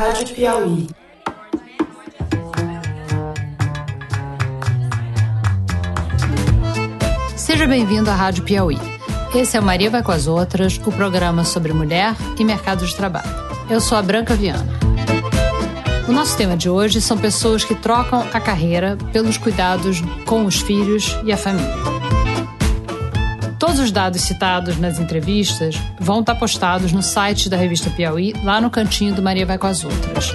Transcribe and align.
Rádio 0.00 0.34
Piauí. 0.34 0.88
Seja 7.36 7.66
bem-vindo 7.66 8.08
à 8.08 8.14
Rádio 8.14 8.42
Piauí. 8.44 8.78
Esse 9.34 9.58
é 9.58 9.60
o 9.60 9.62
Maria 9.62 9.90
Vai 9.90 10.02
com 10.02 10.10
as 10.10 10.26
Outras, 10.26 10.80
o 10.86 10.90
programa 10.90 11.44
sobre 11.44 11.74
mulher 11.74 12.16
e 12.38 12.44
mercado 12.44 12.86
de 12.86 12.96
trabalho. 12.96 13.28
Eu 13.68 13.78
sou 13.78 13.98
a 13.98 14.00
Branca 14.00 14.34
Viana. 14.34 14.72
O 16.08 16.12
nosso 16.12 16.34
tema 16.34 16.56
de 16.56 16.70
hoje 16.70 17.02
são 17.02 17.18
pessoas 17.18 17.62
que 17.62 17.74
trocam 17.74 18.26
a 18.32 18.40
carreira 18.40 18.96
pelos 19.12 19.36
cuidados 19.36 20.00
com 20.24 20.46
os 20.46 20.62
filhos 20.62 21.14
e 21.24 21.30
a 21.30 21.36
família. 21.36 21.99
Todos 23.70 23.84
os 23.84 23.92
dados 23.92 24.22
citados 24.22 24.78
nas 24.78 24.98
entrevistas 24.98 25.76
vão 26.00 26.18
estar 26.18 26.34
postados 26.34 26.90
no 26.90 27.04
site 27.04 27.48
da 27.48 27.56
revista 27.56 27.88
Piauí, 27.88 28.34
lá 28.42 28.60
no 28.60 28.68
cantinho 28.68 29.14
do 29.14 29.22
Maria 29.22 29.46
Vai 29.46 29.58
com 29.58 29.68
as 29.68 29.84
Outras. 29.84 30.34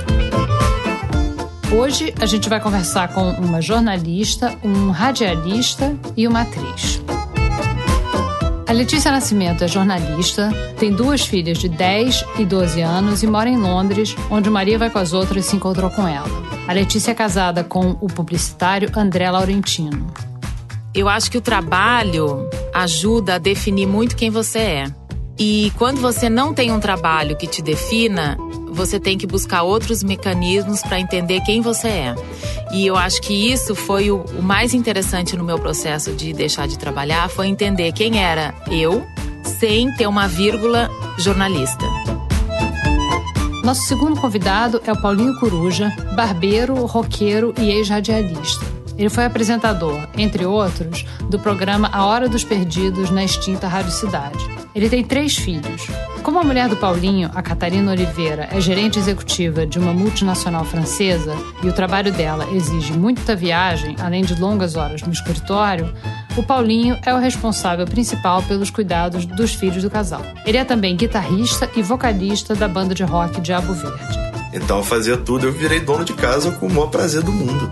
Hoje 1.70 2.14
a 2.22 2.26
gente 2.26 2.48
vai 2.48 2.62
conversar 2.62 3.10
com 3.10 3.32
uma 3.32 3.62
jornalista, 3.62 4.58
um 4.64 4.90
radialista 4.90 5.94
e 6.16 6.26
uma 6.30 6.44
atriz. 6.44 7.02
A 8.66 8.72
Letícia 8.72 9.12
Nascimento 9.12 9.66
é 9.66 9.68
jornalista, 9.68 10.50
tem 10.80 10.94
duas 10.94 11.26
filhas 11.26 11.58
de 11.58 11.68
10 11.68 12.24
e 12.40 12.46
12 12.46 12.82
anos 12.82 13.22
e 13.22 13.28
mora 13.28 13.50
em 13.50 13.58
Londres, 13.58 14.16
onde 14.32 14.50
Maria 14.50 14.80
vai 14.80 14.90
com 14.90 15.00
as 15.00 15.12
outras 15.12 15.46
se 15.46 15.58
encontrou 15.58 15.90
com 15.90 16.08
ela. 16.08 16.30
A 16.70 16.72
Letícia 16.72 17.12
é 17.12 17.14
casada 17.14 17.66
com 17.66 17.98
o 18.00 18.08
publicitário 18.08 18.90
André 18.96 19.30
Laurentino. 19.30 20.08
Eu 20.96 21.10
acho 21.10 21.30
que 21.30 21.38
o 21.38 21.42
trabalho 21.42 22.50
ajuda 22.74 23.36
a 23.36 23.38
definir 23.38 23.86
muito 23.86 24.16
quem 24.16 24.30
você 24.30 24.60
é. 24.60 24.86
E 25.38 25.74
quando 25.78 26.00
você 26.00 26.30
não 26.30 26.54
tem 26.54 26.72
um 26.72 26.80
trabalho 26.80 27.36
que 27.36 27.46
te 27.46 27.62
defina, 27.62 28.38
você 28.72 28.98
tem 28.98 29.18
que 29.18 29.28
buscar 29.28 29.64
outros 29.64 30.02
mecanismos 30.02 30.82
para 30.82 30.98
entender 30.98 31.42
quem 31.42 31.60
você 31.60 31.90
é. 31.90 32.16
E 32.72 32.88
eu 32.88 32.96
acho 32.96 33.22
que 33.22 33.34
isso 33.34 33.76
foi 33.76 34.10
o, 34.10 34.22
o 34.22 34.42
mais 34.42 34.74
interessante 34.74 35.36
no 35.36 35.44
meu 35.44 35.60
processo 35.60 36.14
de 36.14 36.32
deixar 36.32 36.66
de 36.66 36.80
trabalhar, 36.80 37.30
foi 37.30 37.48
entender 37.48 37.92
quem 37.92 38.24
era 38.24 38.56
eu, 38.72 39.06
sem 39.44 39.94
ter 39.96 40.08
uma 40.08 40.30
vírgula 40.30 40.90
jornalista. 41.18 41.86
Nosso 43.66 43.82
segundo 43.82 44.20
convidado 44.22 44.82
é 44.86 44.94
o 44.94 45.02
Paulinho 45.02 45.38
Coruja, 45.40 45.94
barbeiro, 46.16 46.86
roqueiro 46.86 47.54
e 47.58 47.72
ex-radialista. 47.72 48.75
Ele 48.98 49.10
foi 49.10 49.26
apresentador, 49.26 50.08
entre 50.18 50.46
outros, 50.46 51.06
do 51.30 51.38
programa 51.38 51.90
A 51.92 52.06
Hora 52.06 52.30
dos 52.30 52.44
Perdidos 52.44 53.10
na 53.10 53.24
extinta 53.24 53.68
Rádio 53.68 53.92
Cidade. 53.92 54.38
Ele 54.74 54.90
tem 54.90 55.04
três 55.04 55.36
filhos. 55.38 55.88
Como 56.24 56.40
a 56.40 56.44
mulher 56.44 56.68
do 56.70 56.76
Paulinho, 56.76 57.30
a 57.36 57.42
Catarina 57.42 57.92
Oliveira, 57.92 58.50
é 58.52 58.60
gerente 58.60 58.98
executiva 58.98 59.66
de 59.66 59.78
uma 59.78 59.94
multinacional 59.94 60.66
francesa 60.66 61.36
e 61.62 61.68
o 61.68 61.74
trabalho 61.74 62.12
dela 62.12 62.48
exige 62.52 62.94
muita 62.94 63.36
viagem, 63.36 63.96
além 64.00 64.24
de 64.24 64.40
longas 64.40 64.76
horas 64.76 65.04
no 65.04 65.14
escritório, 65.14 65.94
o 66.36 66.42
Paulinho 66.42 66.98
é 67.06 67.14
o 67.14 67.20
responsável 67.20 67.86
principal 67.86 68.42
pelos 68.44 68.70
cuidados 68.70 69.26
dos 69.26 69.54
filhos 69.54 69.84
do 69.84 69.90
casal. 69.90 70.22
Ele 70.46 70.58
é 70.58 70.66
também 70.66 70.96
guitarrista 70.96 71.70
e 71.76 71.82
vocalista 71.82 72.56
da 72.56 72.68
banda 72.68 72.96
de 72.96 73.04
rock 73.04 73.40
Diabo 73.40 73.74
Verde. 73.74 74.20
Então 74.52 74.78
eu 74.78 74.84
fazia 74.84 75.18
tudo, 75.18 75.48
eu 75.48 75.52
virei 75.52 75.80
dono 75.80 76.04
de 76.04 76.14
casa 76.14 76.52
com 76.52 76.66
o 76.66 76.70
maior 76.70 76.88
prazer 76.88 77.22
do 77.22 77.32
mundo. 77.32 77.70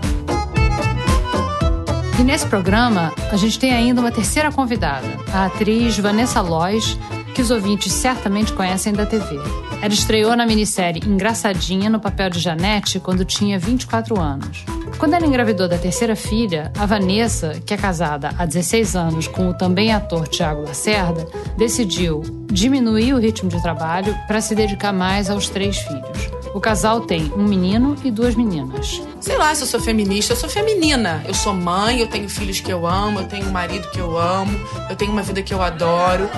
E 2.16 2.22
nesse 2.22 2.46
programa, 2.46 3.12
a 3.32 3.36
gente 3.36 3.58
tem 3.58 3.72
ainda 3.72 4.00
uma 4.00 4.12
terceira 4.12 4.52
convidada, 4.52 5.06
a 5.32 5.46
atriz 5.46 5.98
Vanessa 5.98 6.40
Lois, 6.40 6.96
que 7.34 7.42
os 7.42 7.50
ouvintes 7.50 7.92
certamente 7.92 8.52
conhecem 8.52 8.92
da 8.92 9.04
TV. 9.04 9.36
Ela 9.82 9.92
estreou 9.92 10.36
na 10.36 10.46
minissérie 10.46 11.02
Engraçadinha 11.04 11.90
no 11.90 11.98
papel 11.98 12.30
de 12.30 12.38
Janete 12.38 13.00
quando 13.00 13.24
tinha 13.24 13.58
24 13.58 14.20
anos. 14.20 14.64
Quando 14.96 15.14
ela 15.14 15.26
engravidou 15.26 15.68
da 15.68 15.76
terceira 15.76 16.14
filha, 16.14 16.72
a 16.78 16.86
Vanessa, 16.86 17.60
que 17.66 17.74
é 17.74 17.76
casada 17.76 18.30
há 18.38 18.46
16 18.46 18.94
anos 18.94 19.26
com 19.26 19.48
o 19.48 19.54
também 19.54 19.92
ator 19.92 20.28
Tiago 20.28 20.62
Lacerda, 20.62 21.26
decidiu 21.58 22.22
diminuir 22.46 23.12
o 23.12 23.18
ritmo 23.18 23.50
de 23.50 23.60
trabalho 23.60 24.16
para 24.28 24.40
se 24.40 24.54
dedicar 24.54 24.92
mais 24.92 25.28
aos 25.28 25.48
três 25.48 25.78
filhos. 25.78 26.43
O 26.54 26.60
casal 26.60 27.00
tem 27.00 27.32
um 27.34 27.42
menino 27.42 27.96
e 28.04 28.12
duas 28.12 28.36
meninas. 28.36 29.02
Sei 29.20 29.36
lá 29.36 29.52
se 29.52 29.64
eu 29.64 29.66
sou 29.66 29.80
feminista, 29.80 30.34
eu 30.34 30.36
sou 30.36 30.48
feminina. 30.48 31.20
Eu 31.26 31.34
sou 31.34 31.52
mãe, 31.52 31.98
eu 31.98 32.06
tenho 32.06 32.28
filhos 32.28 32.60
que 32.60 32.72
eu 32.72 32.86
amo, 32.86 33.18
eu 33.18 33.28
tenho 33.28 33.48
um 33.48 33.50
marido 33.50 33.90
que 33.90 33.98
eu 33.98 34.16
amo, 34.16 34.56
eu 34.88 34.94
tenho 34.94 35.10
uma 35.10 35.22
vida 35.22 35.42
que 35.42 35.52
eu 35.52 35.60
adoro. 35.60 36.30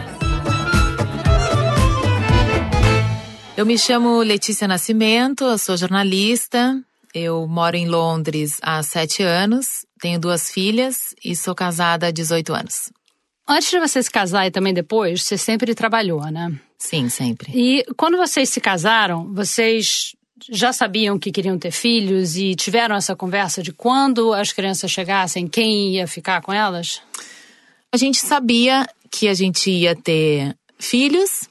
Eu 3.55 3.67
me 3.67 3.77
chamo 3.79 4.23
Letícia 4.23 4.67
Nascimento, 4.67 5.45
eu 5.45 5.59
sou 5.59 5.77
jornalista. 5.77 6.83
Eu 7.13 7.47
moro 7.47 7.77
em 7.77 7.87
Londres 7.87 8.59
há 8.63 8.83
sete 8.83 9.23
anos, 9.23 9.85
tenho 10.01 10.19
duas 10.19 10.51
filhas 10.51 11.15
e 11.23 11.37
sou 11.37 11.55
casada 11.55 12.07
há 12.07 12.11
18 12.11 12.55
anos. 12.55 12.91
Antes 13.47 13.71
de 13.71 13.79
você 13.79 14.03
se 14.03 14.11
casar 14.11 14.47
e 14.47 14.51
também 14.51 14.73
depois, 14.73 15.23
você 15.23 15.37
sempre 15.37 15.75
trabalhou, 15.75 16.23
né? 16.31 16.59
Sim, 16.79 17.09
sempre. 17.09 17.51
E 17.55 17.85
quando 17.97 18.17
vocês 18.17 18.49
se 18.49 18.61
casaram, 18.61 19.33
vocês 19.33 20.15
já 20.51 20.73
sabiam 20.73 21.19
que 21.19 21.33
queriam 21.33 21.59
ter 21.59 21.71
filhos 21.71 22.37
e 22.37 22.55
tiveram 22.55 22.95
essa 22.95 23.17
conversa 23.17 23.63
de 23.63 23.73
quando 23.73 24.33
as 24.33 24.53
crianças 24.53 24.91
chegassem, 24.91 25.49
quem 25.49 25.95
ia 25.95 26.07
ficar 26.07 26.43
com 26.43 26.53
elas? 26.53 27.01
A 27.93 27.97
gente 27.97 28.19
sabia 28.19 28.87
que 29.11 29.29
a 29.29 29.35
gente 29.35 29.71
ia 29.71 29.97
ter 29.97 30.55
filhos, 30.79 31.49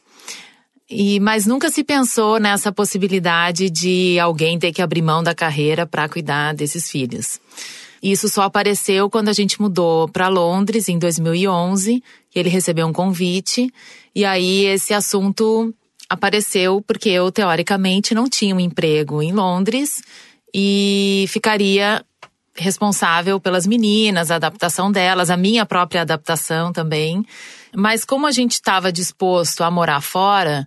e 0.89 1.19
mas 1.19 1.47
nunca 1.47 1.69
se 1.69 1.83
pensou 1.83 2.39
nessa 2.39 2.71
possibilidade 2.71 3.69
de 3.69 4.19
alguém 4.19 4.59
ter 4.59 4.71
que 4.71 4.81
abrir 4.81 5.01
mão 5.01 5.23
da 5.23 5.33
carreira 5.33 5.85
para 5.85 6.07
cuidar 6.07 6.53
desses 6.53 6.89
filhos. 6.89 7.39
Isso 8.01 8.29
só 8.29 8.43
apareceu 8.43 9.09
quando 9.09 9.29
a 9.29 9.33
gente 9.33 9.61
mudou 9.61 10.07
para 10.07 10.27
Londres 10.27 10.89
em 10.89 10.99
2011, 10.99 12.03
e 12.35 12.39
ele 12.39 12.49
recebeu 12.49 12.85
um 12.87 12.93
convite 12.93 13.71
e 14.15 14.23
aí 14.23 14.65
esse 14.65 14.93
assunto 14.93 15.73
apareceu 16.09 16.81
porque 16.87 17.09
eu 17.09 17.29
teoricamente 17.31 18.15
não 18.15 18.29
tinha 18.29 18.55
um 18.55 18.59
emprego 18.59 19.21
em 19.21 19.33
Londres 19.33 20.01
e 20.53 21.25
ficaria 21.27 22.01
responsável 22.55 23.37
pelas 23.41 23.67
meninas, 23.67 24.31
a 24.31 24.35
adaptação 24.35 24.89
delas, 24.89 25.29
a 25.29 25.35
minha 25.35 25.65
própria 25.65 26.03
adaptação 26.03 26.71
também. 26.71 27.25
Mas 27.75 28.05
como 28.05 28.25
a 28.25 28.31
gente 28.31 28.53
estava 28.53 28.89
disposto 28.89 29.61
a 29.61 29.69
morar 29.69 29.99
fora, 29.99 30.65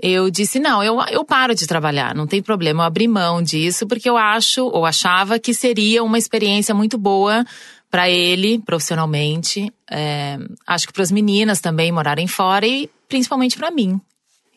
eu 0.00 0.30
disse: 0.30 0.58
não, 0.58 0.82
eu, 0.82 1.00
eu 1.10 1.24
paro 1.24 1.54
de 1.54 1.66
trabalhar, 1.66 2.14
não 2.14 2.26
tem 2.26 2.42
problema, 2.42 2.82
eu 2.82 2.86
abri 2.86 3.08
mão 3.08 3.42
disso, 3.42 3.86
porque 3.86 4.08
eu 4.08 4.16
acho, 4.16 4.66
ou 4.66 4.86
achava 4.86 5.38
que 5.38 5.52
seria 5.52 6.02
uma 6.02 6.18
experiência 6.18 6.74
muito 6.74 6.96
boa 6.96 7.44
para 7.90 8.08
ele, 8.08 8.58
profissionalmente. 8.60 9.72
É, 9.90 10.38
acho 10.66 10.86
que 10.86 10.92
para 10.92 11.02
as 11.02 11.10
meninas 11.10 11.60
também 11.60 11.90
morarem 11.90 12.26
fora 12.26 12.66
e 12.66 12.88
principalmente 13.08 13.56
para 13.56 13.70
mim. 13.70 14.00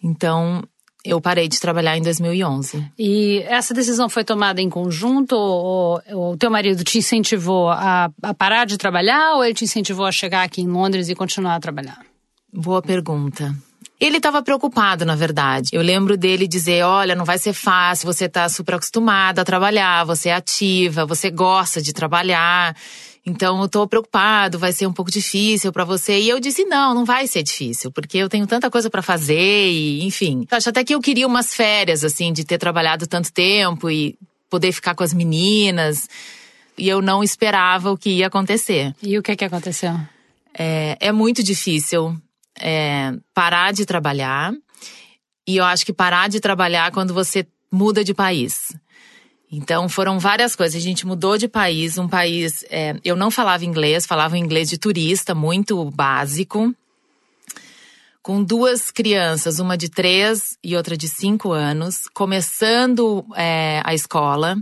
Então, 0.03 0.61
eu 1.03 1.19
parei 1.19 1.47
de 1.47 1.59
trabalhar 1.59 1.97
em 1.97 2.01
2011. 2.01 2.91
E 2.97 3.39
essa 3.47 3.73
decisão 3.73 4.09
foi 4.09 4.23
tomada 4.23 4.61
em 4.61 4.69
conjunto? 4.69 5.35
Ou, 5.35 6.01
o 6.11 6.37
teu 6.37 6.51
marido 6.51 6.83
te 6.83 6.99
incentivou 6.99 7.69
a, 7.69 8.11
a 8.21 8.33
parar 8.33 8.65
de 8.65 8.77
trabalhar 8.77 9.35
ou 9.35 9.43
ele 9.43 9.53
te 9.53 9.63
incentivou 9.63 10.05
a 10.05 10.11
chegar 10.11 10.43
aqui 10.43 10.61
em 10.61 10.67
Londres 10.67 11.09
e 11.09 11.15
continuar 11.15 11.55
a 11.55 11.59
trabalhar? 11.59 12.05
Boa 12.53 12.81
pergunta. 12.81 13.55
Ele 14.01 14.17
estava 14.17 14.41
preocupado, 14.41 15.05
na 15.05 15.15
verdade. 15.15 15.69
Eu 15.71 15.83
lembro 15.83 16.17
dele 16.17 16.47
dizer: 16.47 16.83
olha, 16.83 17.13
não 17.13 17.23
vai 17.23 17.37
ser 17.37 17.53
fácil, 17.53 18.11
você 18.11 18.25
está 18.25 18.49
super 18.49 18.73
acostumada 18.73 19.43
a 19.43 19.45
trabalhar, 19.45 20.03
você 20.05 20.29
é 20.29 20.33
ativa, 20.33 21.05
você 21.05 21.29
gosta 21.29 21.79
de 21.79 21.93
trabalhar. 21.93 22.75
Então 23.23 23.61
eu 23.61 23.69
tô 23.69 23.87
preocupado, 23.87 24.57
vai 24.57 24.71
ser 24.71 24.87
um 24.87 24.91
pouco 24.91 25.11
difícil 25.11 25.71
para 25.71 25.85
você. 25.85 26.19
E 26.19 26.27
eu 26.27 26.39
disse: 26.39 26.65
não, 26.65 26.95
não 26.95 27.05
vai 27.05 27.27
ser 27.27 27.43
difícil, 27.43 27.91
porque 27.91 28.17
eu 28.17 28.27
tenho 28.27 28.47
tanta 28.47 28.71
coisa 28.71 28.89
para 28.89 29.03
fazer 29.03 29.69
e, 29.69 30.03
enfim. 30.03 30.47
Acho 30.49 30.69
até 30.69 30.83
que 30.83 30.95
eu 30.95 30.99
queria 30.99 31.27
umas 31.27 31.53
férias, 31.53 32.03
assim, 32.03 32.33
de 32.33 32.43
ter 32.43 32.57
trabalhado 32.57 33.05
tanto 33.05 33.31
tempo 33.31 33.87
e 33.87 34.17
poder 34.49 34.71
ficar 34.71 34.95
com 34.95 35.03
as 35.03 35.13
meninas. 35.13 36.09
E 36.75 36.89
eu 36.89 37.03
não 37.03 37.23
esperava 37.23 37.91
o 37.91 37.97
que 37.97 38.09
ia 38.09 38.25
acontecer. 38.25 38.95
E 39.03 39.15
o 39.15 39.21
que 39.21 39.35
que 39.35 39.45
aconteceu? 39.45 39.95
É, 40.57 40.97
é 40.99 41.11
muito 41.11 41.43
difícil 41.43 42.19
é, 42.59 43.13
parar 43.33 43.73
de 43.73 43.85
trabalhar. 43.85 44.53
E 45.47 45.57
eu 45.57 45.65
acho 45.65 45.85
que 45.85 45.93
parar 45.93 46.29
de 46.29 46.39
trabalhar 46.39 46.91
quando 46.91 47.13
você 47.13 47.47
muda 47.71 48.03
de 48.03 48.13
país. 48.13 48.75
Então 49.51 49.89
foram 49.89 50.17
várias 50.17 50.55
coisas. 50.55 50.81
A 50.81 50.83
gente 50.83 51.05
mudou 51.05 51.37
de 51.37 51.47
país, 51.47 51.97
um 51.97 52.07
país. 52.07 52.63
É, 52.69 52.95
eu 53.03 53.15
não 53.15 53.29
falava 53.29 53.65
inglês, 53.65 54.05
falava 54.05 54.37
inglês 54.37 54.69
de 54.69 54.77
turista, 54.77 55.35
muito 55.35 55.83
básico. 55.91 56.73
Com 58.23 58.43
duas 58.43 58.91
crianças, 58.91 59.59
uma 59.59 59.75
de 59.75 59.89
três 59.89 60.57
e 60.63 60.75
outra 60.75 60.95
de 60.95 61.09
cinco 61.09 61.51
anos, 61.51 62.07
começando 62.13 63.25
é, 63.35 63.81
a 63.83 63.95
escola 63.95 64.57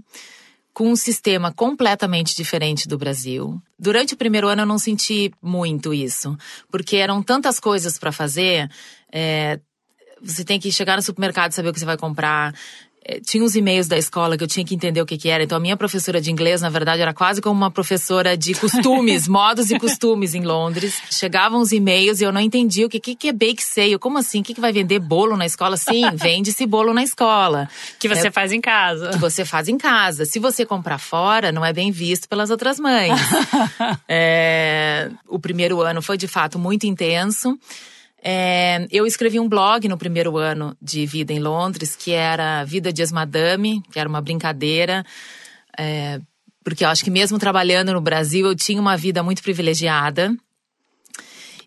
com 0.74 0.90
um 0.92 0.96
sistema 0.96 1.52
completamente 1.52 2.36
diferente 2.36 2.88
do 2.88 2.98
Brasil. 2.98 3.62
Durante 3.78 4.14
o 4.14 4.18
primeiro 4.18 4.48
ano 4.48 4.62
eu 4.62 4.66
não 4.66 4.78
senti 4.78 5.32
muito 5.42 5.94
isso, 5.94 6.38
porque 6.72 6.98
eram 6.98 7.22
tantas 7.22 7.60
coisas 7.60 7.98
para 7.98 8.12
fazer. 8.12 8.70
É, 9.12 9.60
você 10.22 10.44
tem 10.44 10.60
que 10.60 10.72
chegar 10.72 10.96
no 10.96 11.02
supermercado 11.02 11.52
e 11.52 11.56
saber 11.56 11.70
o 11.70 11.74
que 11.74 11.80
você 11.80 11.86
vai 11.86 11.98
comprar. 11.98 12.54
Eh, 13.10 13.20
tinha 13.26 13.44
os 13.44 13.56
e-mails 13.56 13.88
da 13.88 13.98
escola 13.98 14.38
que 14.38 14.44
eu 14.44 14.48
tinha 14.48 14.64
que 14.64 14.76
entender 14.76 15.02
o 15.02 15.06
que, 15.06 15.18
que 15.18 15.30
era. 15.30 15.44
Então, 15.44 15.58
a 15.58 15.62
minha 15.62 15.76
professora 15.76 16.22
de 16.22 16.32
inglês, 16.32 16.62
na 16.62 16.70
verdade, 16.70 17.02
era 17.02 17.14
quase 17.14 17.42
como 17.42 17.56
uma 17.56 17.72
professora 17.72 18.38
de 18.38 18.54
costumes, 18.54 19.26
modos 19.28 19.72
e 19.72 19.80
costumes 19.80 20.36
em 20.36 20.42
Londres. 20.42 21.02
Chegavam 21.10 21.60
os 21.60 21.72
e-mails 21.72 22.22
e 22.22 22.24
eu 22.24 22.32
não 22.32 22.40
entendia 22.40 22.86
o 22.86 22.90
que, 22.90 23.00
que, 23.00 23.16
que 23.16 23.30
é 23.30 23.34
bake 23.34 23.64
sale. 23.64 23.98
Como 23.98 24.20
assim? 24.20 24.42
O 24.42 24.44
que, 24.44 24.54
que 24.54 24.62
vai 24.62 24.72
vender 24.72 25.00
bolo 25.00 25.36
na 25.36 25.46
escola? 25.46 25.76
Sim, 25.76 26.04
vende-se 26.16 26.66
bolo 26.68 26.94
na 26.94 27.04
escola. 27.04 27.68
Que 28.00 28.08
você 28.08 28.28
é, 28.28 28.32
faz 28.32 28.52
em 28.52 28.62
casa. 28.62 29.10
Que 29.10 29.18
você 29.18 29.44
faz 29.44 29.68
em 29.68 29.78
casa. 29.78 30.26
Se 30.26 30.38
você 30.38 30.64
comprar 30.64 31.00
fora, 31.00 31.52
não 31.52 31.66
é 31.66 31.74
bem 31.74 31.92
visto 31.92 32.30
pelas 32.30 32.52
outras 32.52 32.80
mães. 32.80 33.20
é, 34.08 35.10
o 35.28 35.40
primeiro 35.40 35.82
ano 35.82 36.02
foi, 36.02 36.18
de 36.18 36.28
fato, 36.28 36.60
muito 36.60 36.86
intenso. 36.86 37.58
É, 38.24 38.86
eu 38.92 39.06
escrevi 39.06 39.40
um 39.40 39.48
blog 39.48 39.88
no 39.88 39.98
primeiro 39.98 40.38
ano 40.38 40.76
de 40.82 41.06
vida 41.06 41.32
em 41.32 41.40
Londres, 41.40 41.96
que 41.96 42.12
era 42.12 42.64
Vida 42.64 42.92
de 42.92 43.02
Ex-Madame, 43.02 43.82
que 43.92 44.00
era 44.00 44.10
uma 44.10 44.22
brincadeira. 44.22 45.06
É, 45.78 46.20
porque 46.64 46.84
eu 46.84 46.90
acho 46.90 47.04
que 47.04 47.10
mesmo 47.10 47.40
trabalhando 47.40 47.94
no 47.94 48.02
Brasil, 48.02 48.48
eu 48.48 48.56
tinha 48.56 48.82
uma 48.82 48.98
vida 48.98 49.24
muito 49.24 49.42
privilegiada. 49.42 50.36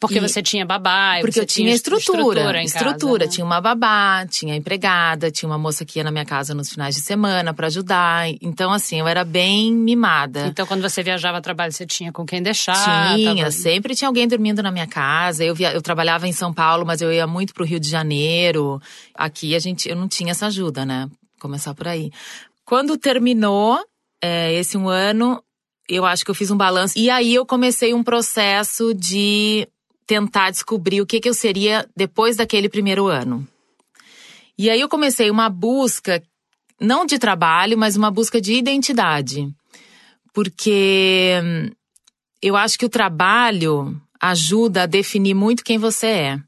Porque 0.02 0.18
e, 0.18 0.20
você 0.20 0.42
tinha 0.42 0.66
babá. 0.66 1.18
Porque 1.20 1.38
eu 1.38 1.46
tinha, 1.46 1.72
estrutura. 1.72 2.18
Estrutura, 2.18 2.62
estrutura. 2.64 3.18
Casa, 3.20 3.24
né? 3.24 3.26
Tinha 3.28 3.44
uma 3.44 3.60
babá, 3.60 4.26
tinha 4.26 4.56
empregada, 4.56 5.30
tinha 5.30 5.48
uma 5.48 5.56
moça 5.56 5.84
que 5.84 6.00
ia 6.00 6.04
na 6.04 6.10
minha 6.10 6.24
casa 6.24 6.54
nos 6.54 6.70
finais 6.70 6.96
de 6.96 7.00
semana 7.00 7.54
para 7.54 7.68
ajudar. 7.68 8.26
Então, 8.40 8.72
assim, 8.72 8.98
eu 8.98 9.06
era 9.06 9.24
bem 9.24 9.72
mimada. 9.72 10.48
Então, 10.48 10.66
quando 10.66 10.82
você 10.82 11.04
viajava 11.04 11.38
a 11.38 11.40
trabalho, 11.40 11.72
você 11.72 11.86
tinha 11.86 12.10
com 12.10 12.26
quem 12.26 12.42
deixar? 12.42 13.14
Tinha, 13.14 13.36
tava... 13.36 13.50
sempre 13.52 13.94
tinha 13.94 14.08
alguém 14.08 14.26
dormindo 14.26 14.60
na 14.60 14.72
minha 14.72 14.88
casa. 14.88 15.44
Eu, 15.44 15.54
via, 15.54 15.72
eu 15.72 15.80
trabalhava 15.80 16.26
em 16.26 16.32
São 16.32 16.52
Paulo, 16.52 16.84
mas 16.84 17.00
eu 17.00 17.12
ia 17.12 17.26
muito 17.28 17.54
pro 17.54 17.64
Rio 17.64 17.78
de 17.78 17.88
Janeiro. 17.88 18.82
Aqui 19.14 19.54
a 19.54 19.60
gente, 19.60 19.88
eu 19.88 19.94
não 19.94 20.08
tinha 20.08 20.32
essa 20.32 20.46
ajuda, 20.46 20.84
né? 20.84 21.08
Começar 21.38 21.74
por 21.74 21.86
aí. 21.86 22.10
Quando 22.64 22.98
terminou 22.98 23.78
é, 24.20 24.52
esse 24.52 24.76
um 24.76 24.88
ano, 24.88 25.40
eu 25.88 26.04
acho 26.04 26.24
que 26.24 26.30
eu 26.30 26.34
fiz 26.34 26.50
um 26.50 26.56
balanço. 26.56 26.98
E 26.98 27.10
aí 27.10 27.34
eu 27.34 27.44
comecei 27.44 27.92
um 27.92 28.02
processo 28.02 28.94
de 28.94 29.68
tentar 30.06 30.50
descobrir 30.50 31.00
o 31.00 31.06
que, 31.06 31.20
que 31.20 31.28
eu 31.28 31.34
seria 31.34 31.88
depois 31.96 32.36
daquele 32.36 32.68
primeiro 32.68 33.06
ano. 33.06 33.46
E 34.58 34.68
aí 34.68 34.80
eu 34.80 34.88
comecei 34.88 35.30
uma 35.30 35.48
busca, 35.48 36.22
não 36.80 37.06
de 37.06 37.18
trabalho, 37.18 37.78
mas 37.78 37.96
uma 37.96 38.10
busca 38.10 38.40
de 38.40 38.54
identidade. 38.54 39.48
Porque 40.32 41.40
hum, 41.42 41.70
eu 42.42 42.56
acho 42.56 42.78
que 42.78 42.86
o 42.86 42.90
trabalho 42.90 44.00
ajuda 44.20 44.82
a 44.82 44.86
definir 44.86 45.34
muito 45.34 45.64
quem 45.64 45.78
você 45.78 46.06
é. 46.06 46.40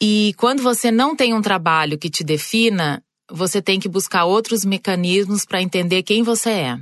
E 0.00 0.32
quando 0.36 0.62
você 0.62 0.90
não 0.90 1.16
tem 1.16 1.34
um 1.34 1.42
trabalho 1.42 1.98
que 1.98 2.08
te 2.08 2.22
defina, 2.22 3.02
você 3.30 3.60
tem 3.60 3.78
que 3.78 3.88
buscar 3.88 4.24
outros 4.24 4.64
mecanismos 4.64 5.44
para 5.44 5.60
entender 5.60 6.02
quem 6.02 6.22
você 6.22 6.50
é. 6.50 6.78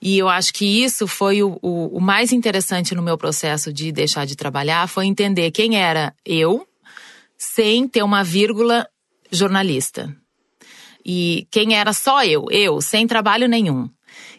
E 0.00 0.16
eu 0.18 0.28
acho 0.28 0.54
que 0.54 0.64
isso 0.64 1.06
foi 1.06 1.42
o, 1.42 1.58
o, 1.60 1.98
o, 1.98 2.00
mais 2.00 2.32
interessante 2.32 2.94
no 2.94 3.02
meu 3.02 3.18
processo 3.18 3.72
de 3.72 3.90
deixar 3.90 4.24
de 4.24 4.36
trabalhar, 4.36 4.88
foi 4.88 5.06
entender 5.06 5.50
quem 5.50 5.76
era 5.76 6.14
eu, 6.24 6.66
sem 7.36 7.88
ter 7.88 8.02
uma 8.02 8.22
vírgula 8.22 8.88
jornalista. 9.30 10.14
E 11.04 11.46
quem 11.50 11.74
era 11.74 11.92
só 11.92 12.24
eu, 12.24 12.46
eu, 12.50 12.80
sem 12.80 13.06
trabalho 13.06 13.48
nenhum. 13.48 13.88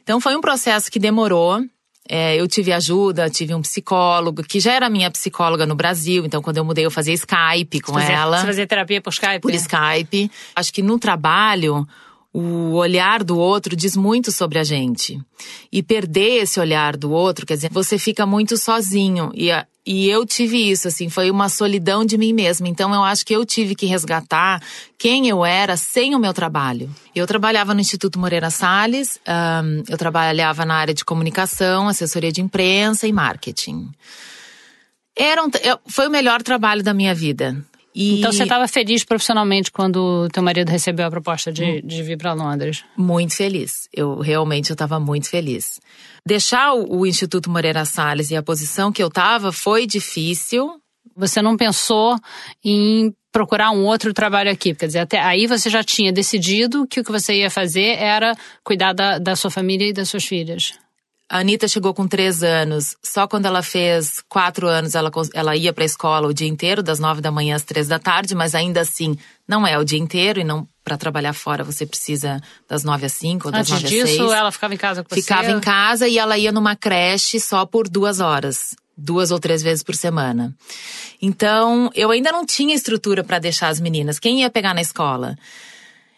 Então 0.02 0.22
foi 0.22 0.36
um 0.36 0.42
processo 0.42 0.90
que 0.90 1.00
demorou, 1.00 1.62
é, 2.10 2.36
eu 2.36 2.48
tive 2.48 2.74
ajuda, 2.74 3.30
tive 3.30 3.54
um 3.54 3.62
psicólogo, 3.62 4.42
que 4.42 4.60
já 4.60 4.74
era 4.74 4.90
minha 4.90 5.12
psicóloga 5.12 5.68
no 5.68 5.76
Brasil, 5.76 6.26
então 6.26 6.42
quando 6.42 6.58
eu 6.58 6.66
mudei 6.66 6.84
eu 6.84 6.90
fazia 6.90 7.14
Skype 7.14 7.82
com 7.82 7.94
você 7.94 8.12
ela. 8.12 8.40
Você 8.40 8.48
fazia 8.48 8.66
terapia 8.66 9.00
por 9.00 9.14
Skype? 9.14 9.40
Por 9.40 9.54
Skype. 9.54 10.32
Acho 10.56 10.74
que 10.74 10.82
no 10.82 10.98
trabalho, 10.98 11.88
o 12.34 12.74
olhar 12.74 13.24
do 13.24 13.38
outro 13.38 13.76
diz 13.76 13.98
muito 13.98 14.32
sobre 14.32 14.60
a 14.60 14.64
gente. 14.64 15.20
E 15.72 15.82
perder 15.82 16.44
esse 16.44 16.60
olhar 16.60 16.96
do 16.96 17.12
outro, 17.12 17.46
quer 17.46 17.56
dizer, 17.56 17.70
você 17.72 17.98
fica 17.98 18.26
muito 18.26 18.56
sozinho. 18.56 19.32
E 19.34 19.52
a, 19.52 19.66
e 19.86 20.08
eu 20.08 20.24
tive 20.24 20.70
isso, 20.70 20.88
assim, 20.88 21.10
foi 21.10 21.32
uma 21.32 21.50
solidão 21.50 22.06
de 22.06 22.16
mim 22.16 22.32
mesma. 22.32 22.68
Então 22.68 22.94
eu 22.94 23.04
acho 23.04 23.26
que 23.26 23.36
eu 23.36 23.44
tive 23.44 23.74
que 23.74 23.88
resgatar 23.88 24.62
quem 25.00 25.28
eu 25.28 25.44
era 25.44 25.76
sem 25.76 26.14
o 26.14 26.20
meu 26.20 26.32
trabalho. 26.32 26.88
Eu 27.16 27.26
trabalhava 27.26 27.74
no 27.74 27.82
Instituto 27.82 28.20
Moreira 28.20 28.52
Salles, 28.52 29.20
um, 29.28 29.84
eu 29.90 29.98
trabalhava 29.98 30.64
na 30.64 30.76
área 30.76 30.94
de 30.94 31.04
comunicação, 31.04 31.88
assessoria 31.88 32.32
de 32.32 32.42
imprensa 32.42 33.08
e 33.08 33.12
marketing. 33.12 33.90
Era 35.16 35.44
um, 35.44 35.50
foi 35.88 36.08
o 36.08 36.12
melhor 36.12 36.44
trabalho 36.44 36.84
da 36.84 36.94
minha 36.94 37.16
vida. 37.16 37.58
E... 37.94 38.20
Então 38.20 38.32
você 38.32 38.44
estava 38.44 38.68
feliz 38.68 39.04
profissionalmente 39.04 39.72
quando 39.72 40.28
teu 40.30 40.44
marido 40.44 40.70
recebeu 40.70 41.06
a 41.06 41.12
proposta 41.12 41.52
de, 41.52 41.64
hum. 41.64 41.82
de 41.84 42.04
vir 42.04 42.18
para 42.18 42.34
Londres? 42.34 42.84
Muito 42.96 43.36
feliz. 43.36 43.90
Eu 43.94 44.20
realmente 44.20 44.70
eu 44.70 44.76
estava 44.76 45.00
muito 45.00 45.30
feliz. 45.30 45.80
Deixar 46.26 46.74
o, 46.74 47.00
o 47.00 47.06
Instituto 47.06 47.50
Moreira 47.50 47.86
Salles 47.86 48.32
e 48.32 48.36
a 48.36 48.44
posição 48.44 48.92
que 48.92 49.02
eu 49.02 49.08
estava 49.08 49.52
foi 49.52 49.86
difícil. 49.86 50.80
Você 51.16 51.42
não 51.42 51.58
pensou 51.58 52.16
em 52.64 53.14
procurar 53.32 53.72
um 53.72 53.86
outro 53.86 54.14
trabalho 54.14 54.52
aqui? 54.52 54.74
Quer 54.74 54.88
dizer, 54.88 55.00
até 55.00 55.20
aí 55.20 55.48
você 55.48 55.70
já 55.70 55.84
tinha 55.84 56.12
decidido 56.12 56.88
que 56.88 57.00
o 57.00 57.04
que 57.04 57.12
você 57.12 57.36
ia 57.36 57.50
fazer 57.50 57.98
era 57.98 58.36
cuidar 58.64 58.94
da, 58.94 59.20
da 59.20 59.36
sua 59.36 59.52
família 59.52 59.88
e 59.88 59.94
das 59.94 60.10
suas 60.10 60.26
filhas. 60.26 60.74
A 61.30 61.40
Anitta 61.40 61.68
chegou 61.68 61.94
com 61.94 62.08
três 62.08 62.42
anos. 62.42 62.98
Só 63.04 63.28
quando 63.28 63.46
ela 63.46 63.62
fez 63.62 64.24
quatro 64.28 64.68
anos, 64.68 64.96
ela, 64.96 65.12
ela 65.36 65.56
ia 65.56 65.72
para 65.72 65.84
a 65.84 65.86
escola 65.86 66.28
o 66.28 66.34
dia 66.34 66.48
inteiro, 66.48 66.82
das 66.82 66.98
nove 67.00 67.22
da 67.22 67.30
manhã 67.30 67.56
às 67.56 67.64
três 67.64 67.88
da 67.88 68.00
tarde, 68.00 68.34
mas 68.34 68.56
ainda 68.56 68.82
assim 68.82 69.16
não 69.48 69.66
é 69.66 69.78
o 69.78 69.84
dia 69.84 70.00
inteiro 70.00 70.40
e 70.40 70.44
não 70.44 70.68
para 70.84 70.98
trabalhar 70.98 71.34
fora 71.34 71.64
você 71.64 71.86
precisa 71.86 72.42
das 72.68 72.84
nove 72.84 73.06
às 73.06 73.14
cinco 73.14 73.48
ou 73.48 73.52
das 73.52 73.62
Antes 73.62 73.74
nove 73.74 73.86
às 73.86 73.92
seis. 73.92 74.18
disso, 74.18 74.34
ela 74.34 74.52
ficava 74.52 74.74
em 74.74 74.78
casa 74.78 75.04
com 75.04 75.14
ficava 75.14 75.42
você? 75.44 75.48
Ficava 75.48 75.58
em 75.58 75.62
casa 75.62 76.08
e 76.08 76.18
ela 76.18 76.36
ia 76.36 76.52
numa 76.52 76.76
creche 76.76 77.40
só 77.40 77.64
por 77.64 77.88
duas 77.88 78.20
horas. 78.20 78.76
Duas 78.98 79.30
ou 79.30 79.40
três 79.40 79.62
vezes 79.62 79.84
por 79.84 79.96
semana. 79.96 80.54
Então, 81.22 81.92
eu 81.94 82.10
ainda 82.10 82.32
não 82.32 82.44
tinha 82.44 82.76
estrutura 82.76 83.24
para 83.24 83.38
deixar 83.38 83.70
as 83.70 83.80
meninas. 83.80 84.20
Quem 84.20 84.42
ia 84.42 84.50
pegar 84.50 84.74
na 84.74 84.82
escola? 84.82 85.38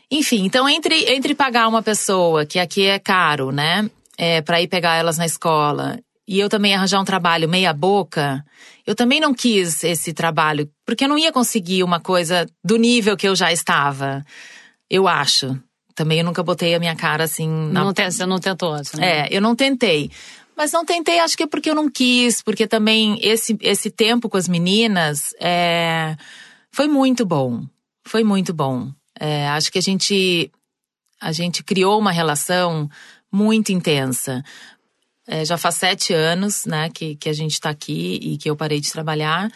Enfim, 0.10 0.46
então 0.46 0.68
entre, 0.68 1.13
entre 1.13 1.36
pagar 1.36 1.68
uma 1.68 1.84
pessoa, 1.84 2.46
que 2.46 2.58
aqui 2.58 2.86
é 2.86 2.98
caro, 2.98 3.52
né? 3.52 3.90
É, 4.22 4.40
para 4.40 4.62
ir 4.62 4.68
pegar 4.68 4.98
elas 4.98 5.18
na 5.18 5.26
escola 5.26 6.00
e 6.28 6.40
eu 6.40 6.48
também 6.48 6.76
arranjar 6.76 7.02
um 7.02 7.04
trabalho 7.04 7.50
meia 7.50 7.74
boca, 7.74 8.46
eu 8.86 8.94
também 8.94 9.20
não 9.20 9.34
quis 9.34 9.84
esse 9.84 10.14
trabalho, 10.14 10.70
porque 10.86 11.06
eu 11.06 11.10
não 11.10 11.18
ia 11.18 11.32
conseguir 11.32 11.84
uma 11.84 12.00
coisa 12.00 12.46
do 12.64 12.78
nível 12.78 13.18
que 13.18 13.28
eu 13.28 13.36
já 13.36 13.52
estava. 13.52 14.24
Eu 14.88 15.08
acho. 15.08 15.60
Também 15.96 16.20
eu 16.20 16.24
nunca 16.24 16.44
botei 16.44 16.76
a 16.76 16.80
minha 16.80 16.96
cara 16.96 17.24
assim. 17.24 17.50
Na... 17.50 17.84
Não, 17.84 17.94
você 17.94 18.25
não 18.28 18.38
tentou, 18.38 18.75
né? 18.75 18.84
É, 19.01 19.28
eu 19.32 19.42
não 19.42 19.56
tentei. 19.56 20.12
Mas 20.56 20.72
não 20.72 20.86
tentei, 20.86 21.20
acho 21.20 21.36
que 21.36 21.44
é 21.44 21.48
porque 21.48 21.72
eu 21.72 21.75
não 21.75 21.90
quis, 21.90 22.44
porque 22.44 22.68
também 22.68 23.18
esse, 23.24 23.58
esse 23.60 23.90
tempo 23.90 24.30
com 24.30 24.38
as 24.38 24.48
meninas 24.48 25.34
é, 25.40 26.16
foi 26.72 26.88
muito 26.88 27.25
bom. 27.25 27.66
Foi 28.06 28.24
muito 28.24 28.54
bom. 28.54 28.92
É, 29.20 29.48
acho 29.50 29.72
que 29.72 29.80
a 29.80 29.82
gente, 29.82 30.51
a 31.20 31.32
gente 31.32 31.63
criou 31.63 31.98
uma 31.98 32.12
relação 32.12 32.88
muito 33.32 33.72
intensa. 33.72 34.44
É, 35.28 35.46
já 35.46 35.58
faz 35.58 35.76
sete 35.76 36.14
anos, 36.14 36.66
né, 36.66 36.90
que, 36.90 37.16
que 37.16 37.30
a 37.30 37.34
gente 37.34 37.54
está 37.54 37.70
aqui 37.70 38.20
e 38.22 38.38
que 38.38 38.50
eu 38.50 38.56
parei 38.56 38.80
de 38.80 38.92
trabalhar. 38.92 39.52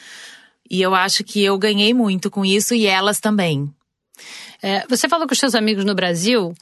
E 0.69 0.81
eu 0.81 0.95
acho 0.95 1.23
que 1.23 1.43
eu 1.43 1.57
ganhei 1.57 1.93
muito 1.93 2.31
com 2.31 2.45
isso 2.45 2.73
e 2.73 2.85
elas 2.85 3.19
também. 3.19 3.69
É, 4.61 4.85
você 4.87 5.09
falou 5.09 5.27
com 5.27 5.33
os 5.33 5.39
seus 5.39 5.53
amigos 5.53 5.85
no 5.85 5.93
Brasil, 5.93 6.53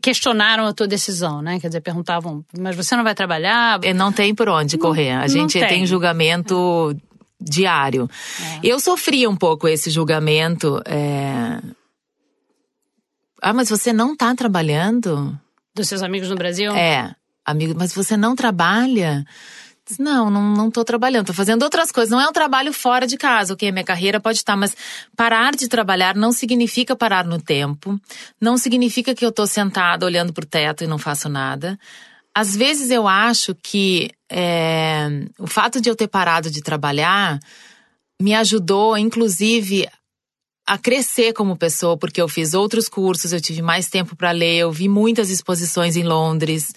questionaram 0.00 0.66
a 0.66 0.72
tua 0.72 0.86
decisão, 0.86 1.40
né? 1.40 1.58
Quer 1.60 1.68
dizer, 1.68 1.80
perguntavam, 1.80 2.44
mas 2.58 2.76
você 2.76 2.96
não 2.96 3.04
vai 3.04 3.14
trabalhar? 3.14 3.80
É, 3.82 3.94
não 3.94 4.12
tem 4.12 4.34
por 4.34 4.48
onde 4.48 4.76
correr. 4.76 5.12
A 5.12 5.26
gente 5.26 5.58
tem. 5.58 5.68
tem. 5.68 5.86
julgamento 5.86 6.94
é. 6.94 6.96
diário. 7.40 8.08
É. 8.40 8.60
Eu 8.62 8.80
sofria 8.80 9.28
um 9.28 9.36
pouco 9.36 9.68
esse 9.68 9.90
julgamento. 9.90 10.82
É... 10.84 11.60
Ah, 13.40 13.52
mas 13.52 13.68
você 13.68 13.92
não 13.92 14.12
está 14.12 14.34
trabalhando? 14.34 15.38
Dos 15.78 15.88
seus 15.88 16.02
amigos 16.02 16.28
no 16.28 16.34
Brasil? 16.34 16.74
É. 16.74 17.14
Amigo, 17.44 17.72
mas 17.78 17.94
você 17.94 18.16
não 18.16 18.34
trabalha? 18.34 19.24
Não, 19.96 20.28
não, 20.28 20.42
não 20.42 20.70
tô 20.72 20.84
trabalhando, 20.84 21.26
tô 21.26 21.32
fazendo 21.32 21.62
outras 21.62 21.92
coisas. 21.92 22.10
Não 22.10 22.20
é 22.20 22.28
um 22.28 22.32
trabalho 22.32 22.72
fora 22.72 23.06
de 23.06 23.16
casa, 23.16 23.54
ok? 23.54 23.70
Minha 23.70 23.84
carreira 23.84 24.18
pode 24.18 24.38
estar, 24.38 24.56
mas 24.56 24.76
parar 25.16 25.54
de 25.54 25.68
trabalhar 25.68 26.16
não 26.16 26.32
significa 26.32 26.96
parar 26.96 27.24
no 27.24 27.40
tempo. 27.40 27.96
Não 28.40 28.58
significa 28.58 29.14
que 29.14 29.24
eu 29.24 29.30
tô 29.30 29.46
sentada 29.46 30.04
olhando 30.04 30.32
pro 30.32 30.44
teto 30.44 30.82
e 30.82 30.88
não 30.88 30.98
faço 30.98 31.28
nada. 31.28 31.78
Às 32.34 32.56
vezes 32.56 32.90
eu 32.90 33.06
acho 33.06 33.54
que 33.54 34.10
é, 34.28 35.08
o 35.38 35.46
fato 35.46 35.80
de 35.80 35.88
eu 35.88 35.94
ter 35.94 36.08
parado 36.08 36.50
de 36.50 36.60
trabalhar 36.60 37.38
me 38.20 38.34
ajudou, 38.34 38.98
inclusive, 38.98 39.88
a 40.68 40.76
crescer 40.76 41.32
como 41.32 41.56
pessoa, 41.56 41.96
porque 41.96 42.20
eu 42.20 42.28
fiz 42.28 42.52
outros 42.52 42.90
cursos, 42.90 43.32
eu 43.32 43.40
tive 43.40 43.62
mais 43.62 43.88
tempo 43.88 44.14
para 44.14 44.30
ler, 44.32 44.58
eu 44.58 44.70
vi 44.70 44.86
muitas 44.86 45.30
exposições 45.30 45.96
em 45.96 46.02
Londres. 46.02 46.74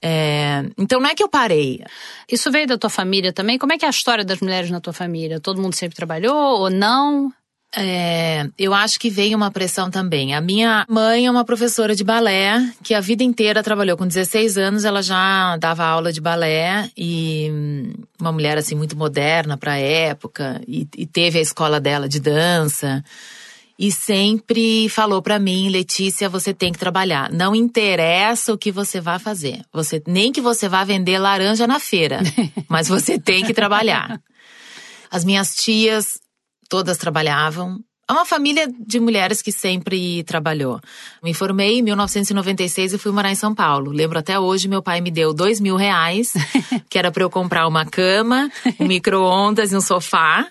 É, 0.00 0.64
então 0.78 0.98
não 0.98 1.10
é 1.10 1.14
que 1.14 1.22
eu 1.22 1.28
parei. 1.28 1.84
Isso 2.30 2.50
veio 2.50 2.66
da 2.66 2.78
tua 2.78 2.88
família 2.88 3.34
também? 3.34 3.58
Como 3.58 3.74
é 3.74 3.78
que 3.78 3.84
é 3.84 3.88
a 3.88 3.90
história 3.90 4.24
das 4.24 4.40
mulheres 4.40 4.70
na 4.70 4.80
tua 4.80 4.92
família? 4.94 5.38
Todo 5.38 5.60
mundo 5.60 5.74
sempre 5.74 5.94
trabalhou 5.94 6.60
ou 6.60 6.70
não? 6.70 7.30
É, 7.78 8.48
eu 8.58 8.72
acho 8.72 8.98
que 8.98 9.10
veio 9.10 9.36
uma 9.36 9.50
pressão 9.50 9.90
também. 9.90 10.34
A 10.34 10.40
minha 10.40 10.86
mãe 10.88 11.26
é 11.26 11.30
uma 11.30 11.44
professora 11.44 11.94
de 11.94 12.02
balé 12.02 12.72
que 12.82 12.94
a 12.94 13.00
vida 13.00 13.22
inteira 13.22 13.62
trabalhou. 13.62 13.98
Com 13.98 14.06
16 14.06 14.56
anos, 14.56 14.86
ela 14.86 15.02
já 15.02 15.58
dava 15.58 15.84
aula 15.84 16.10
de 16.10 16.20
balé 16.20 16.90
e 16.96 17.48
hum, 17.52 17.92
uma 18.18 18.32
mulher 18.32 18.56
assim 18.56 18.74
muito 18.74 18.96
moderna 18.96 19.58
para 19.58 19.72
a 19.72 19.78
época 19.78 20.60
e, 20.66 20.88
e 20.96 21.04
teve 21.04 21.38
a 21.38 21.42
escola 21.42 21.78
dela 21.78 22.08
de 22.08 22.18
dança 22.18 23.04
e 23.78 23.92
sempre 23.92 24.88
falou 24.88 25.20
para 25.20 25.38
mim, 25.38 25.68
Letícia, 25.68 26.30
você 26.30 26.54
tem 26.54 26.72
que 26.72 26.78
trabalhar. 26.78 27.30
Não 27.30 27.54
interessa 27.54 28.54
o 28.54 28.58
que 28.58 28.72
você 28.72 29.02
vai 29.02 29.18
fazer. 29.18 29.60
Você 29.70 30.02
nem 30.06 30.32
que 30.32 30.40
você 30.40 30.66
vá 30.66 30.82
vender 30.82 31.18
laranja 31.18 31.66
na 31.66 31.78
feira, 31.78 32.20
mas 32.68 32.88
você 32.88 33.18
tem 33.18 33.44
que 33.44 33.52
trabalhar. 33.52 34.18
As 35.10 35.24
minhas 35.24 35.54
tias 35.54 36.18
todas 36.68 36.98
trabalhavam. 36.98 37.80
É 38.08 38.12
uma 38.12 38.24
família 38.24 38.68
de 38.86 39.00
mulheres 39.00 39.42
que 39.42 39.50
sempre 39.50 40.22
trabalhou. 40.22 40.80
Me 41.22 41.34
formei 41.34 41.78
em 41.78 41.82
1996 41.82 42.92
e 42.92 42.98
fui 42.98 43.10
morar 43.10 43.32
em 43.32 43.34
São 43.34 43.52
Paulo. 43.52 43.90
Lembro 43.90 44.18
até 44.18 44.38
hoje, 44.38 44.68
meu 44.68 44.80
pai 44.80 45.00
me 45.00 45.10
deu 45.10 45.34
dois 45.34 45.60
mil 45.60 45.74
reais, 45.74 46.32
que 46.88 46.98
era 46.98 47.10
para 47.10 47.24
eu 47.24 47.30
comprar 47.30 47.66
uma 47.66 47.84
cama, 47.84 48.48
um 48.78 48.86
micro-ondas 48.86 49.72
e 49.72 49.76
um 49.76 49.80
sofá. 49.80 50.46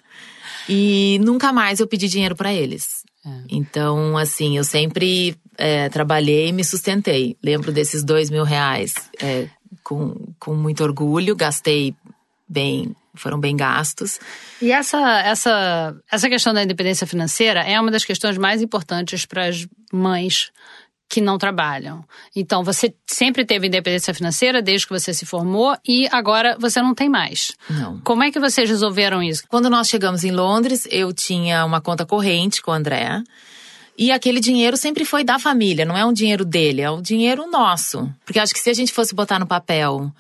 E 0.68 1.18
nunca 1.24 1.54
mais 1.54 1.80
eu 1.80 1.88
pedi 1.88 2.10
dinheiro 2.10 2.36
para 2.36 2.54
eles. 2.54 3.06
É. 3.26 3.30
Então, 3.50 4.18
assim, 4.18 4.58
eu 4.58 4.64
sempre 4.64 5.38
é, 5.58 5.88
trabalhei 5.88 6.50
e 6.50 6.54
me 6.54 6.64
sustentei. 6.64 7.38
Lembro 7.42 7.72
desses 7.72 8.04
dois 8.04 8.30
mil 8.30 8.44
reais 8.44 8.94
é, 9.22 9.48
com, 9.82 10.34
com 10.40 10.54
muito 10.56 10.84
orgulho, 10.84 11.36
gastei 11.36 11.96
bem, 12.48 12.96
foram 13.16 13.40
bem 13.40 13.56
gastos. 13.56 14.20
E 14.62 14.72
essa, 14.72 15.00
essa, 15.22 15.96
essa 16.12 16.30
questão 16.30 16.54
da 16.54 16.64
independência 16.64 17.08
financeira 17.08 17.62
é 17.62 17.80
uma 17.80 17.92
das 17.92 18.06
questões 18.06 18.38
mais 18.38 18.62
importantes 18.62 19.26
para 19.26 19.48
as 19.48 19.68
mães 19.92 20.52
que 21.08 21.22
não 21.22 21.38
trabalham. 21.38 22.04
Então, 22.36 22.64
você 22.64 22.94
sempre 23.08 23.46
teve 23.46 23.68
independência 23.68 24.14
financeira 24.14 24.62
desde 24.62 24.88
que 24.88 24.94
você 24.94 25.14
se 25.14 25.26
formou 25.26 25.78
e 25.88 26.08
agora 26.12 26.58
você 26.60 26.82
não 26.82 26.96
tem 26.96 27.08
mais. 27.08 27.54
Não. 27.70 28.00
Como 28.00 28.24
é 28.24 28.32
que 28.32 28.40
vocês 28.40 28.70
resolveram 28.70 29.22
isso? 29.22 29.44
Quando 29.48 29.70
nós 29.70 29.88
chegamos 29.88 30.24
em 30.24 30.32
Londres, 30.32 30.88
eu 30.90 31.14
tinha 31.14 31.64
uma 31.64 31.80
conta 31.80 32.06
corrente 32.06 32.62
com 32.62 32.72
o 32.72 32.74
André. 32.74 33.22
E 33.98 34.12
aquele 34.12 34.42
dinheiro 34.42 34.76
sempre 34.76 35.06
foi 35.06 35.24
da 35.24 35.40
família, 35.40 35.86
não 35.86 35.96
é 35.96 36.06
um 36.06 36.12
dinheiro 36.12 36.44
dele, 36.44 36.82
é 36.82 36.92
um 36.92 37.02
dinheiro 37.02 37.50
nosso. 37.50 38.12
Porque 38.26 38.40
acho 38.40 38.54
que 38.54 38.60
se 38.60 38.70
a 38.70 38.74
gente 38.74 38.92
fosse 38.92 39.16
botar 39.16 39.40
no 39.40 39.48
papel 39.48 40.12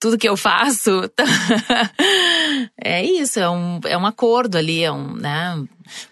tudo 0.00 0.18
que 0.18 0.28
eu 0.28 0.36
faço, 0.36 1.10
é 2.80 3.04
isso, 3.04 3.40
é 3.40 3.50
um, 3.50 3.80
é 3.84 3.98
um 3.98 4.06
acordo 4.06 4.56
ali, 4.56 4.82
é 4.82 4.92
um, 4.92 5.14
né? 5.14 5.64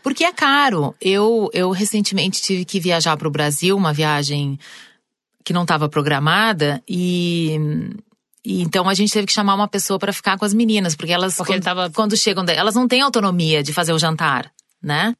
Porque 0.02 0.24
é 0.24 0.32
caro. 0.32 0.94
Eu, 1.00 1.48
eu 1.52 1.70
recentemente 1.70 2.42
tive 2.42 2.64
que 2.64 2.80
viajar 2.80 3.16
para 3.16 3.28
o 3.28 3.30
Brasil, 3.30 3.76
uma 3.76 3.92
viagem 3.92 4.58
que 5.44 5.52
não 5.52 5.62
estava 5.62 5.88
programada 5.88 6.82
e, 6.88 7.56
e, 8.44 8.62
então 8.62 8.88
a 8.88 8.94
gente 8.94 9.12
teve 9.12 9.28
que 9.28 9.32
chamar 9.32 9.54
uma 9.54 9.68
pessoa 9.68 9.96
para 9.96 10.12
ficar 10.12 10.36
com 10.36 10.44
as 10.44 10.52
meninas, 10.52 10.96
porque 10.96 11.12
elas 11.12 11.36
porque 11.36 11.52
quando, 11.52 11.62
tava... 11.62 11.90
quando 11.90 12.16
chegam, 12.16 12.44
elas 12.48 12.74
não 12.74 12.88
têm 12.88 13.00
autonomia 13.00 13.62
de 13.62 13.72
fazer 13.72 13.92
o 13.92 13.98
jantar, 13.98 14.50
né? 14.82 15.14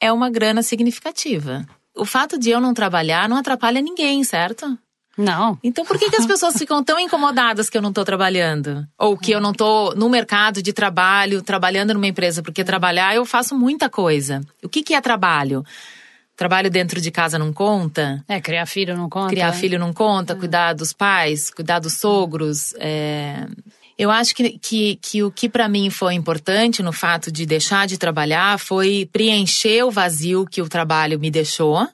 É 0.00 0.12
uma 0.12 0.30
grana 0.30 0.62
significativa. 0.62 1.66
O 1.96 2.04
fato 2.04 2.38
de 2.38 2.50
eu 2.50 2.60
não 2.60 2.72
trabalhar 2.72 3.28
não 3.28 3.36
atrapalha 3.36 3.80
ninguém, 3.80 4.22
certo? 4.22 4.78
Não. 5.18 5.58
Então 5.64 5.84
por 5.84 5.98
que, 5.98 6.08
que 6.08 6.16
as 6.16 6.24
pessoas 6.26 6.56
ficam 6.56 6.82
tão 6.84 6.98
incomodadas 6.98 7.68
que 7.68 7.76
eu 7.76 7.82
não 7.82 7.92
tô 7.92 8.04
trabalhando? 8.04 8.86
Ou 8.96 9.18
que 9.18 9.32
eu 9.32 9.40
não 9.40 9.52
tô 9.52 9.92
no 9.96 10.08
mercado 10.08 10.62
de 10.62 10.72
trabalho, 10.72 11.42
trabalhando 11.42 11.92
numa 11.92 12.06
empresa? 12.06 12.42
Porque 12.42 12.62
trabalhar 12.62 13.16
eu 13.16 13.26
faço 13.26 13.58
muita 13.58 13.90
coisa. 13.90 14.40
O 14.62 14.68
que, 14.68 14.82
que 14.82 14.94
é 14.94 15.00
trabalho? 15.00 15.64
Trabalho 16.36 16.70
dentro 16.70 17.00
de 17.00 17.10
casa 17.10 17.36
não 17.36 17.52
conta? 17.52 18.24
É, 18.28 18.40
criar 18.40 18.64
filho 18.64 18.96
não 18.96 19.08
conta. 19.08 19.30
Criar 19.30 19.52
filho 19.52 19.76
não 19.76 19.92
conta, 19.92 20.36
cuidar 20.36 20.72
dos 20.72 20.92
pais, 20.92 21.50
cuidar 21.50 21.80
dos 21.80 21.94
sogros. 21.94 22.72
É... 22.78 23.44
Eu 23.98 24.12
acho 24.12 24.32
que, 24.32 24.56
que, 24.56 24.94
que 25.02 25.24
o 25.24 25.32
que 25.32 25.48
para 25.48 25.68
mim 25.68 25.90
foi 25.90 26.14
importante 26.14 26.80
no 26.80 26.92
fato 26.92 27.32
de 27.32 27.44
deixar 27.44 27.88
de 27.88 27.98
trabalhar 27.98 28.56
foi 28.56 29.08
preencher 29.12 29.82
o 29.82 29.90
vazio 29.90 30.46
que 30.46 30.62
o 30.62 30.68
trabalho 30.68 31.18
me 31.18 31.28
deixou 31.28 31.88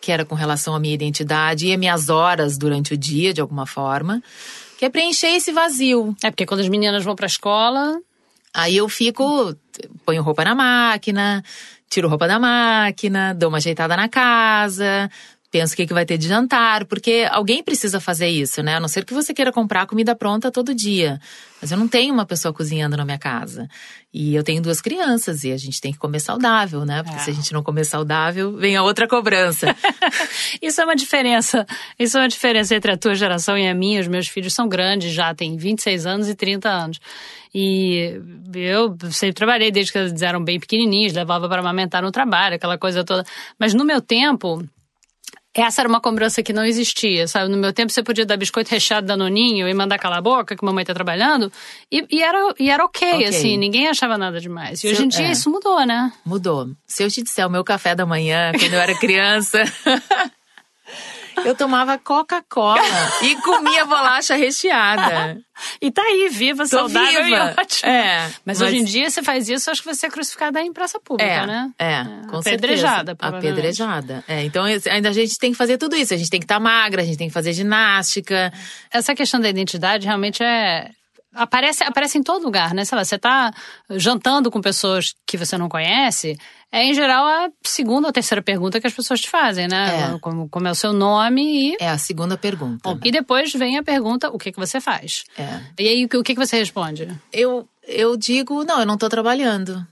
que 0.00 0.10
era 0.10 0.24
com 0.24 0.34
relação 0.34 0.74
à 0.74 0.80
minha 0.80 0.94
identidade 0.94 1.66
e 1.66 1.72
às 1.72 1.78
minhas 1.78 2.08
horas 2.08 2.56
durante 2.56 2.94
o 2.94 2.96
dia, 2.96 3.34
de 3.34 3.40
alguma 3.40 3.66
forma, 3.66 4.22
que 4.78 4.84
é 4.84 4.88
preencher 4.88 5.28
esse 5.28 5.52
vazio. 5.52 6.16
É 6.22 6.30
porque 6.30 6.46
quando 6.46 6.60
as 6.60 6.68
meninas 6.68 7.04
vão 7.04 7.14
para 7.14 7.26
a 7.26 7.28
escola. 7.28 8.00
Aí 8.52 8.76
eu 8.76 8.88
fico, 8.88 9.54
ponho 10.04 10.22
roupa 10.22 10.44
na 10.44 10.54
máquina, 10.54 11.44
tiro 11.88 12.08
roupa 12.08 12.26
da 12.26 12.38
máquina, 12.38 13.34
dou 13.34 13.48
uma 13.48 13.58
ajeitada 13.58 13.96
na 13.96 14.08
casa, 14.08 15.10
penso 15.50 15.74
o 15.74 15.76
que, 15.76 15.86
que 15.86 15.92
vai 15.92 16.06
ter 16.06 16.16
de 16.16 16.28
jantar, 16.28 16.84
porque 16.84 17.26
alguém 17.30 17.62
precisa 17.62 17.98
fazer 17.98 18.28
isso, 18.28 18.62
né? 18.62 18.76
A 18.76 18.80
não 18.80 18.88
ser 18.88 19.04
que 19.04 19.12
você 19.12 19.34
queira 19.34 19.52
comprar 19.52 19.86
comida 19.86 20.14
pronta 20.14 20.50
todo 20.50 20.74
dia. 20.74 21.20
Mas 21.60 21.72
eu 21.72 21.76
não 21.76 21.88
tenho 21.88 22.14
uma 22.14 22.24
pessoa 22.24 22.54
cozinhando 22.54 22.96
na 22.96 23.04
minha 23.04 23.18
casa. 23.18 23.68
E 24.14 24.34
eu 24.34 24.42
tenho 24.42 24.62
duas 24.62 24.80
crianças 24.80 25.44
e 25.44 25.52
a 25.52 25.56
gente 25.56 25.80
tem 25.80 25.92
que 25.92 25.98
comer 25.98 26.20
saudável, 26.20 26.84
né? 26.86 27.02
Porque 27.02 27.18
é. 27.18 27.20
se 27.20 27.30
a 27.30 27.34
gente 27.34 27.52
não 27.52 27.62
comer 27.62 27.84
saudável, 27.84 28.56
vem 28.56 28.76
a 28.76 28.82
outra 28.82 29.06
cobrança. 29.08 29.74
isso 30.62 30.80
é 30.80 30.84
uma 30.84 30.96
diferença. 30.96 31.66
Isso 31.98 32.16
é 32.16 32.22
uma 32.22 32.28
diferença 32.28 32.74
entre 32.74 32.92
a 32.92 32.96
tua 32.96 33.14
geração 33.14 33.58
e 33.58 33.68
a 33.68 33.74
minha. 33.74 34.00
Os 34.00 34.08
meus 34.08 34.28
filhos 34.28 34.54
são 34.54 34.68
grandes 34.68 35.12
já, 35.12 35.34
têm 35.34 35.56
26 35.56 36.06
anos 36.06 36.28
e 36.28 36.34
30 36.34 36.68
anos. 36.68 37.00
E 37.52 38.20
eu 38.54 38.96
sempre 39.10 39.34
trabalhei 39.34 39.72
desde 39.72 39.90
que 39.90 39.98
eles 39.98 40.22
eram 40.22 40.42
bem 40.42 40.60
pequenininhos, 40.60 41.12
levava 41.12 41.48
para 41.48 41.60
amamentar 41.60 42.02
no 42.02 42.12
trabalho, 42.12 42.54
aquela 42.54 42.78
coisa 42.78 43.04
toda. 43.04 43.24
Mas 43.58 43.74
no 43.74 43.84
meu 43.84 44.00
tempo, 44.00 44.64
essa 45.54 45.82
era 45.82 45.88
uma 45.88 46.00
cobrança 46.00 46.42
que 46.42 46.52
não 46.52 46.64
existia, 46.64 47.26
sabe? 47.26 47.50
No 47.50 47.56
meu 47.56 47.72
tempo 47.72 47.92
você 47.92 48.02
podia 48.02 48.24
dar 48.24 48.36
biscoito 48.36 48.70
recheado 48.70 49.06
da 49.06 49.16
noninho 49.16 49.68
e 49.68 49.74
mandar 49.74 49.98
calar 49.98 50.18
a 50.18 50.22
boca, 50.22 50.56
que 50.56 50.64
mamãe 50.64 50.84
tá 50.84 50.94
trabalhando, 50.94 51.52
e, 51.90 52.06
e 52.10 52.22
era, 52.22 52.54
e 52.58 52.70
era 52.70 52.84
ok, 52.84 53.14
okay, 53.14 53.26
assim, 53.26 53.56
ninguém 53.56 53.88
achava 53.88 54.16
nada 54.16 54.40
demais. 54.40 54.78
E 54.78 54.82
Se 54.82 54.88
hoje 54.88 55.04
em 55.04 55.08
dia 55.08 55.26
é. 55.26 55.32
isso 55.32 55.50
mudou, 55.50 55.84
né? 55.84 56.12
Mudou. 56.24 56.68
Se 56.86 57.02
eu 57.02 57.10
te 57.10 57.22
disser 57.22 57.46
o 57.46 57.50
meu 57.50 57.64
café 57.64 57.94
da 57.94 58.06
manhã, 58.06 58.52
quando 58.58 58.74
eu 58.74 58.80
era 58.80 58.94
criança. 58.94 59.64
Eu 61.44 61.54
tomava 61.54 61.98
Coca-Cola 61.98 62.80
e 63.22 63.36
comia 63.36 63.84
bolacha 63.84 64.34
recheada. 64.34 65.38
e 65.80 65.90
tá 65.90 66.02
aí, 66.02 66.28
viva, 66.28 66.64
Tô 66.64 66.68
saudável 66.68 67.24
viva. 67.24 67.54
e 67.56 67.60
ótimo. 67.60 67.90
É, 67.90 68.22
mas, 68.44 68.58
mas, 68.58 68.60
hoje 68.62 68.78
em 68.78 68.84
dia 68.84 69.10
você 69.10 69.22
faz 69.22 69.48
isso, 69.48 69.70
acho 69.70 69.82
que 69.82 69.94
você 69.94 70.06
é 70.06 70.10
crucificada 70.10 70.60
em 70.60 70.72
praça 70.72 70.98
pública, 71.00 71.30
é, 71.30 71.46
né? 71.46 71.70
É, 71.78 71.92
é 71.92 72.04
com 72.28 72.38
Apedrejada. 72.38 73.16
Apedrejada. 73.18 74.24
É, 74.28 74.44
então 74.44 74.64
ainda 74.64 75.08
a 75.08 75.12
gente 75.12 75.38
tem 75.38 75.52
que 75.52 75.56
fazer 75.56 75.78
tudo 75.78 75.96
isso. 75.96 76.14
A 76.14 76.16
gente 76.16 76.30
tem 76.30 76.40
que 76.40 76.44
estar 76.44 76.56
tá 76.56 76.60
magra, 76.60 77.02
a 77.02 77.04
gente 77.04 77.18
tem 77.18 77.28
que 77.28 77.34
fazer 77.34 77.52
ginástica. 77.52 78.52
Essa 78.90 79.14
questão 79.14 79.40
da 79.40 79.48
identidade 79.48 80.06
realmente 80.06 80.42
é, 80.42 80.90
aparece, 81.34 81.84
aparece 81.84 82.18
em 82.18 82.22
todo 82.22 82.44
lugar, 82.44 82.74
né? 82.74 82.84
Sei 82.84 82.96
lá, 82.96 83.04
você 83.04 83.18
tá 83.18 83.52
jantando 83.90 84.50
com 84.50 84.60
pessoas 84.60 85.14
que 85.26 85.36
você 85.36 85.56
não 85.56 85.68
conhece, 85.68 86.36
é 86.72 86.84
em 86.84 86.94
geral 86.94 87.26
a 87.26 87.50
segunda 87.62 88.08
ou 88.08 88.12
terceira 88.12 88.42
pergunta 88.42 88.80
que 88.80 88.86
as 88.86 88.92
pessoas 88.92 89.20
te 89.20 89.28
fazem, 89.28 89.68
né? 89.68 90.14
É. 90.14 90.18
Como, 90.18 90.48
como 90.48 90.68
é 90.68 90.70
o 90.70 90.74
seu 90.74 90.92
nome 90.92 91.72
e. 91.72 91.76
É 91.80 91.88
a 91.88 91.98
segunda 91.98 92.36
pergunta. 92.36 92.80
Bom, 92.82 92.98
e 93.04 93.10
depois 93.10 93.52
vem 93.52 93.78
a 93.78 93.82
pergunta: 93.82 94.28
o 94.30 94.38
que, 94.38 94.52
que 94.52 94.58
você 94.58 94.80
faz? 94.80 95.24
É. 95.38 95.60
E 95.78 95.88
aí, 95.88 96.04
o 96.04 96.08
que, 96.08 96.16
o 96.16 96.22
que, 96.22 96.34
que 96.34 96.46
você 96.46 96.58
responde? 96.58 97.08
Eu, 97.32 97.68
eu 97.86 98.16
digo: 98.16 98.64
não, 98.64 98.80
eu 98.80 98.86
não 98.86 98.98
tô 98.98 99.08
trabalhando. 99.08 99.86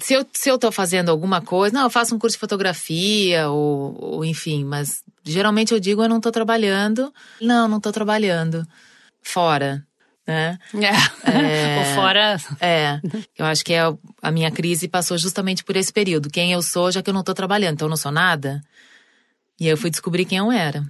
Se 0.00 0.14
eu, 0.14 0.24
se 0.32 0.48
eu 0.48 0.56
tô 0.56 0.70
fazendo 0.70 1.08
alguma 1.08 1.40
coisa, 1.40 1.74
não, 1.74 1.82
eu 1.82 1.90
faço 1.90 2.14
um 2.14 2.18
curso 2.20 2.36
de 2.36 2.40
fotografia 2.40 3.48
ou, 3.48 3.96
ou 4.00 4.24
enfim, 4.24 4.64
mas 4.64 5.02
geralmente 5.24 5.74
eu 5.74 5.80
digo: 5.80 6.02
eu 6.02 6.08
não 6.08 6.20
tô 6.20 6.30
trabalhando. 6.30 7.12
Não, 7.40 7.66
não 7.66 7.80
tô 7.80 7.90
trabalhando. 7.90 8.66
Fora 9.20 9.84
né? 10.28 10.58
É. 10.74 11.30
é. 11.30 11.94
fora. 11.94 12.36
É. 12.60 13.00
Eu 13.36 13.46
acho 13.46 13.64
que 13.64 13.72
é, 13.72 13.80
a 14.20 14.30
minha 14.30 14.50
crise 14.50 14.86
passou 14.86 15.16
justamente 15.16 15.64
por 15.64 15.74
esse 15.74 15.90
período. 15.90 16.28
Quem 16.28 16.52
eu 16.52 16.60
sou, 16.60 16.92
já 16.92 17.02
que 17.02 17.08
eu 17.08 17.14
não 17.14 17.24
tô 17.24 17.32
trabalhando, 17.32 17.74
então 17.74 17.86
eu 17.86 17.90
não 17.90 17.96
sou 17.96 18.12
nada. 18.12 18.60
E 19.58 19.64
aí 19.64 19.70
eu 19.70 19.78
fui 19.78 19.88
descobrir 19.88 20.26
quem 20.26 20.36
eu 20.36 20.52
era. 20.52 20.84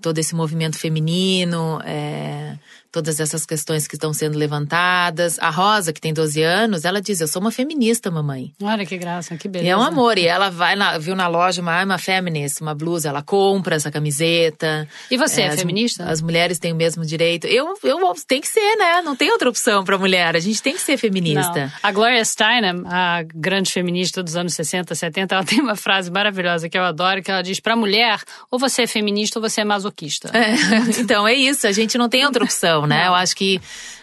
Todo 0.00 0.18
esse 0.18 0.34
movimento 0.34 0.78
feminino, 0.78 1.78
é, 1.84 2.56
todas 2.90 3.20
essas 3.20 3.44
questões 3.44 3.86
que 3.86 3.94
estão 3.94 4.12
sendo 4.12 4.38
levantadas. 4.38 5.38
A 5.38 5.50
Rosa, 5.50 5.92
que 5.92 6.00
tem 6.00 6.12
12 6.12 6.42
anos, 6.42 6.84
ela 6.84 7.00
diz: 7.00 7.20
Eu 7.20 7.28
sou 7.28 7.40
uma 7.40 7.50
feminista, 7.50 8.10
mamãe. 8.10 8.52
Olha 8.62 8.86
que 8.86 8.96
graça, 8.96 9.36
que 9.36 9.48
beleza. 9.48 9.68
E 9.68 9.70
é 9.70 9.76
um 9.76 9.82
amor. 9.82 10.18
E 10.18 10.26
ela 10.26 10.50
vai 10.50 10.76
na, 10.76 10.98
viu 10.98 11.14
na 11.14 11.28
loja 11.28 11.60
uma 11.60 11.80
uma 11.90 11.98
feminist, 11.98 12.60
uma 12.60 12.74
blusa, 12.74 13.08
ela 13.08 13.22
compra 13.22 13.76
essa 13.76 13.90
camiseta. 13.90 14.88
E 15.10 15.16
você 15.16 15.42
é, 15.42 15.44
é 15.46 15.48
as, 15.48 15.60
feminista? 15.60 16.04
As 16.04 16.20
mulheres 16.20 16.58
têm 16.58 16.72
o 16.72 16.76
mesmo 16.76 17.04
direito. 17.04 17.46
Eu, 17.46 17.74
eu 17.82 17.98
tem 18.26 18.40
que 18.40 18.48
ser, 18.48 18.76
né? 18.76 19.02
Não 19.02 19.16
tem 19.16 19.30
outra 19.30 19.48
opção 19.48 19.84
para 19.84 19.98
mulher. 19.98 20.36
A 20.36 20.40
gente 20.40 20.62
tem 20.62 20.74
que 20.74 20.80
ser 20.80 20.96
feminista. 20.96 21.66
Não. 21.66 21.72
A 21.82 21.92
Gloria 21.92 22.24
Steinem, 22.24 22.82
a 22.86 23.22
grande 23.34 23.72
feminista 23.72 24.22
dos 24.22 24.36
anos 24.36 24.54
60, 24.54 24.94
70, 24.94 25.34
ela 25.34 25.44
tem 25.44 25.60
uma 25.60 25.76
frase 25.76 26.10
maravilhosa 26.10 26.68
que 26.68 26.76
eu 26.76 26.84
adoro, 26.84 27.22
que 27.22 27.30
ela 27.30 27.42
diz: 27.42 27.60
para 27.60 27.74
mulher, 27.74 28.20
ou 28.50 28.58
você 28.58 28.82
é 28.82 28.86
feminista 28.86 29.38
ou 29.38 29.42
você 29.42 29.62
é 29.62 29.64
masoquista. 29.64 30.30
É. 30.36 30.50
Então 31.00 31.26
é 31.26 31.34
isso. 31.34 31.66
A 31.66 31.72
gente 31.72 31.96
não 31.96 32.08
tem 32.08 32.24
outra 32.24 32.44
opção. 32.44 32.79
Obrigação, 32.80 32.86
né? 32.86 33.06
Eu 33.06 33.14
acho 33.14 33.34
que 33.36 33.60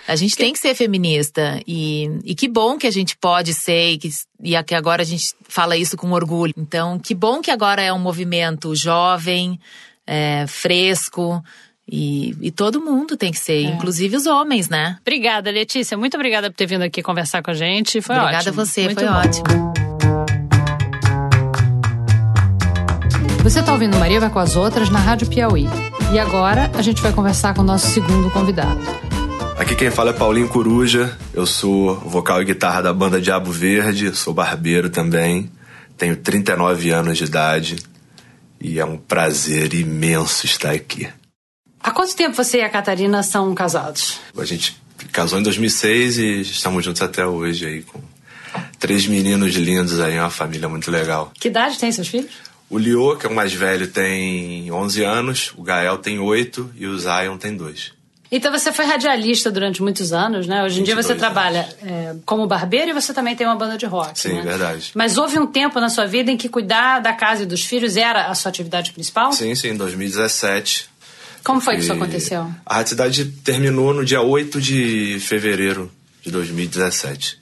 a 0.07 0.15
gente 0.15 0.35
tem 0.35 0.53
que 0.53 0.59
ser 0.59 0.75
feminista. 0.75 1.61
E, 1.67 2.09
e 2.23 2.35
que 2.35 2.47
bom 2.47 2.77
que 2.77 2.87
a 2.87 2.91
gente 2.91 3.17
pode 3.17 3.53
ser, 3.53 3.91
e 3.91 3.97
que, 3.97 4.09
e 4.43 4.63
que 4.63 4.75
agora 4.75 5.01
a 5.01 5.05
gente 5.05 5.33
fala 5.47 5.77
isso 5.77 5.97
com 5.97 6.11
orgulho. 6.11 6.53
Então, 6.57 6.99
que 6.99 7.13
bom 7.13 7.41
que 7.41 7.51
agora 7.51 7.81
é 7.81 7.91
um 7.91 7.99
movimento 7.99 8.75
jovem, 8.75 9.59
é, 10.05 10.45
fresco. 10.47 11.43
E, 11.89 12.35
e, 12.41 12.51
todo 12.51 12.81
mundo 12.81 13.15
tem 13.15 13.31
que 13.31 13.39
ser, 13.39 13.63
é. 13.63 13.69
inclusive 13.69 14.17
os 14.17 14.25
homens, 14.25 14.67
né? 14.67 14.97
Obrigada, 15.01 15.49
Letícia. 15.49 15.97
Muito 15.97 16.15
obrigada 16.15 16.49
por 16.49 16.57
ter 16.57 16.65
vindo 16.65 16.81
aqui 16.81 17.01
conversar 17.01 17.41
com 17.41 17.51
a 17.51 17.53
gente. 17.53 18.01
Foi 18.01 18.17
obrigada 18.17 18.49
ótimo. 18.49 18.61
Obrigada 18.61 18.61
a 18.61 18.65
você, 18.65 18.83
Muito 18.83 18.99
foi 18.99 19.07
bom. 19.07 19.13
ótimo. 19.13 19.86
Você 23.43 23.59
está 23.59 23.71
ouvindo 23.71 23.97
Maria 23.97 24.19
vai 24.19 24.29
com 24.29 24.39
as 24.39 24.55
outras 24.55 24.89
na 24.89 24.99
Rádio 24.99 25.27
Piauí. 25.27 25.65
E 26.13 26.19
agora 26.19 26.69
a 26.73 26.81
gente 26.81 27.01
vai 27.01 27.13
conversar 27.13 27.53
com 27.53 27.61
o 27.61 27.63
nosso 27.63 27.87
segundo 27.87 28.29
convidado. 28.31 28.79
Aqui 29.57 29.75
quem 29.75 29.89
fala 29.89 30.11
é 30.11 30.13
Paulinho 30.13 30.49
Coruja. 30.49 31.17
Eu 31.33 31.45
sou 31.45 31.95
vocal 31.95 32.41
e 32.41 32.45
guitarra 32.45 32.81
da 32.81 32.93
banda 32.93 33.21
Diabo 33.21 33.51
Verde, 33.51 34.15
sou 34.15 34.33
barbeiro 34.33 34.89
também. 34.89 35.51
Tenho 35.97 36.15
39 36.15 36.91
anos 36.91 37.17
de 37.17 37.23
idade 37.23 37.77
e 38.61 38.79
é 38.79 38.85
um 38.85 38.97
prazer 38.97 39.73
imenso 39.73 40.45
estar 40.45 40.71
aqui. 40.71 41.07
Há 41.81 41.91
quanto 41.91 42.15
tempo 42.15 42.35
você 42.35 42.59
e 42.59 42.61
a 42.61 42.69
Catarina 42.69 43.23
são 43.23 43.53
casados? 43.55 44.19
A 44.37 44.45
gente 44.45 44.81
casou 45.11 45.39
em 45.39 45.43
2006 45.43 46.17
e 46.17 46.41
estamos 46.41 46.83
juntos 46.83 47.01
até 47.01 47.25
hoje 47.25 47.65
aí 47.65 47.81
com 47.81 47.99
três 48.79 49.07
meninos 49.07 49.55
lindos 49.55 49.99
aí, 49.99 50.19
uma 50.19 50.29
família 50.29 50.67
muito 50.67 50.91
legal. 50.91 51.31
Que 51.39 51.47
idade 51.47 51.77
tem 51.77 51.91
seus 51.91 52.07
filhos? 52.07 52.31
O 52.69 52.77
Lio, 52.77 53.15
que 53.17 53.25
é 53.25 53.29
o 53.29 53.33
mais 53.33 53.53
velho, 53.53 53.87
tem 53.87 54.69
11 54.71 55.03
anos, 55.03 55.53
o 55.55 55.63
Gael 55.63 55.97
tem 55.97 56.19
8 56.19 56.71
e 56.75 56.85
o 56.85 56.97
Zion 56.99 57.37
tem 57.37 57.55
2. 57.55 57.97
Então 58.29 58.51
você 58.51 58.73
foi 58.73 58.85
radialista 58.85 59.49
durante 59.49 59.81
muitos 59.81 60.11
anos, 60.11 60.47
né? 60.47 60.63
Hoje 60.63 60.81
em 60.81 60.83
dia 60.83 60.95
você 60.95 61.13
anos. 61.13 61.21
trabalha 61.21 61.67
é, 61.81 62.13
como 62.25 62.45
barbeiro 62.45 62.89
e 62.89 62.93
você 62.93 63.13
também 63.13 63.35
tem 63.35 63.47
uma 63.47 63.55
banda 63.55 63.77
de 63.77 63.85
rock. 63.85 64.19
Sim, 64.19 64.33
né? 64.33 64.41
verdade. 64.41 64.91
Mas 64.93 65.17
houve 65.17 65.39
um 65.39 65.47
tempo 65.47 65.79
na 65.79 65.89
sua 65.89 66.05
vida 66.05 66.29
em 66.29 66.35
que 66.35 66.49
cuidar 66.49 66.99
da 66.99 67.13
casa 67.13 67.43
e 67.43 67.45
dos 67.45 67.63
filhos 67.63 67.95
era 67.95 68.27
a 68.27 68.35
sua 68.35 68.49
atividade 68.49 68.91
principal? 68.91 69.31
Sim, 69.31 69.55
sim, 69.55 69.69
em 69.69 69.77
2017. 69.77 70.89
Como 71.41 71.61
foi 71.61 71.75
que 71.75 71.83
isso 71.83 71.93
aconteceu? 71.93 72.51
A 72.65 72.75
Rádio 72.75 72.89
Cidade 72.89 73.25
terminou 73.25 73.93
no 73.93 74.03
dia 74.03 74.21
8 74.21 74.59
de 74.59 75.17
fevereiro 75.21 75.89
de 76.21 76.29
2017. 76.29 77.39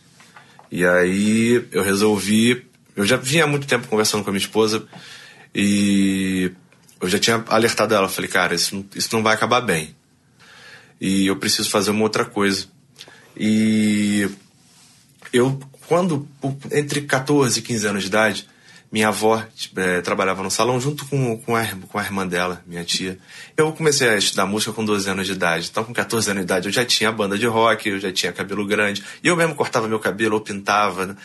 E 0.71 0.85
aí 0.85 1.65
eu 1.71 1.83
resolvi. 1.83 2.63
Eu 2.95 3.05
já 3.05 3.17
vinha 3.17 3.43
há 3.43 3.47
muito 3.47 3.67
tempo 3.67 3.87
conversando 3.87 4.23
com 4.23 4.29
a 4.29 4.33
minha 4.33 4.43
esposa 4.43 4.87
e 5.53 6.51
eu 7.01 7.09
já 7.09 7.19
tinha 7.19 7.43
alertado 7.47 7.93
ela. 7.93 8.07
Falei, 8.07 8.29
cara, 8.29 8.55
isso 8.55 8.85
isso 8.95 9.09
não 9.13 9.21
vai 9.21 9.33
acabar 9.33 9.61
bem. 9.61 9.95
E 10.99 11.27
eu 11.27 11.35
preciso 11.35 11.69
fazer 11.69 11.91
uma 11.91 12.03
outra 12.03 12.25
coisa. 12.25 12.67
E 13.37 14.29
eu, 15.33 15.59
quando, 15.87 16.27
entre 16.71 17.01
14 17.01 17.59
e 17.59 17.61
15 17.61 17.87
anos 17.87 18.03
de 18.03 18.07
idade, 18.07 18.47
minha 18.91 19.09
avó 19.09 19.43
é, 19.75 19.99
trabalhava 19.99 20.41
no 20.41 20.49
salão 20.49 20.79
junto 20.79 21.05
com, 21.07 21.37
com, 21.39 21.53
a, 21.53 21.65
com 21.65 21.99
a 21.99 22.01
irmã 22.01 22.25
dela, 22.25 22.63
minha 22.65 22.83
tia. 22.85 23.19
Eu 23.57 23.73
comecei 23.73 24.07
a 24.07 24.15
estudar 24.15 24.45
música 24.45 24.71
com 24.71 24.85
12 24.85 25.09
anos 25.09 25.27
de 25.27 25.33
idade. 25.33 25.67
Então, 25.69 25.83
com 25.83 25.93
14 25.93 26.31
anos 26.31 26.41
de 26.41 26.45
idade, 26.45 26.67
eu 26.69 26.71
já 26.71 26.85
tinha 26.85 27.11
banda 27.11 27.37
de 27.37 27.45
rock, 27.45 27.89
eu 27.89 27.99
já 27.99 28.11
tinha 28.11 28.31
cabelo 28.31 28.65
grande. 28.65 29.03
E 29.21 29.27
eu 29.27 29.35
mesmo 29.35 29.53
cortava 29.53 29.87
meu 29.87 29.99
cabelo 29.99 30.35
ou 30.35 30.41
pintava. 30.41 31.07
Né? 31.07 31.15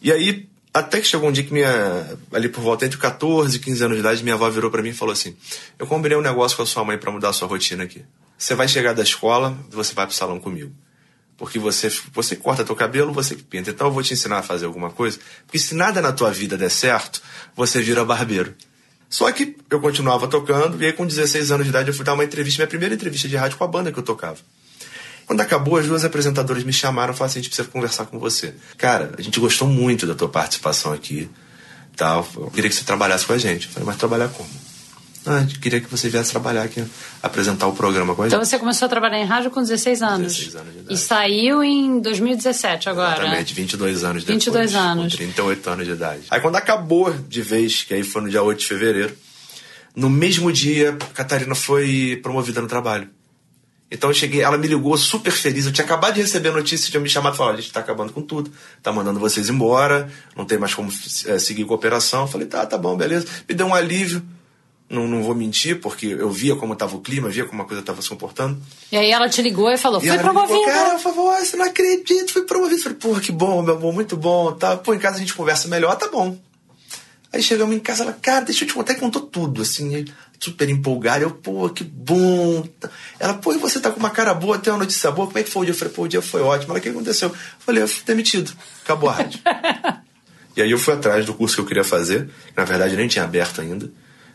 E 0.00 0.10
aí, 0.10 0.48
até 0.74 1.00
que 1.00 1.06
chegou 1.06 1.28
um 1.28 1.32
dia 1.32 1.44
que 1.44 1.52
minha. 1.52 2.18
Ali 2.32 2.48
por 2.48 2.62
volta 2.62 2.86
entre 2.86 2.98
14 2.98 3.56
e 3.56 3.60
15 3.60 3.84
anos 3.84 3.96
de 3.96 4.00
idade, 4.00 4.22
minha 4.22 4.34
avó 4.34 4.48
virou 4.48 4.70
para 4.70 4.82
mim 4.82 4.88
e 4.90 4.94
falou 4.94 5.12
assim: 5.12 5.36
Eu 5.78 5.86
combinei 5.86 6.16
um 6.16 6.22
negócio 6.22 6.56
com 6.56 6.62
a 6.62 6.66
sua 6.66 6.84
mãe 6.84 6.96
para 6.96 7.10
mudar 7.10 7.28
a 7.28 7.32
sua 7.32 7.46
rotina 7.46 7.84
aqui. 7.84 8.02
Você 8.38 8.54
vai 8.54 8.66
chegar 8.66 8.94
da 8.94 9.02
escola, 9.02 9.56
você 9.70 9.94
vai 9.94 10.06
pro 10.06 10.14
salão 10.14 10.40
comigo. 10.40 10.72
Porque 11.36 11.58
você, 11.58 11.92
você 12.12 12.36
corta 12.36 12.64
teu 12.64 12.74
cabelo, 12.74 13.12
você 13.12 13.34
pinta. 13.34 13.70
Então 13.70 13.88
eu 13.88 13.92
vou 13.92 14.02
te 14.02 14.14
ensinar 14.14 14.38
a 14.38 14.42
fazer 14.42 14.66
alguma 14.66 14.90
coisa. 14.90 15.18
Porque 15.46 15.58
se 15.58 15.74
nada 15.74 16.00
na 16.00 16.12
tua 16.12 16.30
vida 16.30 16.56
der 16.56 16.70
certo, 16.70 17.22
você 17.54 17.82
vira 17.82 18.04
barbeiro. 18.04 18.54
Só 19.08 19.30
que 19.30 19.56
eu 19.68 19.78
continuava 19.80 20.26
tocando, 20.26 20.82
e 20.82 20.86
aí 20.86 20.92
com 20.92 21.06
16 21.06 21.50
anos 21.50 21.66
de 21.66 21.70
idade 21.70 21.88
eu 21.88 21.94
fui 21.94 22.04
dar 22.04 22.14
uma 22.14 22.24
entrevista, 22.24 22.62
minha 22.62 22.68
primeira 22.68 22.94
entrevista 22.94 23.28
de 23.28 23.36
rádio 23.36 23.58
com 23.58 23.64
a 23.64 23.68
banda 23.68 23.92
que 23.92 23.98
eu 23.98 24.02
tocava. 24.02 24.38
Quando 25.32 25.40
acabou, 25.40 25.78
as 25.78 25.86
duas 25.86 26.04
apresentadoras 26.04 26.62
me 26.62 26.74
chamaram 26.74 27.14
e 27.14 27.16
falaram 27.16 27.30
assim: 27.30 27.38
a 27.38 27.42
gente 27.42 27.48
precisa 27.48 27.66
conversar 27.66 28.04
com 28.04 28.18
você. 28.18 28.52
Cara, 28.76 29.14
a 29.16 29.22
gente 29.22 29.40
gostou 29.40 29.66
muito 29.66 30.06
da 30.06 30.14
tua 30.14 30.28
participação 30.28 30.92
aqui. 30.92 31.26
Tal. 31.96 32.28
Eu 32.36 32.50
queria 32.50 32.68
que 32.68 32.76
você 32.76 32.84
trabalhasse 32.84 33.24
com 33.24 33.32
a 33.32 33.38
gente. 33.38 33.66
Eu 33.66 33.72
falei, 33.72 33.86
mas 33.86 33.96
trabalhar 33.96 34.28
como? 34.28 34.50
Ah, 35.24 35.36
a 35.36 35.40
gente 35.40 35.58
queria 35.58 35.80
que 35.80 35.90
você 35.90 36.10
viesse 36.10 36.32
trabalhar 36.32 36.64
aqui, 36.64 36.84
apresentar 37.22 37.66
o 37.66 37.72
programa 37.72 38.14
com 38.14 38.20
a 38.20 38.24
gente. 38.26 38.34
Então 38.34 38.44
você 38.44 38.58
começou 38.58 38.84
a 38.84 38.88
trabalhar 38.90 39.20
em 39.20 39.24
rádio 39.24 39.50
com 39.50 39.62
16 39.62 40.02
anos. 40.02 40.34
16 40.34 40.56
anos 40.56 40.72
de 40.74 40.78
idade. 40.80 40.94
E 40.94 40.98
saiu 40.98 41.64
em 41.64 41.98
2017 42.00 42.90
agora. 42.90 43.22
Exatamente, 43.22 43.54
22 43.54 44.04
anos 44.04 44.24
22 44.24 44.70
depois. 44.70 44.86
anos. 44.86 45.12
Com 45.12 45.16
38 45.16 45.70
anos 45.70 45.86
de 45.86 45.92
idade. 45.92 46.22
Aí 46.30 46.40
quando 46.42 46.56
acabou 46.56 47.10
de 47.10 47.40
vez, 47.40 47.84
que 47.84 47.94
aí 47.94 48.02
foi 48.02 48.20
no 48.20 48.28
dia 48.28 48.42
8 48.42 48.58
de 48.58 48.66
fevereiro, 48.66 49.16
no 49.96 50.10
mesmo 50.10 50.52
dia, 50.52 50.90
a 50.90 51.14
Catarina 51.14 51.54
foi 51.54 52.20
promovida 52.22 52.60
no 52.60 52.68
trabalho. 52.68 53.08
Então 53.92 54.08
eu 54.08 54.14
cheguei, 54.14 54.40
ela 54.40 54.56
me 54.56 54.66
ligou 54.66 54.96
super 54.96 55.30
feliz. 55.30 55.66
Eu 55.66 55.72
tinha 55.72 55.84
acabado 55.84 56.14
de 56.14 56.22
receber 56.22 56.48
a 56.48 56.52
notícia, 56.52 56.90
tinha 56.90 56.98
me 56.98 57.10
chamado 57.10 57.34
e 57.34 57.36
falado: 57.36 57.58
a 57.58 57.60
gente 57.60 57.70
tá 57.70 57.80
acabando 57.80 58.10
com 58.10 58.22
tudo, 58.22 58.50
tá 58.82 58.90
mandando 58.90 59.20
vocês 59.20 59.50
embora, 59.50 60.10
não 60.34 60.46
tem 60.46 60.56
mais 60.56 60.74
como 60.74 60.90
é, 61.26 61.38
seguir 61.38 61.66
cooperação. 61.66 62.22
Eu 62.22 62.26
falei: 62.26 62.46
tá, 62.46 62.64
tá 62.64 62.78
bom, 62.78 62.96
beleza. 62.96 63.26
Me 63.46 63.54
deu 63.54 63.66
um 63.66 63.74
alívio. 63.74 64.22
Não, 64.88 65.06
não 65.06 65.22
vou 65.22 65.34
mentir, 65.34 65.80
porque 65.80 66.06
eu 66.06 66.30
via 66.30 66.54
como 66.54 66.74
estava 66.74 66.94
o 66.94 67.00
clima, 67.00 67.30
via 67.30 67.46
como 67.46 67.62
a 67.62 67.64
coisa 67.64 67.80
estava 67.80 68.02
se 68.02 68.08
comportando. 68.10 68.60
E 68.90 68.96
aí 68.96 69.10
ela 69.10 69.28
te 69.28 69.42
ligou 69.42 69.70
e 69.70 69.76
falou: 69.76 70.02
E 70.02 70.08
ela 70.08 70.32
me 70.32 70.40
ligou, 70.40 70.64
cara, 70.64 70.90
por 70.94 71.00
favor, 71.00 71.38
você 71.38 71.56
não 71.56 71.66
acredita, 71.66 72.32
fui 72.32 72.42
promovido. 72.42 72.76
Eu 72.76 72.82
falei, 72.82 72.98
porra, 72.98 73.20
que 73.20 73.32
bom, 73.32 73.62
meu 73.62 73.76
amor, 73.76 73.92
muito 73.92 74.16
bom. 74.16 74.52
Tá, 74.52 74.76
pô, 74.76 74.94
em 74.94 74.98
casa 74.98 75.16
a 75.16 75.20
gente 75.20 75.34
conversa 75.34 75.68
melhor, 75.68 75.96
tá 75.96 76.08
bom. 76.08 76.38
Aí 77.32 77.42
chegamos 77.42 77.74
em 77.74 77.80
casa, 77.80 78.02
ela, 78.04 78.12
cara, 78.12 78.44
deixa 78.44 78.64
eu 78.64 78.68
te 78.68 78.74
contar, 78.74 78.92
e 78.92 78.96
contou 78.96 79.22
tudo, 79.22 79.62
assim, 79.62 80.04
super 80.42 80.68
empolgada. 80.68 81.24
Eu, 81.24 81.30
pô, 81.30 81.68
que 81.70 81.84
bom. 81.84 82.66
Ela, 83.20 83.34
pô, 83.34 83.52
e 83.52 83.58
você 83.58 83.78
tá 83.78 83.90
com 83.90 84.00
uma 84.00 84.10
cara 84.10 84.34
boa, 84.34 84.58
tem 84.58 84.72
uma 84.72 84.80
notícia 84.80 85.10
boa, 85.10 85.26
como 85.28 85.38
é 85.38 85.42
que 85.42 85.50
foi 85.50 85.62
o 85.62 85.64
dia? 85.64 85.72
Eu 85.72 85.78
falei, 85.78 85.94
pô, 85.94 86.02
o 86.02 86.08
dia 86.08 86.20
foi 86.20 86.42
ótimo. 86.42 86.72
Ela, 86.72 86.78
o 86.80 86.82
que 86.82 86.88
aconteceu? 86.88 87.28
Eu 87.28 87.36
falei, 87.60 87.82
eu 87.82 87.88
fui 87.88 88.02
demitido, 88.04 88.52
acabou 88.84 89.08
a 89.08 89.12
rádio. 89.14 89.38
e 90.56 90.62
aí 90.62 90.70
eu 90.70 90.78
fui 90.78 90.94
atrás 90.94 91.24
do 91.24 91.32
curso 91.32 91.54
que 91.54 91.60
eu 91.60 91.66
queria 91.66 91.84
fazer, 91.84 92.26
que 92.26 92.56
na 92.56 92.64
verdade 92.64 92.96
nem 92.96 93.06
tinha 93.06 93.24
aberto 93.24 93.60
ainda, 93.60 93.88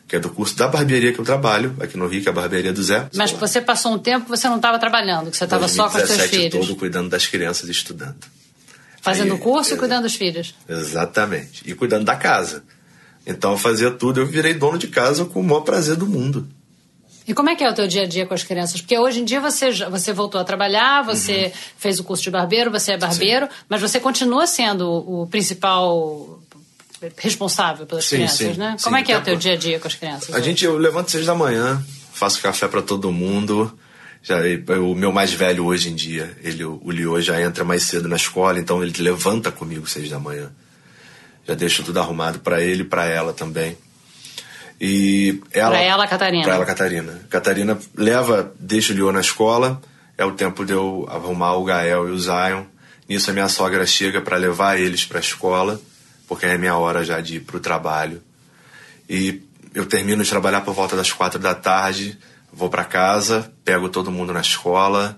que 0.07 0.15
é 0.15 0.19
do 0.19 0.29
curso 0.29 0.55
da 0.55 0.69
barbearia 0.69 1.11
que 1.11 1.19
eu 1.19 1.25
trabalho, 1.25 1.75
aqui 1.81 1.97
no 1.97 2.07
Rio, 2.07 2.21
que 2.21 2.29
é 2.29 2.31
a 2.31 2.35
barbearia 2.35 2.71
do 2.71 2.81
Zé. 2.81 3.09
Mas 3.13 3.31
você 3.31 3.59
passou 3.59 3.93
um 3.93 3.99
tempo 3.99 4.23
que 4.25 4.29
você 4.31 4.47
não 4.47 4.55
estava 4.55 4.79
trabalhando, 4.79 5.29
que 5.29 5.35
você 5.37 5.43
estava 5.43 5.67
só 5.67 5.89
com 5.89 5.97
os 5.97 6.05
seus 6.05 6.17
2017 6.17 6.49
filhos. 6.51 6.67
todo 6.67 6.79
cuidando 6.79 7.09
das 7.09 7.27
crianças 7.27 7.67
e 7.67 7.71
estudando. 7.71 8.15
Fazendo 9.01 9.33
Aí, 9.33 9.39
curso 9.39 9.71
e 9.71 9.73
exa- 9.73 9.79
cuidando 9.79 10.03
dos 10.03 10.15
filhos. 10.15 10.55
Exatamente. 10.67 11.61
E 11.69 11.75
cuidando 11.75 12.05
da 12.05 12.15
casa. 12.15 12.63
Então 13.27 13.51
eu 13.51 13.57
fazia 13.57 13.91
tudo, 13.91 14.21
eu 14.21 14.25
virei 14.25 14.53
dono 14.53 14.77
de 14.77 14.87
casa 14.87 15.25
com 15.25 15.41
o 15.41 15.43
maior 15.43 15.59
prazer 15.61 15.95
do 15.97 16.07
mundo. 16.07 16.47
E 17.27 17.33
como 17.33 17.49
é 17.49 17.55
que 17.57 17.63
é 17.63 17.69
o 17.69 17.73
teu 17.73 17.85
dia 17.87 18.03
a 18.03 18.05
dia 18.05 18.25
com 18.25 18.33
as 18.33 18.41
crianças? 18.43 18.79
Porque 18.79 18.97
hoje 18.97 19.19
em 19.19 19.25
dia 19.25 19.41
você, 19.41 19.69
já- 19.73 19.89
você 19.89 20.13
voltou 20.13 20.39
a 20.39 20.45
trabalhar, 20.45 21.03
você 21.03 21.51
fez 21.77 21.99
o 21.99 22.03
curso 22.05 22.23
de 22.23 22.31
barbeiro, 22.31 22.71
você 22.71 22.93
é 22.93 22.97
barbeiro, 22.97 23.49
mas 23.67 23.81
você 23.81 23.99
continua 23.99 24.47
sendo 24.47 24.87
o 24.89 25.27
principal 25.27 26.39
responsável 27.17 27.85
pelas 27.85 28.05
Sim, 28.05 28.15
crianças, 28.15 28.53
sim, 28.53 28.59
né? 28.59 28.75
sim, 28.77 28.83
como 28.85 28.95
é 28.95 29.03
que 29.03 29.11
é 29.11 29.17
o 29.17 29.21
teu 29.21 29.35
dia 29.35 29.53
a 29.53 29.55
dia 29.57 29.77
com 29.79 29.87
as 29.87 29.95
crianças? 29.95 30.33
A 30.33 30.39
gente, 30.39 30.63
eu 30.65 30.77
levanto 30.77 31.11
seis 31.11 31.25
da 31.25 31.35
manhã, 31.35 31.83
faço 32.13 32.41
café 32.41 32.67
para 32.67 32.81
todo 32.81 33.11
mundo. 33.11 33.77
Já, 34.23 34.37
o 34.81 34.95
meu 34.95 35.11
mais 35.11 35.31
velho 35.31 35.65
hoje 35.65 35.89
em 35.89 35.95
dia, 35.95 36.35
ele, 36.43 36.63
o 36.65 36.89
Leo 36.89 37.21
já 37.21 37.39
entra 37.41 37.63
mais 37.63 37.83
cedo 37.83 38.07
na 38.07 38.15
escola, 38.15 38.57
então 38.59 38.81
ele 38.81 38.93
levanta 39.01 39.51
comigo 39.51 39.85
seis 39.87 40.09
da 40.09 40.17
manhã. 40.19 40.49
Já 41.47 41.55
deixo 41.55 41.83
tudo 41.83 41.99
arrumado 41.99 42.39
para 42.39 42.61
ele 42.61 42.81
e 42.81 42.85
para 42.85 43.05
ela 43.05 43.33
também. 43.33 43.77
E 44.79 45.41
ela, 45.51 45.71
Pra 45.71 45.81
ela, 45.81 46.07
Catarina. 46.07 46.43
Pra 46.43 46.55
ela, 46.55 46.65
Catarina. 46.65 47.21
Catarina 47.29 47.79
leva, 47.95 48.53
deixa 48.59 48.93
o 48.93 48.95
Leo 48.95 49.11
na 49.11 49.21
escola, 49.21 49.81
é 50.17 50.25
o 50.25 50.33
tempo 50.33 50.65
de 50.65 50.73
eu 50.73 51.07
arrumar 51.09 51.53
o 51.53 51.63
Gael 51.63 52.09
e 52.09 52.11
o 52.11 52.19
Zion. 52.19 52.63
Nisso 53.09 53.29
a 53.29 53.33
minha 53.33 53.47
sogra 53.47 53.85
chega 53.85 54.21
para 54.21 54.37
levar 54.37 54.79
eles 54.79 55.05
para 55.05 55.17
a 55.17 55.21
escola, 55.21 55.79
porque 56.27 56.45
é 56.45 56.57
minha 56.57 56.75
hora 56.75 57.03
já 57.03 57.21
de 57.21 57.37
ir 57.37 57.39
pro 57.39 57.59
trabalho. 57.59 58.21
E 59.09 59.41
eu 59.73 59.85
termino 59.85 60.23
de 60.23 60.29
trabalhar 60.29 60.61
por 60.61 60.73
volta 60.73 60.95
das 60.95 61.11
quatro 61.11 61.39
da 61.39 61.55
tarde, 61.55 62.17
vou 62.51 62.69
para 62.69 62.83
casa, 62.83 63.51
pego 63.63 63.87
todo 63.87 64.11
mundo 64.11 64.33
na 64.33 64.41
escola, 64.41 65.17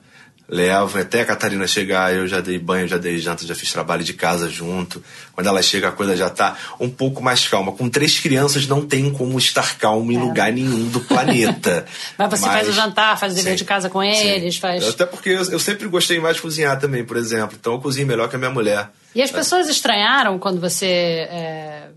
levo 0.50 1.00
até 1.00 1.22
a 1.22 1.26
Catarina 1.26 1.68
chegar, 1.68 2.14
eu 2.14 2.28
já 2.28 2.42
dei 2.42 2.58
banho, 2.58 2.88
já 2.88 2.98
dei 2.98 3.20
janta, 3.20 3.46
já 3.46 3.54
fiz 3.54 3.72
trabalho 3.72 4.04
de 4.04 4.14
casa 4.14 4.50
junto. 4.50 5.02
Quando 5.34 5.48
ela 5.48 5.62
chega, 5.62 5.90
a 5.90 5.92
coisa 5.92 6.16
já 6.18 6.30
tá 6.30 6.58
um 6.80 6.90
pouco 6.90 7.22
mais 7.22 7.48
calma. 7.48 7.72
Com 7.72 7.88
três 7.88 8.20
crianças 8.20 8.68
não 8.68 8.86
tem 8.86 9.12
como 9.12 9.38
estar 9.38 9.78
calmo 9.78 10.12
em 10.12 10.18
lugar 10.18 10.52
nenhum 10.52 10.88
do 10.90 11.00
planeta. 11.02 11.86
Mas 12.18 12.30
você 12.32 12.46
faz 12.46 12.68
o 12.68 12.74
jantar, 12.74 13.18
faz 13.20 13.34
o 13.34 13.36
dever 13.36 13.52
Sim, 13.52 13.58
de 13.58 13.66
casa 13.66 13.90
com 13.90 14.02
sim. 14.02 14.08
eles, 14.08 14.58
faz. 14.58 14.88
Até 14.88 15.06
porque 15.06 15.30
eu, 15.30 15.52
eu 15.52 15.60
sempre 15.60 15.88
gostei 15.88 16.20
mais 16.20 16.38
de 16.38 16.42
cozinhar 16.42 16.80
também, 16.80 17.04
por 17.06 17.16
exemplo. 17.16 17.56
Então 17.60 17.74
eu 17.74 17.80
cozinho 17.80 18.08
melhor 18.08 18.28
que 18.28 18.36
a 18.36 18.40
minha 18.40 18.52
mulher. 18.52 18.90
E 19.14 19.22
as 19.22 19.32
pessoas 19.32 19.70
estranharam 19.70 20.40
quando 20.40 20.60
você 20.60 20.86
é, 20.86 21.88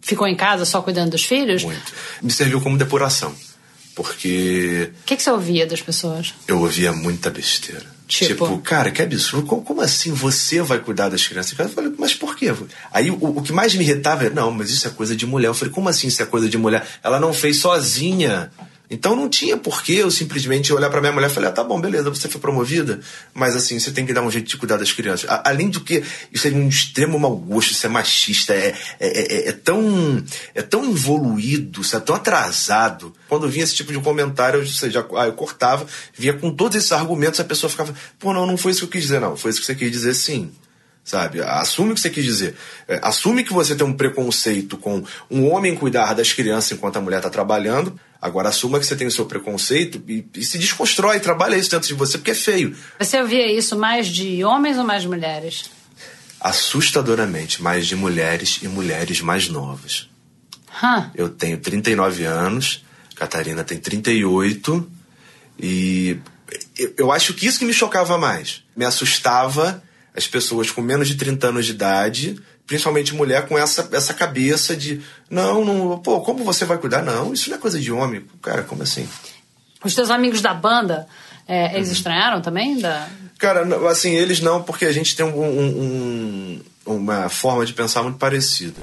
ficou 0.00 0.26
em 0.26 0.36
casa 0.36 0.64
só 0.64 0.82
cuidando 0.82 1.10
dos 1.12 1.24
filhos? 1.24 1.64
Muito. 1.64 1.92
Me 2.22 2.30
serviu 2.30 2.60
como 2.60 2.76
depuração. 2.76 3.34
Porque. 3.94 4.90
O 5.02 5.04
que, 5.04 5.16
que 5.16 5.22
você 5.22 5.30
ouvia 5.30 5.66
das 5.66 5.82
pessoas? 5.82 6.34
Eu 6.48 6.60
ouvia 6.60 6.92
muita 6.92 7.30
besteira. 7.30 7.86
Tipo? 8.18 8.46
Tipo, 8.46 8.58
cara, 8.58 8.90
que 8.90 9.00
absurdo. 9.00 9.46
Como, 9.46 9.62
como 9.62 9.80
assim 9.80 10.12
você 10.12 10.60
vai 10.60 10.78
cuidar 10.78 11.08
das 11.08 11.26
crianças? 11.26 11.58
Eu 11.58 11.68
falei, 11.68 11.92
mas 11.98 12.14
por 12.14 12.36
quê? 12.36 12.52
Aí 12.92 13.10
o, 13.10 13.16
o 13.16 13.42
que 13.42 13.52
mais 13.52 13.74
me 13.74 13.84
irritava 13.84 14.24
era, 14.24 14.34
não, 14.34 14.50
mas 14.50 14.70
isso 14.70 14.86
é 14.86 14.90
coisa 14.90 15.16
de 15.16 15.24
mulher. 15.24 15.48
Eu 15.48 15.54
falei, 15.54 15.72
como 15.72 15.88
assim 15.88 16.08
isso 16.08 16.22
é 16.22 16.26
coisa 16.26 16.48
de 16.48 16.58
mulher? 16.58 16.86
Ela 17.02 17.18
não 17.18 17.32
fez 17.32 17.58
sozinha. 17.58 18.50
Então 18.92 19.16
não 19.16 19.26
tinha 19.26 19.56
porquê 19.56 19.94
eu 19.94 20.10
simplesmente 20.10 20.70
olhar 20.70 20.90
para 20.90 21.00
minha 21.00 21.12
mulher 21.12 21.30
e 21.30 21.32
falar, 21.32 21.48
ah, 21.48 21.52
tá 21.52 21.64
bom, 21.64 21.80
beleza, 21.80 22.10
você 22.10 22.28
foi 22.28 22.38
promovida, 22.38 23.00
mas 23.32 23.56
assim, 23.56 23.78
você 23.78 23.90
tem 23.90 24.04
que 24.04 24.12
dar 24.12 24.20
um 24.20 24.30
jeito 24.30 24.46
de 24.46 24.56
cuidar 24.58 24.76
das 24.76 24.92
crianças. 24.92 25.28
A, 25.30 25.48
além 25.48 25.70
do 25.70 25.80
que, 25.80 26.04
isso 26.30 26.46
é 26.46 26.50
um 26.50 26.68
extremo 26.68 27.18
mau 27.18 27.34
gosto, 27.34 27.72
isso 27.72 27.86
é 27.86 27.88
machista, 27.88 28.52
é, 28.52 28.74
é, 29.00 29.08
é, 29.08 29.48
é 29.48 29.52
tão 29.52 30.22
é 30.54 30.60
tão 30.60 30.84
evoluído, 30.84 31.80
é 31.90 32.00
tão 32.00 32.14
atrasado. 32.14 33.14
Quando 33.30 33.48
vinha 33.48 33.64
esse 33.64 33.74
tipo 33.74 33.92
de 33.92 34.00
comentário, 34.00 34.60
eu, 34.60 34.66
seja, 34.66 35.06
ah, 35.16 35.26
eu 35.26 35.32
cortava, 35.32 35.86
vinha 36.14 36.34
com 36.34 36.50
todos 36.50 36.76
esses 36.76 36.92
argumentos, 36.92 37.40
a 37.40 37.44
pessoa 37.44 37.70
ficava, 37.70 37.94
pô, 38.18 38.34
não, 38.34 38.46
não 38.46 38.58
foi 38.58 38.72
isso 38.72 38.80
que 38.80 38.84
eu 38.84 38.90
quis 38.90 39.02
dizer, 39.04 39.20
não, 39.20 39.38
foi 39.38 39.50
isso 39.52 39.60
que 39.60 39.66
você 39.66 39.74
quis 39.74 39.90
dizer 39.90 40.12
sim 40.12 40.52
sabe? 41.04 41.40
Assume 41.40 41.92
o 41.92 41.94
que 41.94 42.00
você 42.00 42.10
quis 42.10 42.24
dizer. 42.24 42.56
É, 42.86 43.00
assume 43.02 43.44
que 43.44 43.52
você 43.52 43.74
tem 43.74 43.86
um 43.86 43.92
preconceito 43.92 44.76
com 44.76 45.04
um 45.30 45.50
homem 45.50 45.74
cuidar 45.74 46.14
das 46.14 46.32
crianças 46.32 46.72
enquanto 46.72 46.96
a 46.96 47.00
mulher 47.00 47.18
está 47.18 47.30
trabalhando. 47.30 47.98
Agora 48.20 48.50
assuma 48.50 48.78
que 48.78 48.86
você 48.86 48.94
tem 48.94 49.06
o 49.06 49.10
seu 49.10 49.26
preconceito 49.26 50.02
e, 50.06 50.24
e, 50.34 50.44
se 50.44 50.58
desconstrói, 50.58 51.18
trabalha 51.18 51.56
isso 51.56 51.70
dentro 51.70 51.88
de 51.88 51.94
você 51.94 52.18
porque 52.18 52.30
é 52.30 52.34
feio. 52.34 52.76
Você 52.98 53.20
ouvia 53.20 53.50
isso 53.52 53.76
mais 53.76 54.06
de 54.06 54.44
homens 54.44 54.78
ou 54.78 54.84
mais 54.84 55.02
de 55.02 55.08
mulheres? 55.08 55.70
Assustadoramente, 56.40 57.62
mais 57.62 57.86
de 57.86 57.96
mulheres 57.96 58.60
e 58.62 58.68
mulheres 58.68 59.20
mais 59.20 59.48
novas. 59.48 60.08
Huh. 60.82 61.10
Eu 61.14 61.28
tenho 61.28 61.58
39 61.58 62.24
anos, 62.24 62.84
Catarina 63.14 63.62
tem 63.64 63.78
38 63.78 64.90
e 65.58 66.18
eu, 66.78 66.94
eu 66.98 67.12
acho 67.12 67.34
que 67.34 67.46
isso 67.46 67.58
que 67.58 67.64
me 67.64 67.72
chocava 67.72 68.16
mais. 68.16 68.62
Me 68.76 68.84
assustava 68.84 69.82
as 70.14 70.26
pessoas 70.26 70.70
com 70.70 70.80
menos 70.80 71.08
de 71.08 71.14
30 71.16 71.48
anos 71.48 71.66
de 71.66 71.72
idade, 71.72 72.36
principalmente 72.66 73.14
mulher, 73.14 73.46
com 73.46 73.58
essa, 73.58 73.88
essa 73.92 74.14
cabeça 74.14 74.76
de 74.76 75.00
não, 75.30 75.64
não, 75.64 75.98
pô, 75.98 76.20
como 76.20 76.44
você 76.44 76.64
vai 76.64 76.78
cuidar? 76.78 77.02
Não, 77.02 77.32
isso 77.32 77.48
não 77.50 77.56
é 77.56 77.60
coisa 77.60 77.80
de 77.80 77.90
homem. 77.90 78.24
Cara, 78.40 78.62
como 78.62 78.82
assim? 78.82 79.08
Os 79.84 79.94
teus 79.94 80.10
amigos 80.10 80.40
da 80.40 80.54
banda, 80.54 81.06
é, 81.48 81.74
eles 81.74 81.88
uhum. 81.88 81.94
estranharam 81.94 82.40
também? 82.40 82.78
Da... 82.78 83.08
Cara, 83.38 83.66
assim, 83.90 84.12
eles 84.14 84.40
não, 84.40 84.62
porque 84.62 84.84
a 84.84 84.92
gente 84.92 85.16
tem 85.16 85.26
um, 85.26 85.42
um, 85.42 86.60
um, 86.86 86.96
uma 86.96 87.28
forma 87.28 87.66
de 87.66 87.72
pensar 87.72 88.02
muito 88.02 88.18
parecida. 88.18 88.80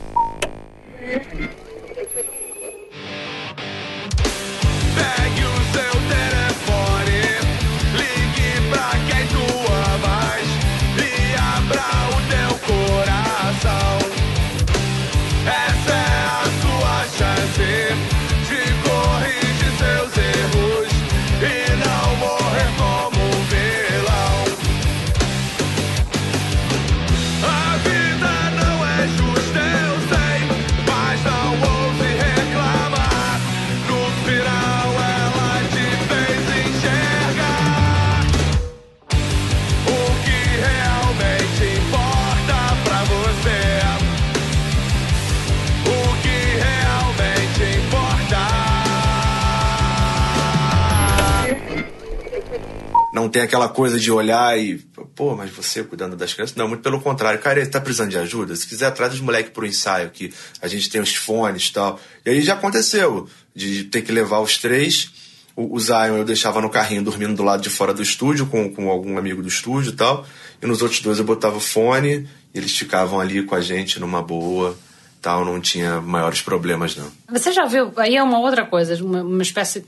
Não 53.29 53.31
tem 53.31 53.43
aquela 53.43 53.69
coisa 53.69 53.99
de 53.99 54.11
olhar 54.11 54.57
e, 54.57 54.79
pô, 55.15 55.35
mas 55.35 55.51
você 55.51 55.83
cuidando 55.83 56.15
das 56.15 56.33
crianças? 56.33 56.55
Não, 56.55 56.67
muito 56.67 56.81
pelo 56.81 56.99
contrário. 56.99 57.39
Cara, 57.39 57.59
ele 57.59 57.69
tá 57.69 57.79
precisando 57.79 58.09
de 58.09 58.17
ajuda? 58.17 58.55
Se 58.55 58.67
quiser, 58.67 58.89
traz 58.91 59.13
os 59.13 59.21
moleques 59.21 59.53
pro 59.53 59.67
ensaio, 59.67 60.09
que 60.09 60.33
a 60.59 60.67
gente 60.67 60.89
tem 60.89 60.99
os 60.99 61.13
fones 61.13 61.67
e 61.67 61.73
tal. 61.73 61.99
E 62.25 62.31
aí 62.31 62.41
já 62.41 62.55
aconteceu 62.55 63.29
de 63.55 63.83
ter 63.83 64.01
que 64.01 64.11
levar 64.11 64.39
os 64.39 64.57
três. 64.57 65.11
O, 65.55 65.75
o 65.75 65.79
Zion 65.79 66.17
eu 66.17 66.25
deixava 66.25 66.59
no 66.59 66.71
carrinho 66.71 67.03
dormindo 67.03 67.35
do 67.35 67.43
lado 67.43 67.61
de 67.61 67.69
fora 67.69 67.93
do 67.93 68.01
estúdio, 68.01 68.47
com, 68.47 68.73
com 68.73 68.89
algum 68.89 69.15
amigo 69.15 69.43
do 69.43 69.47
estúdio 69.47 69.91
e 69.91 69.95
tal. 69.95 70.25
E 70.59 70.65
nos 70.65 70.81
outros 70.81 70.99
dois 70.99 71.19
eu 71.19 71.25
botava 71.25 71.57
o 71.57 71.61
fone 71.61 72.27
e 72.51 72.57
eles 72.57 72.75
ficavam 72.75 73.19
ali 73.19 73.43
com 73.43 73.53
a 73.53 73.61
gente 73.61 73.99
numa 73.99 74.23
boa 74.23 74.75
tal, 75.21 75.45
não 75.45 75.59
tinha 75.59 76.01
maiores 76.01 76.41
problemas, 76.41 76.95
não. 76.95 77.11
Você 77.29 77.51
já 77.51 77.65
viu, 77.65 77.91
aí 77.97 78.15
é 78.15 78.23
uma 78.23 78.39
outra 78.39 78.65
coisa, 78.65 78.95
uma, 79.03 79.21
uma 79.21 79.43
espécie 79.43 79.85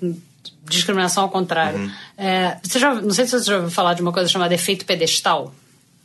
discriminação 0.63 1.23
ao 1.23 1.30
contrário. 1.30 1.80
Uhum. 1.80 1.91
É, 2.17 2.58
você 2.63 2.80
já, 2.80 2.93
não 2.93 3.12
sei 3.12 3.25
se 3.25 3.32
você 3.32 3.45
já 3.45 3.56
ouviu 3.58 3.71
falar 3.71 3.93
de 3.93 4.01
uma 4.01 4.12
coisa 4.12 4.30
chamada 4.30 4.54
efeito 4.54 4.86
pedestal. 4.86 5.54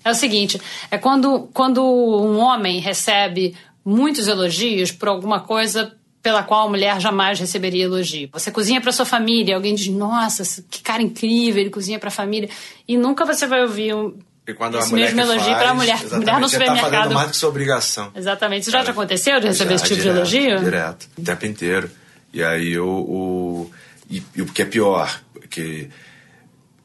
É 0.04 0.10
o 0.10 0.14
seguinte: 0.14 0.60
é 0.90 0.98
quando, 0.98 1.48
quando 1.52 1.82
um 1.82 2.38
homem 2.38 2.80
recebe 2.80 3.56
muitos 3.84 4.28
elogios 4.28 4.90
por 4.90 5.08
alguma 5.08 5.40
coisa 5.40 5.92
pela 6.22 6.42
qual 6.42 6.66
a 6.66 6.70
mulher 6.70 7.00
jamais 7.00 7.38
receberia 7.38 7.84
elogio. 7.84 8.28
Você 8.32 8.50
cozinha 8.50 8.80
para 8.80 8.90
sua 8.90 9.04
família, 9.04 9.54
alguém 9.54 9.74
diz: 9.74 9.88
"Nossa, 9.88 10.42
que 10.70 10.80
cara 10.82 11.02
incrível, 11.02 11.60
ele 11.60 11.70
cozinha 11.70 11.98
para 11.98 12.08
a 12.08 12.12
família", 12.12 12.48
e 12.86 12.96
nunca 12.96 13.24
você 13.24 13.46
vai 13.46 13.62
ouvir 13.62 13.94
um 13.94 14.16
e 14.46 14.54
quando 14.54 14.78
esse 14.78 14.86
a 14.86 14.90
mulher 14.90 15.14
mesmo 15.14 15.32
elogio 15.32 15.54
para 15.56 15.70
a 15.70 15.74
mulher, 15.74 15.98
mulher 16.12 16.40
no 16.40 16.48
supermercado. 16.48 16.90
Tá 16.90 16.98
fazendo 16.98 17.14
mais 17.14 17.30
que 17.32 17.36
sua 17.36 17.48
obrigação. 17.48 18.12
Exatamente. 18.14 18.62
Isso 18.62 18.70
já 18.70 18.84
te 18.84 18.90
aconteceu 18.90 19.40
de 19.40 19.48
receber 19.48 19.70
já, 19.70 19.74
esse 19.76 19.84
tipo 19.84 20.00
direto, 20.00 20.24
de 20.24 20.36
elogio? 20.38 20.64
Direto, 20.64 21.08
o 21.18 21.22
tempo 21.22 21.46
inteiro. 21.46 21.90
E 22.32 22.44
aí 22.44 22.78
o, 22.78 22.86
o 22.86 23.70
e, 24.08 24.22
e 24.34 24.42
o 24.42 24.46
que 24.46 24.62
é 24.62 24.64
pior, 24.64 25.20
que 25.50 25.88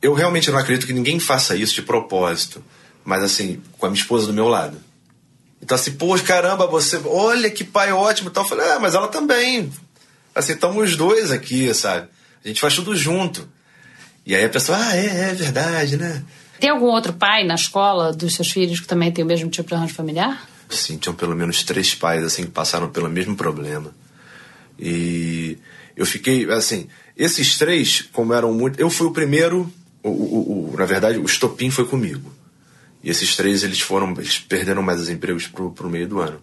eu 0.01 0.13
realmente 0.13 0.49
não 0.49 0.57
acredito 0.57 0.87
que 0.87 0.93
ninguém 0.93 1.19
faça 1.19 1.55
isso 1.55 1.75
de 1.75 1.81
propósito, 1.81 2.63
mas 3.03 3.23
assim, 3.23 3.61
com 3.77 3.85
a 3.85 3.89
minha 3.89 4.01
esposa 4.01 4.27
do 4.27 4.33
meu 4.33 4.47
lado. 4.47 4.77
Então 5.61 5.75
assim, 5.75 5.91
pô, 5.91 6.17
caramba, 6.19 6.65
você, 6.65 6.99
olha 7.05 7.49
que 7.51 7.63
pai 7.63 7.91
ótimo 7.91 8.29
e 8.29 8.31
tal. 8.33 8.43
Eu 8.43 8.49
falei, 8.49 8.67
é, 8.67 8.79
mas 8.79 8.95
ela 8.95 9.07
também. 9.07 9.71
Assim, 10.33 10.53
estamos 10.53 10.89
os 10.89 10.95
dois 10.95 11.29
aqui, 11.29 11.71
sabe? 11.73 12.07
A 12.43 12.47
gente 12.47 12.59
faz 12.59 12.73
tudo 12.73 12.95
junto. 12.95 13.47
E 14.25 14.35
aí 14.35 14.43
a 14.43 14.49
pessoa, 14.49 14.77
ah, 14.79 14.95
é, 14.95 15.29
é 15.29 15.33
verdade, 15.33 15.97
né? 15.97 16.23
Tem 16.59 16.69
algum 16.69 16.85
outro 16.85 17.13
pai 17.13 17.43
na 17.43 17.55
escola 17.55 18.13
dos 18.13 18.35
seus 18.35 18.49
filhos 18.51 18.79
que 18.79 18.87
também 18.87 19.11
tem 19.11 19.23
o 19.23 19.27
mesmo 19.27 19.49
tipo 19.49 19.69
de 19.69 19.75
arranjo 19.75 19.93
familiar? 19.93 20.47
Sim, 20.69 20.97
tinham 20.97 21.15
pelo 21.15 21.35
menos 21.35 21.63
três 21.63 21.93
pais, 21.93 22.23
assim, 22.23 22.45
que 22.45 22.51
passaram 22.51 22.89
pelo 22.89 23.09
mesmo 23.09 23.35
problema. 23.35 23.93
E 24.79 25.57
eu 25.95 26.05
fiquei, 26.05 26.49
assim, 26.51 26.87
esses 27.23 27.57
três, 27.57 28.01
como 28.11 28.33
eram 28.33 28.51
muito. 28.51 28.79
Eu 28.79 28.89
fui 28.89 29.05
o 29.05 29.11
primeiro, 29.11 29.71
o, 30.01 30.09
o, 30.09 30.71
o, 30.73 30.77
na 30.77 30.85
verdade, 30.85 31.19
o 31.19 31.25
estopim 31.25 31.69
foi 31.69 31.85
comigo. 31.85 32.33
E 33.03 33.09
esses 33.09 33.35
três, 33.35 33.63
eles 33.63 33.79
foram. 33.79 34.11
Eles 34.17 34.39
perderam 34.39 34.81
mais 34.81 34.99
os 34.99 35.09
empregos 35.09 35.47
pro, 35.47 35.71
pro 35.71 35.89
meio 35.89 36.07
do 36.07 36.19
ano. 36.19 36.41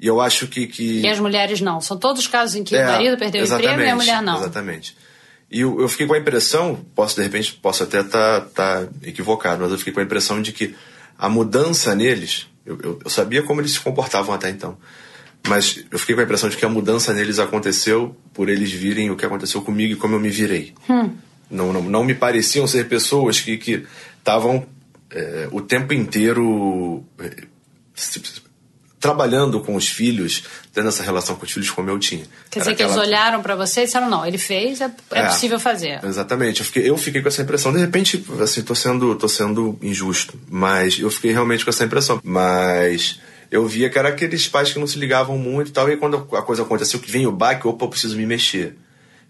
E 0.00 0.06
eu 0.06 0.20
acho 0.20 0.46
que, 0.46 0.66
que. 0.66 1.00
E 1.00 1.08
as 1.08 1.18
mulheres 1.18 1.60
não. 1.60 1.80
São 1.80 1.98
todos 1.98 2.22
os 2.22 2.26
casos 2.26 2.56
em 2.56 2.64
que 2.64 2.74
é, 2.74 2.86
o 2.86 2.90
marido 2.90 3.18
perdeu 3.18 3.42
o 3.42 3.44
emprego 3.44 3.80
e 3.82 3.88
a 3.88 3.96
mulher 3.96 4.22
não. 4.22 4.38
Exatamente. 4.38 4.96
E 5.50 5.60
eu, 5.60 5.80
eu, 5.80 5.88
fiquei 5.88 6.06
com 6.06 6.14
a 6.14 6.18
impressão, 6.18 6.84
posso 6.94 7.16
de 7.16 7.22
repente, 7.22 7.54
posso 7.54 7.82
até 7.82 8.00
estar 8.00 8.42
tá, 8.42 8.80
tá 8.82 8.88
equivocado, 9.02 9.62
mas 9.62 9.72
eu 9.72 9.78
fiquei 9.78 9.92
com 9.92 10.00
a 10.00 10.02
impressão 10.02 10.42
de 10.42 10.52
que 10.52 10.74
a 11.18 11.28
mudança 11.28 11.94
neles, 11.94 12.46
eu, 12.66 12.78
eu, 12.82 13.00
eu 13.02 13.10
sabia 13.10 13.42
como 13.42 13.60
eles 13.60 13.72
se 13.72 13.80
comportavam 13.80 14.34
até 14.34 14.50
então, 14.50 14.76
mas 15.46 15.84
eu 15.90 15.98
fiquei 15.98 16.14
com 16.14 16.20
a 16.20 16.24
impressão 16.24 16.48
de 16.48 16.56
que 16.56 16.64
a 16.64 16.68
mudança 16.68 17.12
neles 17.12 17.38
aconteceu 17.38 18.16
por 18.34 18.48
eles 18.48 18.70
virem 18.70 19.10
o 19.10 19.16
que 19.16 19.24
aconteceu 19.24 19.62
comigo 19.62 19.92
e 19.94 19.96
como 19.96 20.14
eu 20.14 20.20
me 20.20 20.30
virei. 20.30 20.74
Hum. 20.88 21.10
Não, 21.50 21.72
não, 21.72 21.82
não 21.82 22.04
me 22.04 22.14
pareciam 22.14 22.66
ser 22.66 22.88
pessoas 22.88 23.40
que 23.40 23.86
estavam 24.18 24.66
é, 25.10 25.48
o 25.50 25.62
tempo 25.62 25.94
inteiro 25.94 27.02
é, 27.18 27.44
trabalhando 29.00 29.60
com 29.60 29.74
os 29.76 29.88
filhos, 29.88 30.42
tendo 30.72 30.88
essa 30.88 31.02
relação 31.02 31.36
com 31.36 31.44
os 31.44 31.52
filhos 31.52 31.70
como 31.70 31.88
eu 31.88 31.98
tinha. 31.98 32.24
Quer 32.50 32.60
dizer, 32.60 32.74
que 32.74 32.82
eles 32.82 32.96
olharam 32.96 33.40
para 33.40 33.54
você 33.54 33.82
e 33.82 33.84
disseram, 33.84 34.10
não, 34.10 34.26
ele 34.26 34.38
fez, 34.38 34.80
é, 34.80 34.90
é, 35.12 35.20
é, 35.20 35.26
possível 35.26 35.58
fazer. 35.60 36.04
Exatamente. 36.04 36.60
Eu 36.60 36.66
fiquei, 36.66 36.90
eu 36.90 36.98
fiquei 36.98 37.22
com 37.22 37.28
essa 37.28 37.42
impressão. 37.42 37.72
De 37.72 37.78
repente, 37.78 38.24
assim, 38.40 38.62
tô 38.62 38.74
sendo, 38.74 39.14
tô 39.14 39.28
sendo 39.28 39.78
injusto, 39.80 40.38
mas 40.48 40.98
eu 40.98 41.10
fiquei 41.10 41.32
realmente 41.32 41.64
com 41.64 41.70
essa 41.70 41.84
impressão. 41.84 42.20
Mas 42.24 43.20
eu 43.50 43.66
via 43.66 43.88
que 43.88 43.98
era 43.98 44.08
aqueles 44.08 44.46
pais 44.48 44.72
que 44.72 44.78
não 44.78 44.86
se 44.86 44.98
ligavam 44.98 45.38
muito 45.38 45.68
e 45.68 45.72
tal. 45.72 45.90
E 45.90 45.96
quando 45.96 46.16
a 46.32 46.42
coisa 46.42 46.62
aconteceu, 46.62 47.00
que 47.00 47.10
vem 47.10 47.26
o 47.26 47.32
baque, 47.32 47.66
opa, 47.66 47.84
eu 47.84 47.88
preciso 47.88 48.16
me 48.16 48.26
mexer. 48.26 48.76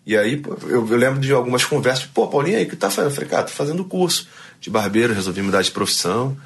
E 0.05 0.17
aí, 0.17 0.43
eu, 0.69 0.85
lembro 0.85 1.21
de 1.21 1.33
algumas 1.33 1.65
conversas, 1.65 2.07
pô, 2.07 2.27
Paulinho, 2.29 2.57
aí, 2.57 2.65
o 2.65 2.69
que 2.69 2.77
tá 2.77 2.91
fazendo? 2.91 3.11
Eu 3.11 3.15
falei, 3.15 3.31
cara, 3.31 3.43
tô 3.45 3.53
fazendo 3.53 3.85
curso 3.85 4.27
de 4.61 4.71
barbeiro, 4.71 5.13
resolvi 5.13 5.43
mudar 5.43 5.63
de 5.63 5.71
profissão 5.71 6.37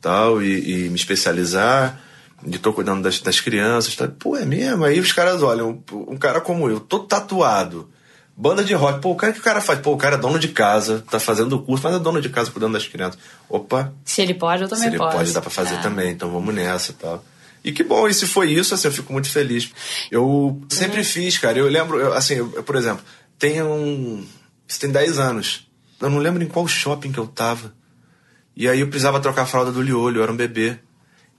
tal, 0.00 0.42
e, 0.42 0.86
e 0.86 0.88
me 0.90 0.96
especializar, 0.96 1.98
e 2.46 2.58
tô 2.58 2.74
cuidando 2.74 3.02
das, 3.02 3.20
das 3.20 3.40
crianças, 3.40 3.96
tal. 3.96 4.08
Pô, 4.08 4.36
é 4.36 4.44
mesmo? 4.44 4.84
Aí 4.84 5.00
os 5.00 5.12
caras 5.12 5.42
olham, 5.42 5.82
um 5.92 6.16
cara 6.18 6.42
como 6.42 6.68
eu, 6.68 6.78
todo 6.78 7.06
tatuado, 7.06 7.88
Banda 8.36 8.64
de 8.64 8.74
rock. 8.74 9.00
Pô, 9.00 9.12
o 9.12 9.16
cara 9.16 9.32
que 9.32 9.38
o 9.38 9.42
cara 9.42 9.60
faz? 9.60 9.78
Pô, 9.78 9.92
o 9.92 9.96
cara 9.96 10.16
é 10.16 10.18
dono 10.18 10.38
de 10.38 10.48
casa, 10.48 11.04
tá 11.08 11.20
fazendo 11.20 11.54
o 11.54 11.62
curso, 11.62 11.84
mas 11.84 11.94
é 11.94 11.98
dono 11.98 12.20
de 12.20 12.28
casa 12.28 12.50
cuidando 12.50 12.72
das 12.72 12.86
crianças. 12.86 13.18
Opa. 13.48 13.92
Se 14.04 14.22
ele 14.22 14.34
pode, 14.34 14.62
eu 14.62 14.68
também 14.68 14.84
posso. 14.84 14.90
Se 14.90 14.96
ele 14.96 14.98
posso. 14.98 15.16
pode, 15.16 15.32
dá 15.32 15.40
pra 15.40 15.50
fazer 15.50 15.74
é. 15.76 15.80
também. 15.80 16.10
Então 16.10 16.30
vamos 16.30 16.52
nessa 16.54 16.90
e 16.90 16.94
tal. 16.94 17.24
E 17.64 17.72
que 17.72 17.82
bom, 17.82 18.06
e 18.08 18.12
se 18.12 18.26
foi 18.26 18.50
isso, 18.50 18.74
assim, 18.74 18.88
eu 18.88 18.92
fico 18.92 19.12
muito 19.12 19.30
feliz. 19.30 19.72
Eu 20.10 20.60
sempre 20.68 20.98
uhum. 20.98 21.04
fiz, 21.04 21.38
cara. 21.38 21.58
Eu 21.58 21.66
lembro, 21.66 21.98
eu, 21.98 22.12
assim, 22.12 22.34
eu, 22.34 22.62
por 22.62 22.76
exemplo, 22.76 23.02
tem 23.38 23.62
um. 23.62 24.26
Isso 24.66 24.80
tem 24.80 24.90
10 24.90 25.18
anos. 25.18 25.66
Eu 26.00 26.10
não 26.10 26.18
lembro 26.18 26.42
em 26.42 26.48
qual 26.48 26.66
shopping 26.66 27.12
que 27.12 27.18
eu 27.18 27.26
tava. 27.26 27.72
E 28.56 28.68
aí 28.68 28.80
eu 28.80 28.88
precisava 28.88 29.20
trocar 29.20 29.42
a 29.42 29.46
fralda 29.46 29.72
do 29.72 29.80
Liolho, 29.80 30.18
eu 30.18 30.22
era 30.22 30.32
um 30.32 30.36
bebê. 30.36 30.78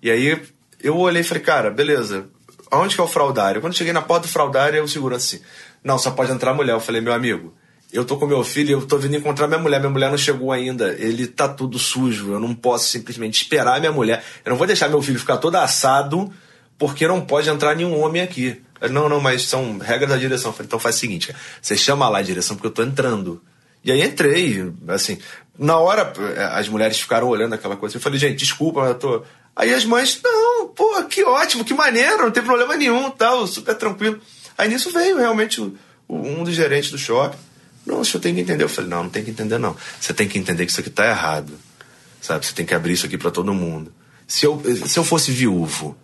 E 0.02 0.10
aí 0.10 0.42
eu 0.82 0.98
olhei 0.98 1.22
e 1.22 1.26
falei, 1.26 1.44
cara, 1.44 1.70
beleza, 1.70 2.28
aonde 2.72 2.96
que 2.96 3.02
é 3.02 3.04
o 3.04 3.08
fraudário? 3.08 3.62
Quando 3.62 3.76
cheguei 3.76 3.94
na 3.94 4.02
porta 4.02 4.28
do 4.28 4.32
fraudário, 4.32 4.78
eu 4.78 4.88
seguro 4.88 5.16
assim, 5.16 5.40
não, 5.86 6.00
só 6.00 6.10
pode 6.10 6.32
entrar 6.32 6.54
mulher. 6.56 6.74
Eu 6.74 6.80
falei, 6.80 7.00
meu 7.00 7.14
amigo, 7.14 7.54
eu 7.94 8.04
tô 8.04 8.18
com 8.18 8.26
meu 8.26 8.44
filho, 8.44 8.72
eu 8.72 8.86
tô 8.86 8.98
vindo 8.98 9.16
encontrar 9.16 9.48
minha 9.48 9.60
mulher, 9.60 9.80
minha 9.80 9.92
mulher 9.92 10.10
não 10.10 10.18
chegou 10.18 10.52
ainda, 10.52 10.94
ele 10.98 11.28
tá 11.28 11.48
tudo 11.48 11.78
sujo, 11.78 12.34
eu 12.34 12.40
não 12.40 12.56
posso 12.56 12.90
simplesmente 12.90 13.44
esperar 13.44 13.80
minha 13.80 13.92
mulher, 13.92 14.24
eu 14.44 14.50
não 14.50 14.58
vou 14.58 14.66
deixar 14.66 14.90
meu 14.90 15.02
filho 15.02 15.20
ficar 15.20 15.38
todo 15.38 15.56
assado 15.56 16.34
porque 16.78 17.08
não 17.08 17.22
pode 17.22 17.50
entrar 17.50 17.76
nenhum 17.76 17.98
homem 18.02 18.22
aqui. 18.22 18.62
Não, 18.90 19.08
não, 19.08 19.22
mas 19.22 19.44
são 19.44 19.78
regras 19.78 20.10
da 20.10 20.18
direção. 20.18 20.50
Eu 20.50 20.54
falei, 20.54 20.66
então 20.66 20.80
faz 20.80 20.96
o 20.96 21.00
seguinte, 21.00 21.34
você 21.62 21.78
chama 21.78 22.10
lá 22.10 22.18
a 22.18 22.24
direção 22.24 22.56
porque 22.56 22.68
eu 22.68 22.72
tô 22.72 22.84
entrando. 22.84 23.42
E 23.84 23.92
aí 23.92 24.02
entrei, 24.02 24.74
assim, 24.88 25.20
na 25.58 25.78
hora 25.78 26.12
as 26.54 26.68
mulheres 26.68 27.00
ficaram 27.00 27.28
olhando 27.28 27.54
aquela 27.54 27.78
coisa, 27.78 27.96
eu 27.96 28.02
falei, 28.02 28.18
gente, 28.18 28.38
desculpa, 28.38 28.82
mas 28.82 28.90
eu 28.90 28.96
tô... 28.96 29.24
Aí 29.56 29.74
as 29.74 29.86
mães, 29.86 30.20
não, 30.22 30.68
pô, 30.70 31.02
que 31.04 31.24
ótimo, 31.24 31.64
que 31.64 31.74
maneiro, 31.74 32.24
não 32.24 32.32
tem 32.32 32.44
problema 32.44 32.76
nenhum, 32.76 33.10
tal, 33.12 33.48
super 33.48 33.76
tranquilo. 33.76 34.20
Aí 34.58 34.70
nisso 34.70 34.92
veio 34.92 35.18
realmente 35.18 35.62
o, 35.62 35.78
o, 36.08 36.18
um 36.18 36.44
dos 36.44 36.54
gerentes 36.54 36.92
do 36.92 36.98
shopping. 36.98 37.38
Não, 37.86 38.00
o 38.00 38.06
senhor 38.06 38.22
tem 38.22 38.34
que 38.34 38.42
entender. 38.42 38.64
Eu 38.64 38.70
falei, 38.70 38.90
não, 38.90 39.04
não 39.04 39.10
tem 39.10 39.24
que 39.24 39.32
entender, 39.32 39.58
não. 39.58 39.76
Você 40.00 40.14
tem 40.14 40.28
que 40.28 40.40
entender 40.40 40.66
que 40.66 40.72
isso 40.72 40.80
aqui 40.80 40.90
tá 40.90 41.08
errado. 41.08 41.54
Sabe? 42.22 42.46
Você 42.46 42.54
tem 42.54 42.66
que 42.66 42.74
abrir 42.74 42.94
isso 42.94 43.06
aqui 43.06 43.18
para 43.18 43.30
todo 43.30 43.54
mundo. 43.54 43.94
Se 44.28 44.46
eu, 44.46 44.62
se 44.88 44.98
eu 44.98 45.04
fosse 45.04 45.32
viúvo, 45.32 45.96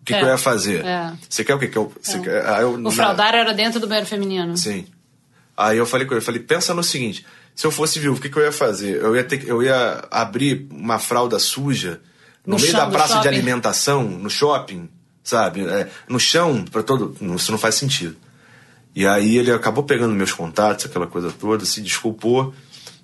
o 0.00 0.04
que, 0.04 0.14
é, 0.14 0.18
que 0.18 0.24
eu 0.24 0.28
ia 0.28 0.38
fazer? 0.38 0.84
É. 0.84 1.12
Você 1.28 1.44
quer 1.44 1.54
o 1.54 1.58
quê? 1.58 1.68
Que 1.68 1.76
eu, 1.76 1.92
é. 2.08 2.18
quer, 2.18 2.62
eu, 2.62 2.82
o 2.82 2.90
fraudário 2.90 3.38
era 3.38 3.52
dentro 3.52 3.78
do 3.78 3.86
banheiro 3.86 4.08
feminino. 4.08 4.56
Sim. 4.56 4.86
Aí 5.56 5.76
eu 5.76 5.86
falei 5.86 6.06
com 6.06 6.14
ele, 6.14 6.20
eu 6.20 6.24
falei, 6.24 6.40
pensa 6.40 6.72
no 6.72 6.82
seguinte, 6.82 7.26
se 7.54 7.66
eu 7.66 7.70
fosse 7.70 7.98
viúvo, 7.98 8.18
o 8.18 8.22
que, 8.22 8.28
que 8.28 8.38
eu 8.38 8.44
ia 8.44 8.52
fazer? 8.52 8.96
Eu 8.96 9.16
ia, 9.16 9.24
ter, 9.24 9.46
eu 9.48 9.62
ia 9.62 10.06
abrir 10.10 10.68
uma 10.70 10.98
fralda 10.98 11.38
suja 11.38 12.00
no, 12.46 12.56
no 12.56 12.62
meio 12.62 12.72
da 12.74 12.86
praça 12.86 13.20
de 13.20 13.28
alimentação, 13.28 14.04
no 14.04 14.28
shopping, 14.28 14.88
sabe? 15.26 15.66
É, 15.66 15.88
no 16.08 16.20
chão, 16.20 16.64
para 16.64 16.84
todo. 16.84 17.16
Isso 17.34 17.50
não 17.50 17.58
faz 17.58 17.74
sentido. 17.74 18.16
E 18.94 19.06
aí 19.06 19.36
ele 19.36 19.50
acabou 19.50 19.82
pegando 19.82 20.14
meus 20.14 20.32
contatos, 20.32 20.86
aquela 20.86 21.06
coisa 21.06 21.32
toda, 21.32 21.66
se 21.66 21.82
desculpou. 21.82 22.54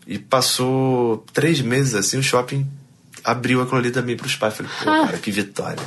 E 0.06 0.18
passou 0.18 1.24
três 1.32 1.60
meses 1.60 1.94
assim, 1.94 2.18
o 2.18 2.22
shopping 2.22 2.66
abriu 3.22 3.60
aquilo 3.60 3.78
ali 3.78 3.90
também 3.90 4.16
para 4.16 4.26
os 4.26 4.36
pais. 4.36 4.54
Falei, 4.54 4.72
pô, 4.82 4.90
ah. 4.90 5.06
cara, 5.06 5.18
que 5.18 5.30
vitória. 5.30 5.82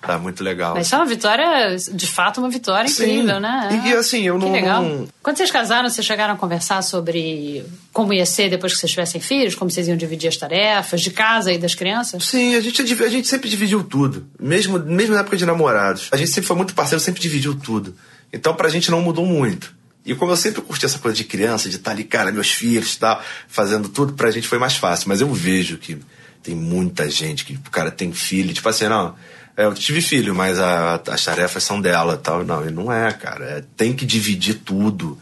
Tá 0.00 0.18
muito 0.18 0.44
legal. 0.44 0.74
Mas 0.74 0.86
isso 0.86 0.94
é 0.94 0.98
uma 0.98 1.06
vitória, 1.06 1.76
de 1.76 2.06
fato, 2.06 2.38
uma 2.38 2.48
vitória 2.48 2.88
Sim. 2.88 3.04
incrível, 3.04 3.40
né? 3.40 3.82
E, 3.84 3.88
e 3.88 3.94
assim, 3.94 4.22
eu 4.22 4.38
que 4.38 4.44
não, 4.44 4.52
legal. 4.52 4.82
não. 4.82 5.08
Quando 5.22 5.36
vocês 5.36 5.50
casaram, 5.50 5.88
vocês 5.88 6.06
chegaram 6.06 6.34
a 6.34 6.36
conversar 6.36 6.82
sobre 6.82 7.64
como 7.92 8.12
ia 8.12 8.24
ser 8.24 8.48
depois 8.48 8.72
que 8.72 8.78
vocês 8.78 8.90
tivessem 8.90 9.20
filhos, 9.20 9.54
como 9.54 9.70
vocês 9.70 9.88
iam 9.88 9.96
dividir 9.96 10.28
as 10.28 10.36
tarefas 10.36 11.00
de 11.00 11.10
casa 11.10 11.52
e 11.52 11.58
das 11.58 11.74
crianças? 11.74 12.24
Sim, 12.24 12.54
a 12.54 12.60
gente, 12.60 12.80
a 12.80 13.08
gente 13.08 13.26
sempre 13.26 13.48
dividiu 13.48 13.82
tudo. 13.82 14.26
Mesmo, 14.40 14.78
mesmo 14.78 15.14
na 15.14 15.20
época 15.20 15.36
de 15.36 15.44
namorados. 15.44 16.08
A 16.12 16.16
gente 16.16 16.30
sempre 16.30 16.46
foi 16.46 16.56
muito 16.56 16.74
parceiro, 16.74 17.00
sempre 17.00 17.20
dividiu 17.20 17.54
tudo. 17.54 17.94
Então 18.32 18.54
pra 18.54 18.68
gente 18.68 18.90
não 18.90 19.00
mudou 19.00 19.26
muito. 19.26 19.76
E 20.06 20.14
como 20.14 20.32
eu 20.32 20.36
sempre 20.36 20.62
curti 20.62 20.86
essa 20.86 20.98
coisa 20.98 21.16
de 21.16 21.24
criança, 21.24 21.68
de 21.68 21.76
estar 21.76 21.90
tá 21.90 21.94
ali, 21.94 22.04
cara, 22.04 22.32
meus 22.32 22.50
filhos, 22.50 22.96
tá, 22.96 23.20
fazendo 23.46 23.88
tudo, 23.88 24.14
pra 24.14 24.30
gente 24.30 24.48
foi 24.48 24.58
mais 24.58 24.74
fácil. 24.74 25.08
Mas 25.08 25.20
eu 25.20 25.30
vejo 25.30 25.76
que 25.76 25.98
tem 26.42 26.54
muita 26.54 27.10
gente 27.10 27.44
que 27.44 27.54
o 27.54 27.70
cara 27.70 27.90
tem 27.90 28.12
filho, 28.12 28.54
tipo 28.54 28.66
assim, 28.68 28.86
não, 28.86 29.14
eu 29.58 29.74
tive 29.74 30.00
filho, 30.00 30.34
mas 30.34 30.60
a, 30.60 31.02
as 31.08 31.24
tarefas 31.24 31.64
são 31.64 31.80
dela 31.80 32.16
tal. 32.16 32.44
Não, 32.44 32.66
e 32.66 32.70
não 32.70 32.92
é, 32.92 33.12
cara. 33.12 33.44
É, 33.44 33.64
tem 33.76 33.92
que 33.92 34.06
dividir 34.06 34.60
tudo. 34.64 35.18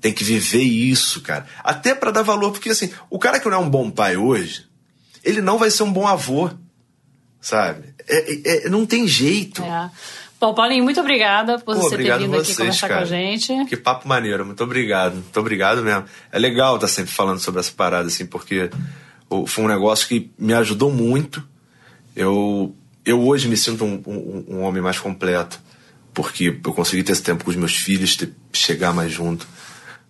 Tem 0.00 0.12
que 0.12 0.22
viver 0.22 0.62
isso, 0.62 1.20
cara. 1.20 1.44
Até 1.62 1.94
para 1.94 2.10
dar 2.10 2.22
valor, 2.22 2.52
porque 2.52 2.70
assim, 2.70 2.92
o 3.10 3.18
cara 3.18 3.40
que 3.40 3.48
não 3.48 3.56
é 3.56 3.60
um 3.60 3.68
bom 3.68 3.90
pai 3.90 4.16
hoje, 4.16 4.64
ele 5.24 5.42
não 5.42 5.58
vai 5.58 5.70
ser 5.70 5.82
um 5.82 5.92
bom 5.92 6.06
avô, 6.06 6.50
sabe? 7.40 7.92
É, 8.08 8.32
é, 8.32 8.66
é 8.66 8.68
não 8.70 8.86
tem 8.86 9.06
jeito. 9.08 9.62
É. 9.62 9.90
Bom, 10.40 10.54
Paulinho, 10.54 10.84
muito 10.84 11.00
obrigada 11.00 11.58
por 11.58 11.74
Pô, 11.74 11.82
você 11.82 11.98
ter 11.98 12.16
vindo 12.16 12.30
vocês, 12.30 12.50
aqui 12.50 12.56
conversar 12.56 12.88
cara. 12.88 13.00
com 13.00 13.06
a 13.06 13.08
gente. 13.08 13.64
Que 13.66 13.76
papo 13.76 14.08
maneiro, 14.08 14.46
muito 14.46 14.64
obrigado. 14.64 15.14
Muito 15.14 15.40
obrigado 15.40 15.82
mesmo. 15.82 16.04
É 16.32 16.38
legal 16.38 16.76
estar 16.76 16.88
sempre 16.88 17.12
falando 17.12 17.40
sobre 17.40 17.60
essa 17.60 17.72
parada, 17.72 18.06
assim, 18.06 18.24
porque 18.24 18.70
foi 19.46 19.64
um 19.64 19.68
negócio 19.68 20.08
que 20.08 20.30
me 20.38 20.54
ajudou 20.54 20.90
muito. 20.90 21.46
Eu, 22.16 22.74
eu 23.04 23.20
hoje 23.20 23.48
me 23.48 23.56
sinto 23.56 23.84
um, 23.84 24.02
um, 24.06 24.44
um, 24.56 24.62
homem 24.62 24.82
mais 24.82 24.98
completo, 24.98 25.60
porque 26.12 26.58
eu 26.64 26.72
consegui 26.72 27.02
ter 27.02 27.12
esse 27.12 27.22
tempo 27.22 27.44
com 27.44 27.50
os 27.50 27.56
meus 27.56 27.74
filhos, 27.74 28.16
ter, 28.16 28.32
chegar 28.52 28.92
mais 28.92 29.12
junto. 29.12 29.46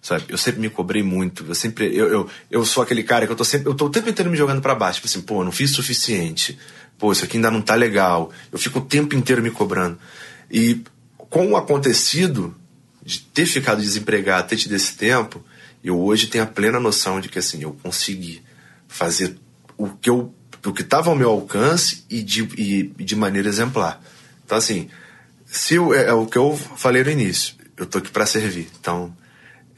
Sabe? 0.03 0.25
Eu 0.29 0.39
sempre 0.39 0.61
me 0.61 0.71
cobrei 0.71 1.03
muito. 1.03 1.45
Eu 1.47 1.55
sempre. 1.55 1.95
Eu, 1.95 2.09
eu, 2.09 2.31
eu 2.51 2.65
sou 2.65 2.83
aquele 2.83 3.03
cara 3.03 3.27
que 3.27 3.33
eu 3.33 3.37
tô 3.37 3.45
sempre. 3.45 3.69
Eu 3.69 3.75
tô 3.75 3.87
o 3.87 3.91
tempo 3.91 4.09
inteiro 4.09 4.31
me 4.31 4.37
jogando 4.37 4.63
para 4.63 4.75
baixo. 4.75 4.97
Tipo 4.97 5.09
assim, 5.09 5.21
pô, 5.21 5.45
não 5.45 5.53
fiz 5.53 5.71
o 5.73 5.75
suficiente. 5.75 6.59
Pô, 6.99 7.13
isso 7.13 7.25
aqui 7.25 7.37
ainda 7.37 7.51
não 7.51 7.61
tá 7.61 7.75
legal. 7.75 8.33
Eu 8.51 8.59
fico 8.59 8.79
o 8.79 8.83
tempo 8.83 9.15
inteiro 9.15 9.43
me 9.43 9.51
cobrando. 9.51 9.99
E 10.51 10.83
com 11.17 11.53
o 11.53 11.57
acontecido 11.57 12.57
de 13.05 13.21
ter 13.21 13.47
ficado 13.47 13.81
desempregado, 13.81 14.49
ter 14.49 14.57
tido 14.57 14.75
esse 14.75 14.97
tempo, 14.97 15.45
eu 15.83 15.99
hoje 16.01 16.27
tenho 16.27 16.45
a 16.45 16.47
plena 16.47 16.81
noção 16.81 17.21
de 17.21 17.29
que 17.29 17.39
assim, 17.39 17.63
eu 17.63 17.77
consegui 17.83 18.43
fazer 18.89 19.37
o 19.77 19.89
que 19.89 20.11
eu 20.11 20.35
o 20.65 20.73
que 20.73 20.83
estava 20.83 21.11
ao 21.11 21.17
meu 21.17 21.31
alcance 21.31 22.05
e 22.11 22.23
de, 22.23 22.43
e, 22.57 22.83
de 23.05 23.17
maneira 23.17 23.49
exemplar. 23.49 24.01
Então 24.45 24.59
assim, 24.59 24.89
se 25.47 25.75
eu, 25.75 25.93
é, 25.93 26.07
é, 26.07 26.13
o 26.13 26.27
que 26.27 26.39
eu 26.39 26.57
falei 26.77 27.03
no 27.03 27.11
início, 27.11 27.55
eu 27.77 27.85
tô 27.85 27.99
aqui 27.99 28.11
para 28.11 28.25
servir. 28.25 28.69
Então, 28.79 29.13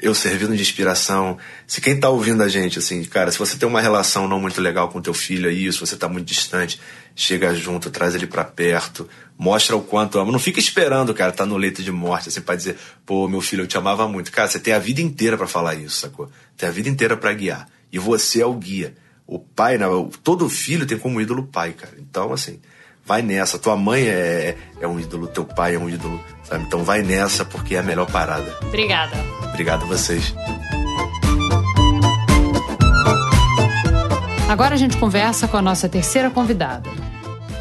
eu 0.03 0.15
servindo 0.15 0.55
de 0.55 0.61
inspiração. 0.61 1.39
Se 1.67 1.81
quem 1.81 1.99
tá 1.99 2.11
ouvindo 2.11 2.43
a 2.43 2.49
gente, 2.49 2.79
assim, 2.79 3.03
cara, 3.05 3.31
se 3.31 3.39
você 3.39 3.57
tem 3.57 3.69
uma 3.69 3.81
relação 3.81 4.27
não 4.27 4.41
muito 4.41 4.61
legal 4.61 4.89
com 4.89 5.01
teu 5.01 5.15
filho 5.15 5.49
aí, 5.49 5.73
se 5.73 5.79
você 5.79 5.97
tá 5.97 6.09
muito 6.09 6.27
distante, 6.27 6.81
chega 7.15 7.55
junto, 7.55 7.89
traz 7.89 8.15
ele 8.15 8.27
para 8.27 8.45
perto, 8.45 9.09
mostra 9.39 9.77
o 9.77 9.81
quanto 9.81 10.19
ama. 10.19 10.33
Não 10.33 10.41
fica 10.41 10.59
esperando, 10.59 11.15
cara, 11.15 11.31
tá 11.31 11.47
no 11.47 11.57
leito 11.57 11.83
de 11.83 11.93
morte, 11.93 12.29
assim, 12.29 12.41
pra 12.41 12.57
dizer, 12.57 12.77
pô, 13.07 13.29
meu 13.29 13.41
filho, 13.41 13.63
eu 13.63 13.67
te 13.67 13.79
amava 13.79 14.07
muito. 14.09 14.33
Cara, 14.33 14.49
você 14.49 14.59
tem 14.59 14.75
a 14.75 14.79
vida 14.79 15.01
inteira 15.01 15.39
para 15.39 15.47
falar 15.47 15.77
isso, 15.77 16.01
sacou? 16.01 16.29
Tem 16.57 16.69
a 16.69 16.73
vida 16.73 16.89
inteira 16.89 17.17
para 17.17 17.33
guiar. 17.33 17.69
E 17.93 17.99
você 17.99 18.43
é 18.43 18.47
o 18.47 18.55
guia. 18.55 18.95
O 19.33 19.39
pai, 19.39 19.79
né, 19.79 19.87
todo 20.23 20.47
filho 20.47 20.85
tem 20.85 20.99
como 20.99 21.19
ídolo 21.19 21.41
o 21.41 21.47
pai, 21.47 21.73
cara. 21.73 21.95
Então, 21.99 22.35
assim, 22.35 22.61
vai 23.03 23.23
nessa. 23.23 23.59
Tua 23.59 23.75
mãe 23.75 24.07
é, 24.07 24.59
é 24.79 24.87
um 24.87 25.01
ídolo, 25.01 25.27
teu 25.27 25.43
pai 25.43 25.75
é 25.75 25.79
um 25.79 25.89
ídolo, 25.89 26.23
sabe? 26.45 26.65
Então 26.65 26.85
vai 26.85 27.01
nessa 27.01 27.43
porque 27.43 27.75
é 27.75 27.79
a 27.79 27.83
melhor 27.83 28.05
parada. 28.11 28.55
Obrigada. 28.61 29.17
Obrigado 29.49 29.85
a 29.85 29.87
vocês. 29.87 30.35
Agora 34.51 34.75
a 34.75 34.77
gente 34.77 34.99
conversa 34.99 35.49
com 35.49 35.57
a 35.57 35.63
nossa 35.63 35.89
terceira 35.89 36.31
convidada. 36.31 36.91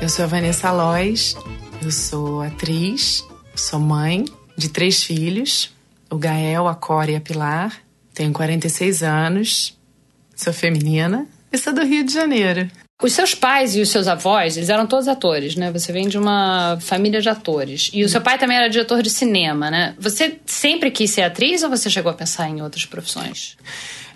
Eu 0.01 0.09
sou 0.09 0.25
a 0.25 0.27
Vanessa 0.27 0.69
Lois, 0.73 1.37
eu 1.81 1.89
sou 1.89 2.41
atriz, 2.41 3.25
sou 3.55 3.79
mãe 3.79 4.25
de 4.57 4.67
três 4.67 5.05
filhos, 5.05 5.73
o 6.09 6.17
Gael, 6.17 6.67
a 6.67 6.75
Cora 6.75 7.11
e 7.11 7.15
a 7.15 7.21
Pilar. 7.21 7.73
Tenho 8.13 8.33
46 8.33 9.03
anos, 9.03 9.79
sou 10.35 10.51
feminina 10.51 11.29
e 11.51 11.57
sou 11.57 11.73
do 11.73 11.83
Rio 11.83 12.03
de 12.03 12.13
Janeiro. 12.13 12.69
Os 13.01 13.13
seus 13.13 13.33
pais 13.33 13.75
e 13.75 13.81
os 13.81 13.89
seus 13.89 14.07
avós, 14.07 14.57
eles 14.57 14.69
eram 14.69 14.85
todos 14.85 15.07
atores, 15.07 15.55
né? 15.55 15.71
Você 15.71 15.91
vem 15.91 16.07
de 16.07 16.19
uma 16.19 16.77
família 16.79 17.19
de 17.19 17.29
atores. 17.29 17.89
E 17.91 18.03
o 18.03 18.09
seu 18.09 18.21
pai 18.21 18.37
também 18.37 18.55
era 18.55 18.69
diretor 18.69 19.01
de 19.01 19.09
cinema, 19.09 19.71
né? 19.71 19.95
Você 19.97 20.39
sempre 20.45 20.91
quis 20.91 21.09
ser 21.09 21.23
atriz 21.23 21.63
ou 21.63 21.69
você 21.69 21.89
chegou 21.89 22.11
a 22.11 22.15
pensar 22.15 22.47
em 22.47 22.61
outras 22.61 22.85
profissões? 22.85 23.57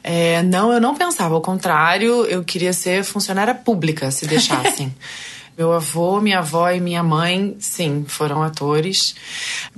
É, 0.04 0.44
não, 0.44 0.72
eu 0.72 0.80
não 0.80 0.96
pensava. 0.96 1.34
Ao 1.34 1.42
contrário, 1.42 2.26
eu 2.26 2.44
queria 2.44 2.74
ser 2.74 3.04
funcionária 3.04 3.56
pública, 3.56 4.12
se 4.12 4.28
deixassem. 4.28 4.94
Meu 5.58 5.72
avô, 5.72 6.20
minha 6.20 6.40
avó 6.40 6.70
e 6.70 6.82
minha 6.82 7.02
mãe, 7.02 7.56
sim, 7.60 8.04
foram 8.08 8.44
atores. 8.44 9.16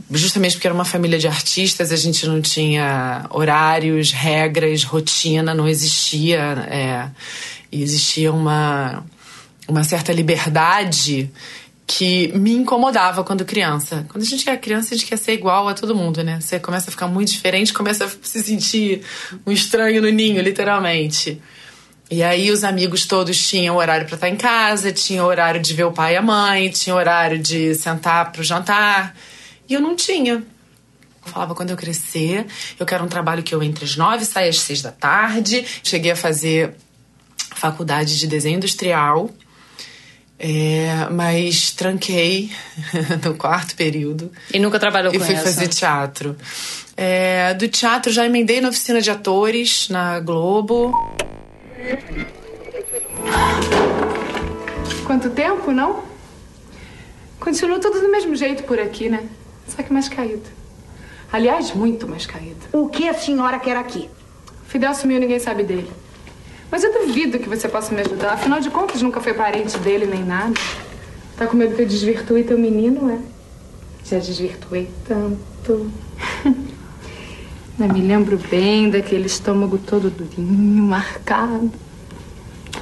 Justamente 0.09 0.53
porque 0.53 0.65
era 0.65 0.73
uma 0.73 0.85
família 0.85 1.19
de 1.19 1.27
artistas, 1.27 1.91
a 1.91 1.95
gente 1.95 2.25
não 2.25 2.41
tinha 2.41 3.27
horários, 3.29 4.11
regras, 4.11 4.83
rotina, 4.83 5.53
não 5.53 5.67
existia. 5.67 6.39
É, 6.69 7.09
existia 7.71 8.31
uma, 8.31 9.05
uma 9.67 9.83
certa 9.83 10.11
liberdade 10.11 11.31
que 11.85 12.33
me 12.35 12.51
incomodava 12.51 13.23
quando 13.23 13.45
criança. 13.45 14.05
Quando 14.09 14.23
a 14.23 14.27
gente 14.27 14.49
é 14.49 14.57
criança, 14.57 14.93
a 14.93 14.97
gente 14.97 15.07
quer 15.07 15.17
ser 15.17 15.33
igual 15.33 15.69
a 15.69 15.73
todo 15.73 15.95
mundo, 15.95 16.21
né? 16.21 16.39
Você 16.41 16.59
começa 16.59 16.89
a 16.89 16.91
ficar 16.91 17.07
muito 17.07 17.31
diferente, 17.31 17.71
começa 17.71 18.05
a 18.05 18.09
se 18.09 18.43
sentir 18.43 19.03
um 19.45 19.51
estranho 19.51 20.01
no 20.01 20.09
ninho, 20.09 20.41
literalmente. 20.41 21.41
E 22.09 22.23
aí 22.23 22.51
os 22.51 22.63
amigos 22.63 23.05
todos 23.05 23.37
tinham 23.47 23.75
horário 23.75 24.05
para 24.05 24.15
estar 24.15 24.29
em 24.29 24.37
casa, 24.37 24.91
tinham 24.93 25.25
horário 25.25 25.61
de 25.61 25.73
ver 25.73 25.83
o 25.83 25.91
pai 25.91 26.13
e 26.13 26.17
a 26.17 26.21
mãe, 26.21 26.69
tinham 26.69 26.97
horário 26.97 27.37
de 27.37 27.75
sentar 27.75 28.31
para 28.31 28.39
o 28.41 28.43
jantar. 28.43 29.15
E 29.67 29.73
eu 29.73 29.81
não 29.81 29.93
tinha. 29.95 30.33
Eu 30.35 31.31
falava, 31.33 31.53
quando 31.53 31.71
eu 31.71 31.75
crescer, 31.75 32.45
eu 32.79 32.85
quero 32.85 33.03
um 33.03 33.09
trabalho 33.09 33.43
que 33.43 33.53
eu 33.53 33.61
entre 33.61 33.83
às 33.83 33.97
nove, 33.97 34.23
saia 34.23 34.49
às 34.49 34.59
seis 34.59 34.81
da 34.81 34.91
tarde. 34.91 35.65
Cheguei 35.83 36.11
a 36.11 36.15
fazer 36.15 36.75
faculdade 37.53 38.17
de 38.17 38.25
desenho 38.27 38.55
industrial, 38.57 39.29
é, 40.39 41.07
mas 41.11 41.71
tranquei 41.71 42.49
no 43.25 43.33
quarto 43.35 43.75
período. 43.75 44.31
E 44.53 44.59
nunca 44.59 44.79
trabalhou 44.79 45.11
com 45.11 45.17
E 45.17 45.19
fui 45.21 45.35
isso? 45.35 45.43
fazer 45.43 45.67
teatro. 45.67 46.37
É, 46.95 47.53
do 47.55 47.67
teatro 47.67 48.13
já 48.13 48.25
emendei 48.25 48.61
na 48.61 48.69
oficina 48.69 49.01
de 49.01 49.11
atores, 49.11 49.89
na 49.89 50.19
Globo. 50.21 50.93
Quanto 55.05 55.29
tempo, 55.29 55.71
não? 55.71 56.03
Continua 57.39 57.79
tudo 57.79 58.01
do 58.01 58.09
mesmo 58.09 58.35
jeito 58.35 58.63
por 58.63 58.79
aqui, 58.79 59.09
né? 59.09 59.27
Só 59.67 59.81
que 59.81 59.93
mais 59.93 60.09
caído. 60.09 60.43
Aliás, 61.31 61.73
muito 61.73 62.07
mais 62.07 62.25
caído. 62.25 62.59
O 62.73 62.87
que 62.89 63.07
a 63.07 63.13
senhora 63.13 63.59
quer 63.59 63.77
aqui? 63.77 64.09
Fidel 64.67 64.93
sumiu, 64.93 65.19
ninguém 65.19 65.39
sabe 65.39 65.63
dele. 65.63 65.89
Mas 66.69 66.83
eu 66.83 66.91
duvido 66.91 67.39
que 67.39 67.47
você 67.47 67.67
possa 67.67 67.93
me 67.93 68.01
ajudar. 68.01 68.33
Afinal 68.33 68.59
de 68.59 68.69
contas, 68.69 69.01
nunca 69.01 69.21
foi 69.21 69.33
parente 69.33 69.77
dele 69.79 70.05
nem 70.05 70.23
nada. 70.23 70.53
Tá 71.37 71.47
com 71.47 71.55
medo 71.55 71.75
que 71.75 71.81
eu 71.83 71.87
desvirtue 71.87 72.43
teu 72.43 72.57
menino, 72.57 73.09
é? 73.09 73.19
Já 74.03 74.19
desvirtuei 74.19 74.89
tanto. 75.07 75.91
Mas 77.77 77.91
me 77.91 78.01
lembro 78.01 78.39
bem 78.49 78.89
daquele 78.89 79.27
estômago 79.27 79.77
todo 79.77 80.09
durinho, 80.09 80.83
marcado. 80.83 81.71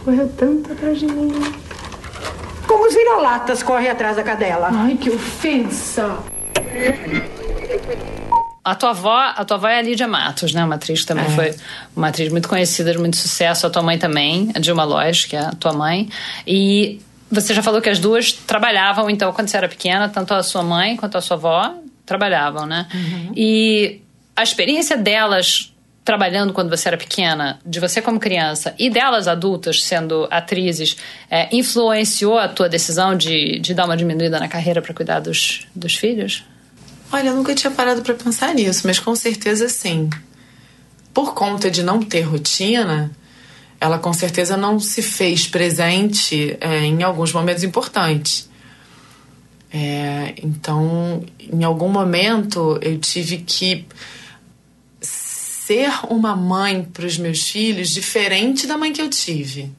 Correu 0.03 0.29
tanto 0.37 0.71
atrás 0.71 0.99
de 0.99 1.07
mim. 1.07 1.31
Como 2.67 2.87
os 2.87 2.93
vira-latas 2.93 3.61
correm 3.61 3.89
atrás 3.89 4.15
da 4.15 4.23
cadela. 4.23 4.69
Ai, 4.71 4.95
que 4.95 5.09
ofensa! 5.09 6.17
A 8.63 8.73
tua 8.73 8.91
avó, 8.91 9.33
a 9.35 9.45
tua 9.45 9.57
avó 9.57 9.67
é 9.67 9.77
a 9.77 9.81
Lídia 9.81 10.07
Matos, 10.07 10.53
né? 10.53 10.63
Uma 10.63 10.75
atriz 10.75 11.01
que 11.01 11.07
também 11.07 11.29
foi 11.29 11.55
uma 11.95 12.07
atriz 12.07 12.31
muito 12.31 12.47
conhecida, 12.47 12.91
de 12.91 12.97
muito 12.97 13.17
sucesso. 13.17 13.67
A 13.67 13.69
tua 13.69 13.83
mãe 13.83 13.99
também, 13.99 14.51
a 14.55 14.59
Dilma 14.59 14.83
Lois, 14.83 15.25
que 15.25 15.35
é 15.35 15.39
a 15.39 15.51
tua 15.51 15.73
mãe. 15.73 16.09
E 16.47 16.99
você 17.29 17.53
já 17.53 17.61
falou 17.61 17.81
que 17.81 17.89
as 17.89 17.99
duas 17.99 18.31
trabalhavam, 18.31 19.09
então, 19.09 19.31
quando 19.33 19.49
você 19.49 19.57
era 19.57 19.67
pequena, 19.67 20.09
tanto 20.09 20.33
a 20.33 20.41
sua 20.41 20.63
mãe 20.63 20.95
quanto 20.95 21.17
a 21.17 21.21
sua 21.21 21.37
avó 21.37 21.75
trabalhavam, 22.05 22.65
né? 22.65 22.87
E 23.35 24.01
a 24.35 24.43
experiência 24.43 24.97
delas 24.97 25.71
trabalhando 26.03 26.53
quando 26.53 26.69
você 26.69 26.87
era 26.87 26.97
pequena, 26.97 27.59
de 27.65 27.79
você 27.79 27.99
como 27.99 28.19
criança, 28.19 28.75
e 28.77 28.91
delas 28.91 29.27
adultas 29.27 29.83
sendo 29.83 30.27
atrizes, 30.29 30.95
é, 31.31 31.49
influenciou 31.55 32.37
a 32.37 32.47
tua 32.47 32.69
decisão 32.69 33.17
de, 33.17 33.57
de 33.57 33.73
dar 33.73 33.85
uma 33.85 33.97
diminuída 33.97 34.39
na 34.39 34.47
carreira 34.47 34.83
para 34.83 34.93
cuidar 34.93 35.19
dos, 35.19 35.65
dos 35.75 35.95
filhos? 35.95 36.43
Olha, 37.11 37.29
eu 37.29 37.35
nunca 37.35 37.55
tinha 37.55 37.71
parado 37.71 38.03
para 38.03 38.13
pensar 38.13 38.53
nisso, 38.53 38.83
mas 38.85 38.99
com 38.99 39.15
certeza 39.15 39.67
sim. 39.67 40.09
Por 41.11 41.33
conta 41.33 41.71
de 41.71 41.81
não 41.81 41.99
ter 41.99 42.21
rotina, 42.21 43.09
ela 43.81 43.97
com 43.97 44.13
certeza 44.13 44.55
não 44.55 44.79
se 44.79 45.01
fez 45.01 45.47
presente 45.47 46.55
é, 46.61 46.81
em 46.81 47.01
alguns 47.01 47.33
momentos 47.33 47.63
importantes. 47.63 48.47
É, 49.73 50.35
então, 50.41 51.23
em 51.39 51.63
algum 51.63 51.89
momento, 51.89 52.77
eu 52.81 52.99
tive 52.99 53.37
que 53.39 53.85
ser 55.65 55.91
uma 56.09 56.35
mãe 56.35 56.83
para 56.83 57.07
os 57.07 57.17
meus 57.17 57.49
filhos 57.49 57.89
diferente 57.89 58.67
da 58.67 58.77
mãe 58.77 58.93
que 58.93 59.01
eu 59.01 59.09
tive. 59.09 59.71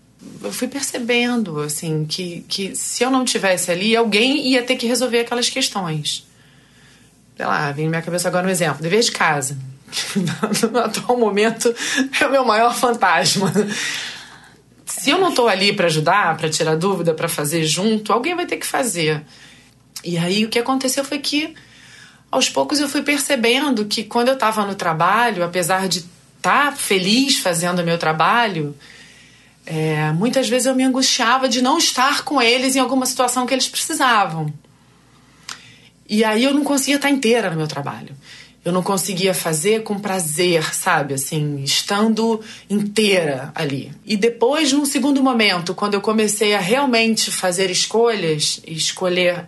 Eu 0.42 0.52
fui 0.52 0.66
percebendo, 0.66 1.60
assim, 1.60 2.04
que, 2.04 2.44
que 2.48 2.74
se 2.74 3.04
eu 3.04 3.10
não 3.10 3.24
tivesse 3.24 3.70
ali, 3.70 3.94
alguém 3.94 4.48
ia 4.48 4.64
ter 4.64 4.74
que 4.74 4.86
resolver 4.86 5.20
aquelas 5.20 5.48
questões. 5.48 6.26
Sei 7.36 7.46
lá, 7.46 7.70
vem 7.70 7.84
na 7.84 7.90
minha 7.90 8.02
cabeça 8.02 8.26
agora 8.26 8.48
um 8.48 8.50
exemplo: 8.50 8.82
dever 8.82 9.00
de 9.00 9.12
casa. 9.12 9.56
no 10.72 10.78
atual 10.80 11.16
momento 11.18 11.72
é 12.20 12.26
o 12.26 12.32
meu 12.32 12.44
maior 12.44 12.74
fantasma. 12.74 13.52
Se 14.84 15.10
eu 15.10 15.18
não 15.18 15.28
estou 15.28 15.46
ali 15.46 15.72
para 15.72 15.86
ajudar, 15.86 16.36
para 16.36 16.50
tirar 16.50 16.76
dúvida, 16.76 17.14
para 17.14 17.28
fazer 17.28 17.64
junto, 17.64 18.12
alguém 18.12 18.34
vai 18.34 18.46
ter 18.46 18.56
que 18.56 18.66
fazer. 18.66 19.22
E 20.02 20.18
aí 20.18 20.44
o 20.44 20.48
que 20.48 20.58
aconteceu 20.58 21.04
foi 21.04 21.20
que 21.20 21.54
aos 22.30 22.48
poucos 22.48 22.80
eu 22.80 22.88
fui 22.88 23.02
percebendo 23.02 23.84
que 23.84 24.04
quando 24.04 24.28
eu 24.28 24.34
estava 24.34 24.64
no 24.66 24.74
trabalho, 24.74 25.44
apesar 25.44 25.88
de 25.88 25.98
estar 26.36 26.70
tá 26.70 26.72
feliz 26.72 27.38
fazendo 27.38 27.80
o 27.80 27.84
meu 27.84 27.98
trabalho, 27.98 28.76
é, 29.64 30.12
muitas 30.12 30.48
vezes 30.48 30.66
eu 30.66 30.74
me 30.74 30.84
angustiava 30.84 31.48
de 31.48 31.60
não 31.60 31.78
estar 31.78 32.22
com 32.22 32.40
eles 32.40 32.76
em 32.76 32.78
alguma 32.78 33.06
situação 33.06 33.46
que 33.46 33.54
eles 33.54 33.68
precisavam. 33.68 34.52
E 36.08 36.22
aí 36.22 36.44
eu 36.44 36.54
não 36.54 36.62
conseguia 36.62 36.96
estar 36.96 37.10
inteira 37.10 37.50
no 37.50 37.56
meu 37.56 37.66
trabalho. 37.66 38.14
Eu 38.64 38.72
não 38.72 38.82
conseguia 38.82 39.32
fazer 39.32 39.82
com 39.82 39.98
prazer, 39.98 40.74
sabe? 40.74 41.14
Assim, 41.14 41.62
estando 41.62 42.40
inteira 42.68 43.52
ali. 43.54 43.92
E 44.04 44.16
depois, 44.16 44.72
num 44.72 44.84
segundo 44.84 45.22
momento, 45.22 45.74
quando 45.74 45.94
eu 45.94 46.00
comecei 46.00 46.54
a 46.54 46.58
realmente 46.58 47.30
fazer 47.30 47.70
escolhas, 47.70 48.60
escolher 48.66 49.46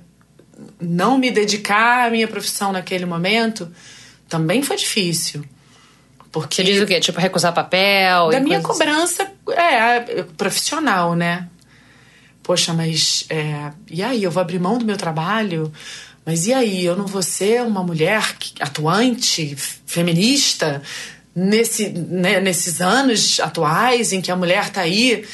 não 0.81 1.18
me 1.18 1.31
dedicar 1.31 2.07
à 2.07 2.11
minha 2.11 2.27
profissão 2.29 2.73
naquele 2.73 3.07
momento, 3.07 3.71
também 4.29 4.62
foi 4.62 4.77
difícil. 4.77 5.44
Porque 6.31 6.57
Você 6.57 6.64
diz 6.64 6.83
o 6.83 6.87
quê? 6.87 7.01
Tipo, 7.01 7.21
recusar 7.21 7.53
papel? 7.55 8.31
da 8.31 8.38
e 8.38 8.40
minha 8.42 8.59
assim? 8.59 8.66
cobrança 8.66 9.31
é 9.51 10.23
profissional, 10.37 11.14
né? 11.14 11.49
Poxa, 12.42 12.73
mas 12.75 13.25
é, 13.31 13.71
e 13.90 14.03
aí? 14.03 14.23
Eu 14.23 14.31
vou 14.31 14.40
abrir 14.40 14.59
mão 14.59 14.79
do 14.79 14.85
meu 14.85 14.97
trabalho? 14.97 15.73
Mas 16.25 16.47
e 16.47 16.53
aí? 16.53 16.85
Eu 16.85 16.97
não 16.97 17.07
vou 17.07 17.23
ser 17.23 17.62
uma 17.62 17.83
mulher 17.83 18.23
atuante, 18.61 19.57
feminista, 19.87 20.83
nesse, 21.35 21.88
né, 21.88 22.40
nesses 22.40 22.81
anos 22.81 23.40
atuais 23.40 24.12
em 24.12 24.21
que 24.21 24.31
a 24.31 24.37
mulher 24.37 24.68
tá 24.71 24.83
aí, 24.83 25.25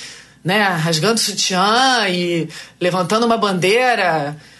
né, 0.44 0.62
rasgando 0.62 1.18
sutiã 1.18 2.06
e 2.08 2.48
levantando 2.80 3.26
uma 3.26 3.36
bandeira, 3.38 4.36
de- 4.36 4.53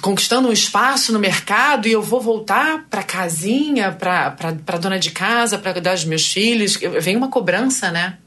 conquistando 0.00 0.48
um 0.48 0.52
espaço 0.52 1.12
no 1.12 1.18
mercado 1.18 1.88
e 1.88 1.92
eu 1.92 2.02
vou 2.02 2.20
voltar 2.20 2.86
para 2.88 3.02
casinha, 3.02 3.92
para 3.92 4.78
dona 4.78 4.98
de 4.98 5.10
casa, 5.10 5.58
para 5.58 5.72
cuidar 5.72 5.94
dos 5.94 6.04
meus 6.04 6.30
filhos. 6.32 6.76
Vem 7.00 7.16
uma 7.16 7.28
cobrança, 7.28 7.90
né? 7.90 8.18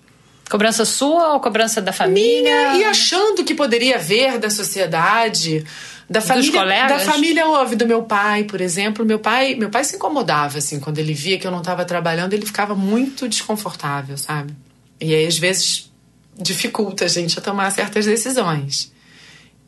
Cobrança 0.50 0.86
sua 0.86 1.34
ou 1.34 1.40
cobrança 1.40 1.82
da 1.82 1.92
família? 1.92 2.72
Minha, 2.74 2.78
e 2.78 2.84
achando 2.84 3.44
que 3.44 3.56
poderia 3.56 3.98
ver 3.98 4.38
da 4.38 4.50
sociedade, 4.50 5.66
da 6.08 6.22
família, 6.22 6.52
colegas? 6.52 7.04
da 7.06 7.12
família 7.12 7.48
ouve 7.48 7.76
do 7.76 7.88
meu 7.88 8.04
pai, 8.04 8.44
por 8.44 8.62
exemplo. 8.62 9.04
Meu 9.04 9.18
pai, 9.18 9.56
meu 9.56 9.70
pai 9.70 9.84
se 9.84 9.96
incomodava 9.96 10.60
assim 10.60 10.80
quando 10.80 11.00
ele 11.00 11.14
via 11.14 11.40
que 11.40 11.48
eu 11.48 11.52
não 11.52 11.60
estava 11.60 11.84
trabalhando, 11.84 12.34
ele 12.34 12.46
ficava 12.46 12.76
muito 12.76 13.28
desconfortável, 13.28 14.18
sabe? 14.18 14.54
E 15.02 15.16
aí 15.16 15.26
às 15.26 15.38
vezes 15.38 15.92
dificulta 16.40 17.06
a 17.06 17.08
gente 17.08 17.38
a 17.40 17.42
tomar 17.42 17.72
certas 17.72 18.06
decisões. 18.06 18.94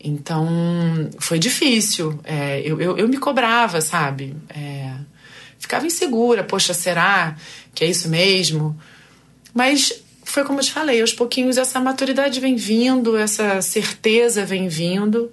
Então 0.03 0.47
foi 1.19 1.39
difícil. 1.39 2.19
É, 2.23 2.61
eu, 2.61 2.79
eu, 2.79 2.97
eu 2.97 3.07
me 3.07 3.17
cobrava, 3.17 3.81
sabe? 3.81 4.35
É, 4.49 4.93
ficava 5.59 5.85
insegura. 5.85 6.43
Poxa, 6.43 6.73
será 6.73 7.35
que 7.73 7.83
é 7.83 7.87
isso 7.87 8.09
mesmo? 8.09 8.77
Mas 9.53 10.03
foi 10.23 10.43
como 10.43 10.59
eu 10.59 10.63
te 10.63 10.71
falei, 10.71 11.01
aos 11.01 11.13
pouquinhos 11.13 11.57
essa 11.57 11.79
maturidade 11.79 12.39
vem 12.39 12.55
vindo, 12.55 13.17
essa 13.17 13.61
certeza 13.61 14.45
vem 14.45 14.67
vindo. 14.67 15.31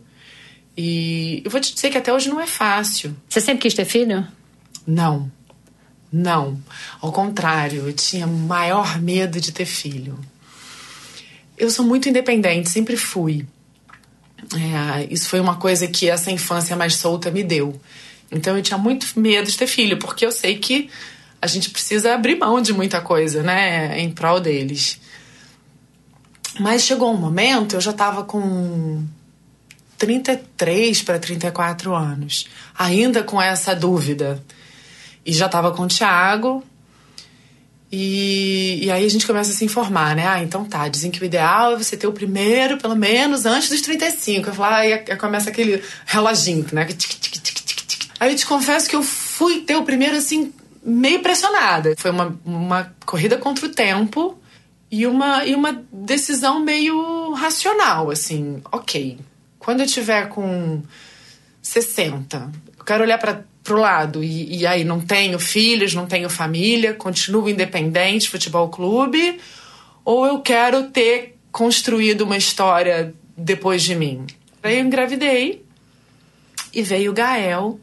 E 0.77 1.43
eu 1.45 1.51
vou 1.51 1.61
te 1.61 1.75
dizer 1.75 1.91
que 1.91 1.99
até 1.99 2.13
hoje 2.13 2.29
não 2.29 2.41
é 2.41 2.47
fácil. 2.47 3.15
Você 3.29 3.41
sempre 3.41 3.63
quis 3.63 3.75
ter 3.75 3.85
filho? 3.85 4.27
Não. 4.87 5.31
Não. 6.13 6.61
Ao 7.01 7.13
contrário, 7.13 7.89
eu 7.89 7.93
tinha 7.93 8.27
maior 8.27 9.01
medo 9.01 9.41
de 9.41 9.53
ter 9.53 9.67
filho. 9.67 10.19
Eu 11.57 11.71
sou 11.71 11.85
muito 11.85 12.09
independente, 12.09 12.71
sempre 12.71 12.97
fui. 12.97 13.47
É, 14.53 15.07
isso 15.13 15.29
foi 15.29 15.41
uma 15.41 15.57
coisa 15.57 15.87
que 15.87 16.09
essa 16.09 16.31
infância 16.31 16.77
mais 16.77 16.97
solta 16.97 17.31
me 17.31 17.43
deu. 17.43 17.81
Então 18.31 18.57
eu 18.57 18.63
tinha 18.63 18.79
muito 18.79 19.07
medo 19.19 19.51
de 19.51 19.57
ter 19.57 19.67
filho, 19.67 19.99
porque 19.99 20.27
eu 20.27 20.33
sei 20.33 20.59
que 20.59 20.91
a 21.41 21.47
gente 21.47 21.71
precisa 21.71 22.15
abrir 22.15 22.37
mão 22.37 22.61
de 22.61 22.73
muita 22.73 23.01
coisa, 23.01 23.43
né, 23.43 24.01
em 24.01 24.11
prol 24.11 24.41
deles. 24.41 25.01
Mas 26.59 26.83
chegou 26.83 27.13
um 27.13 27.17
momento, 27.17 27.75
eu 27.75 27.81
já 27.81 27.91
estava 27.91 28.25
com 28.25 29.05
33 29.99 31.03
para 31.03 31.19
34 31.19 31.95
anos, 31.95 32.49
ainda 32.77 33.23
com 33.23 33.41
essa 33.41 33.75
dúvida. 33.75 34.43
E 35.27 35.33
já 35.33 35.47
estava 35.47 35.73
com 35.73 35.85
o 35.85 35.89
Thiago. 35.89 36.63
E, 37.97 38.87
e 38.87 38.91
aí 38.91 39.05
a 39.05 39.09
gente 39.09 39.25
começa 39.25 39.53
a 39.53 39.55
se 39.55 39.65
informar, 39.65 40.17
né? 40.17 40.27
Ah, 40.27 40.43
então 40.43 40.65
tá, 40.65 40.89
dizem 40.89 41.13
que 41.13 41.23
o 41.23 41.25
ideal 41.25 41.75
é 41.75 41.77
você 41.77 41.97
ter 41.97 42.09
o 42.09 42.13
primeiro, 42.13 42.77
pelo 42.77 42.97
menos, 42.97 43.47
antes 43.47 43.69
dos 43.69 43.81
35. 43.83 44.49
Eu 44.49 44.55
falo, 44.55 44.75
ah, 44.75 44.79
aí 44.79 45.17
começa 45.17 45.49
aquele 45.49 45.81
reloginho, 46.05 46.67
né? 46.73 46.87
Tic, 46.87 46.99
tic, 46.99 47.41
tic, 47.41 47.55
tic, 47.55 47.87
tic. 47.87 48.11
Aí 48.19 48.33
eu 48.33 48.37
te 48.37 48.47
confesso 48.47 48.91
que 48.91 48.97
eu 48.97 49.03
fui 49.03 49.61
ter 49.61 49.77
o 49.77 49.85
primeiro, 49.85 50.17
assim, 50.17 50.53
meio 50.83 51.21
pressionada. 51.21 51.95
Foi 51.97 52.11
uma, 52.11 52.37
uma 52.45 52.93
corrida 53.07 53.39
contra 53.39 53.65
o 53.65 53.69
tempo 53.69 54.37
e 54.91 55.07
uma, 55.07 55.45
e 55.45 55.55
uma 55.55 55.81
decisão 55.93 56.59
meio 56.59 57.33
racional, 57.35 58.11
assim. 58.11 58.61
Ok, 58.73 59.21
quando 59.61 59.81
eu 59.83 59.87
tiver 59.87 60.29
com 60.31 60.83
60, 61.63 62.51
Eu 62.77 62.85
quero 62.85 63.05
olhar 63.05 63.19
para 63.19 63.45
pro 63.65 63.79
lado 63.81 64.23
e, 64.23 64.59
e 64.59 64.67
aí 64.67 64.85
não 64.85 65.01
tenho 65.01 65.39
filhos, 65.39 65.95
não 65.95 66.07
tenho 66.07 66.29
família, 66.31 66.93
continuo 66.95 67.49
independente, 67.49 68.29
futebol 68.29 68.69
clube, 68.69 69.41
ou 70.05 70.27
eu 70.27 70.41
quero 70.41 70.85
ter 70.91 71.37
construído 71.51 72.21
uma 72.23 72.37
história 72.37 73.15
depois 73.37 73.83
de 73.83 73.95
mim. 73.97 74.27
Aí 74.63 74.79
eu 74.79 74.85
engravidei 74.85 75.65
e 76.73 76.83
veio 76.83 77.11
o 77.11 77.15
Gael. 77.15 77.81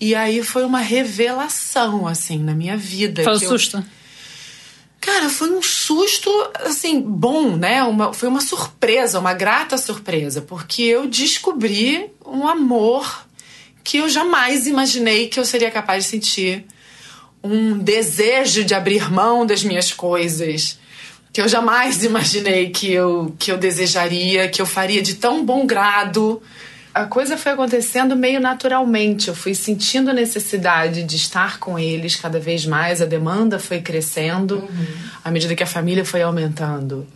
E 0.00 0.14
aí 0.14 0.44
foi 0.44 0.64
uma 0.64 0.78
revelação, 0.78 2.06
assim, 2.06 2.38
na 2.38 2.54
minha 2.54 2.76
vida. 2.76 3.24
Foi 3.24 3.34
um 3.34 3.38
que 3.38 3.44
eu- 3.46 3.48
susto. 3.48 3.84
Cara, 5.00 5.28
foi 5.28 5.50
um 5.50 5.62
susto, 5.62 6.30
assim, 6.60 7.00
bom, 7.00 7.56
né? 7.56 7.82
Uma, 7.84 8.12
foi 8.12 8.28
uma 8.28 8.40
surpresa, 8.40 9.18
uma 9.18 9.32
grata 9.32 9.76
surpresa, 9.78 10.42
porque 10.42 10.82
eu 10.82 11.08
descobri 11.08 12.10
um 12.26 12.46
amor 12.46 13.26
que 13.88 13.96
eu 13.96 14.08
jamais 14.10 14.66
imaginei 14.66 15.28
que 15.28 15.40
eu 15.40 15.46
seria 15.46 15.70
capaz 15.70 16.04
de 16.04 16.10
sentir. 16.10 16.66
Um 17.42 17.78
desejo 17.78 18.62
de 18.62 18.74
abrir 18.74 19.10
mão 19.10 19.46
das 19.46 19.64
minhas 19.64 19.90
coisas, 19.90 20.78
que 21.32 21.40
eu 21.40 21.48
jamais 21.48 22.04
imaginei 22.04 22.68
que 22.68 22.92
eu, 22.92 23.34
que 23.38 23.50
eu 23.50 23.56
desejaria, 23.56 24.46
que 24.46 24.60
eu 24.60 24.66
faria 24.66 25.00
de 25.00 25.14
tão 25.14 25.42
bom 25.42 25.66
grado. 25.66 26.42
A 26.92 27.06
coisa 27.06 27.38
foi 27.38 27.52
acontecendo 27.52 28.14
meio 28.14 28.40
naturalmente. 28.40 29.28
Eu 29.28 29.34
fui 29.34 29.54
sentindo 29.54 30.10
a 30.10 30.12
necessidade 30.12 31.02
de 31.02 31.16
estar 31.16 31.58
com 31.58 31.78
eles 31.78 32.14
cada 32.14 32.38
vez 32.38 32.66
mais. 32.66 33.00
A 33.00 33.06
demanda 33.06 33.58
foi 33.58 33.80
crescendo 33.80 34.68
à 35.24 35.30
medida 35.30 35.54
que 35.54 35.62
a 35.62 35.66
família 35.66 36.04
foi 36.04 36.20
aumentando. 36.20 37.06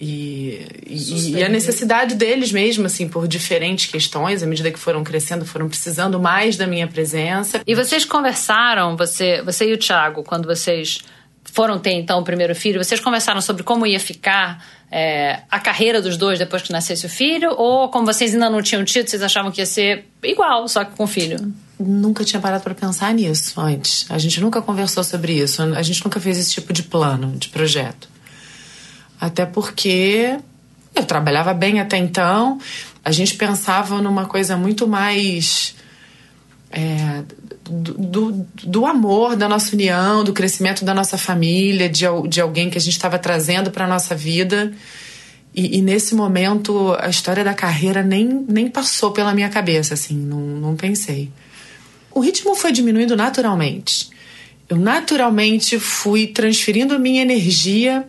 E, 0.00 0.66
e, 0.86 1.32
e 1.32 1.44
a 1.44 1.48
necessidade 1.48 2.14
deles 2.14 2.50
mesmo, 2.50 2.86
assim, 2.86 3.06
por 3.06 3.28
diferentes 3.28 3.84
questões, 3.84 4.42
à 4.42 4.46
medida 4.46 4.70
que 4.70 4.78
foram 4.78 5.04
crescendo, 5.04 5.44
foram 5.44 5.68
precisando 5.68 6.18
mais 6.18 6.56
da 6.56 6.66
minha 6.66 6.88
presença. 6.88 7.60
E 7.66 7.74
vocês 7.74 8.06
conversaram, 8.06 8.96
você, 8.96 9.42
você 9.42 9.68
e 9.68 9.74
o 9.74 9.78
Thiago, 9.78 10.22
quando 10.22 10.46
vocês 10.46 11.00
foram 11.44 11.78
ter 11.78 11.92
então 11.92 12.20
o 12.20 12.24
primeiro 12.24 12.54
filho, 12.54 12.82
vocês 12.82 12.98
conversaram 12.98 13.42
sobre 13.42 13.62
como 13.62 13.86
ia 13.86 14.00
ficar 14.00 14.64
é, 14.90 15.42
a 15.50 15.60
carreira 15.60 16.00
dos 16.00 16.16
dois 16.16 16.38
depois 16.38 16.62
que 16.62 16.72
nascesse 16.72 17.04
o 17.04 17.08
filho? 17.08 17.50
Ou 17.56 17.90
como 17.90 18.06
vocês 18.06 18.32
ainda 18.32 18.48
não 18.48 18.62
tinham 18.62 18.84
tido, 18.84 19.08
vocês 19.08 19.22
achavam 19.22 19.50
que 19.50 19.60
ia 19.60 19.66
ser 19.66 20.06
igual, 20.22 20.66
só 20.66 20.82
que 20.82 20.96
com 20.96 21.06
filho? 21.06 21.52
Nunca 21.78 22.24
tinha 22.24 22.40
parado 22.40 22.62
para 22.62 22.74
pensar 22.74 23.12
nisso 23.14 23.60
antes. 23.60 24.06
A 24.10 24.18
gente 24.18 24.40
nunca 24.40 24.60
conversou 24.60 25.04
sobre 25.04 25.32
isso. 25.32 25.62
A 25.62 25.82
gente 25.82 26.04
nunca 26.04 26.20
fez 26.20 26.38
esse 26.38 26.52
tipo 26.52 26.72
de 26.72 26.82
plano, 26.82 27.36
de 27.38 27.48
projeto. 27.48 28.09
Até 29.20 29.44
porque 29.44 30.38
eu 30.94 31.04
trabalhava 31.04 31.52
bem 31.52 31.80
até 31.80 31.98
então. 31.98 32.58
A 33.04 33.12
gente 33.12 33.34
pensava 33.36 34.00
numa 34.00 34.26
coisa 34.26 34.56
muito 34.56 34.86
mais. 34.88 35.74
é, 36.70 37.22
do, 37.70 37.94
do, 37.94 38.46
do 38.64 38.86
amor 38.86 39.36
da 39.36 39.48
nossa 39.48 39.74
união, 39.74 40.24
do 40.24 40.32
crescimento 40.32 40.84
da 40.84 40.92
nossa 40.92 41.16
família, 41.16 41.88
de, 41.88 42.04
de 42.28 42.40
alguém 42.40 42.68
que 42.68 42.78
a 42.78 42.80
gente 42.80 42.94
estava 42.94 43.18
trazendo 43.18 43.70
para 43.70 43.86
nossa 43.86 44.14
vida. 44.14 44.72
E, 45.54 45.78
e 45.78 45.82
nesse 45.82 46.14
momento, 46.14 46.96
a 46.98 47.08
história 47.08 47.44
da 47.44 47.54
carreira 47.54 48.02
nem, 48.02 48.26
nem 48.48 48.68
passou 48.68 49.12
pela 49.12 49.34
minha 49.34 49.48
cabeça, 49.48 49.94
assim, 49.94 50.16
não, 50.16 50.40
não 50.40 50.76
pensei. 50.76 51.30
O 52.12 52.20
ritmo 52.20 52.54
foi 52.54 52.72
diminuindo 52.72 53.16
naturalmente. 53.16 54.10
Eu 54.68 54.76
naturalmente 54.76 55.78
fui 55.78 56.28
transferindo 56.28 56.94
a 56.94 56.98
minha 56.98 57.22
energia 57.22 58.06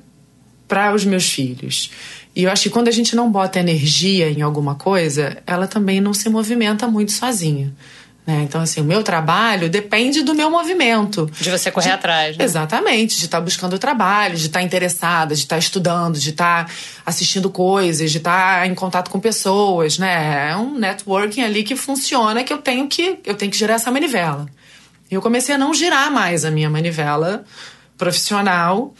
para 0.71 0.95
os 0.95 1.03
meus 1.03 1.29
filhos. 1.29 1.91
E 2.33 2.43
eu 2.43 2.49
acho 2.49 2.63
que 2.63 2.69
quando 2.69 2.87
a 2.87 2.91
gente 2.91 3.13
não 3.13 3.29
bota 3.29 3.59
energia 3.59 4.29
em 4.29 4.41
alguma 4.41 4.75
coisa, 4.75 5.37
ela 5.45 5.67
também 5.67 5.99
não 5.99 6.13
se 6.13 6.29
movimenta 6.29 6.87
muito 6.87 7.11
sozinha. 7.11 7.73
né? 8.25 8.43
Então, 8.47 8.61
assim, 8.61 8.79
o 8.79 8.85
meu 8.85 9.03
trabalho 9.03 9.69
depende 9.69 10.23
do 10.23 10.33
meu 10.33 10.49
movimento. 10.49 11.29
De 11.41 11.51
você 11.51 11.69
correr 11.69 11.91
atrás, 11.91 12.37
né? 12.37 12.45
Exatamente, 12.45 13.17
de 13.19 13.25
estar 13.25 13.41
buscando 13.41 13.77
trabalho, 13.77 14.37
de 14.37 14.45
estar 14.45 14.61
interessada, 14.61 15.35
de 15.35 15.41
estar 15.41 15.57
estudando, 15.57 16.17
de 16.17 16.29
estar 16.29 16.71
assistindo 17.05 17.49
coisas, 17.49 18.09
de 18.09 18.19
estar 18.19 18.65
em 18.65 18.73
contato 18.73 19.11
com 19.11 19.19
pessoas, 19.19 19.97
né? 19.99 20.51
É 20.51 20.55
um 20.55 20.79
networking 20.79 21.41
ali 21.41 21.63
que 21.63 21.75
funciona 21.75 22.45
que 22.45 22.53
eu 22.53 22.59
tenho 22.59 22.87
que 22.87 23.19
eu 23.25 23.35
tenho 23.35 23.51
que 23.51 23.57
girar 23.57 23.75
essa 23.75 23.91
manivela. 23.91 24.45
E 25.09 25.15
eu 25.15 25.21
comecei 25.21 25.53
a 25.53 25.57
não 25.57 25.73
girar 25.73 26.09
mais 26.09 26.45
a 26.45 26.49
minha 26.49 26.69
manivela 26.69 27.43
profissional. 27.97 28.93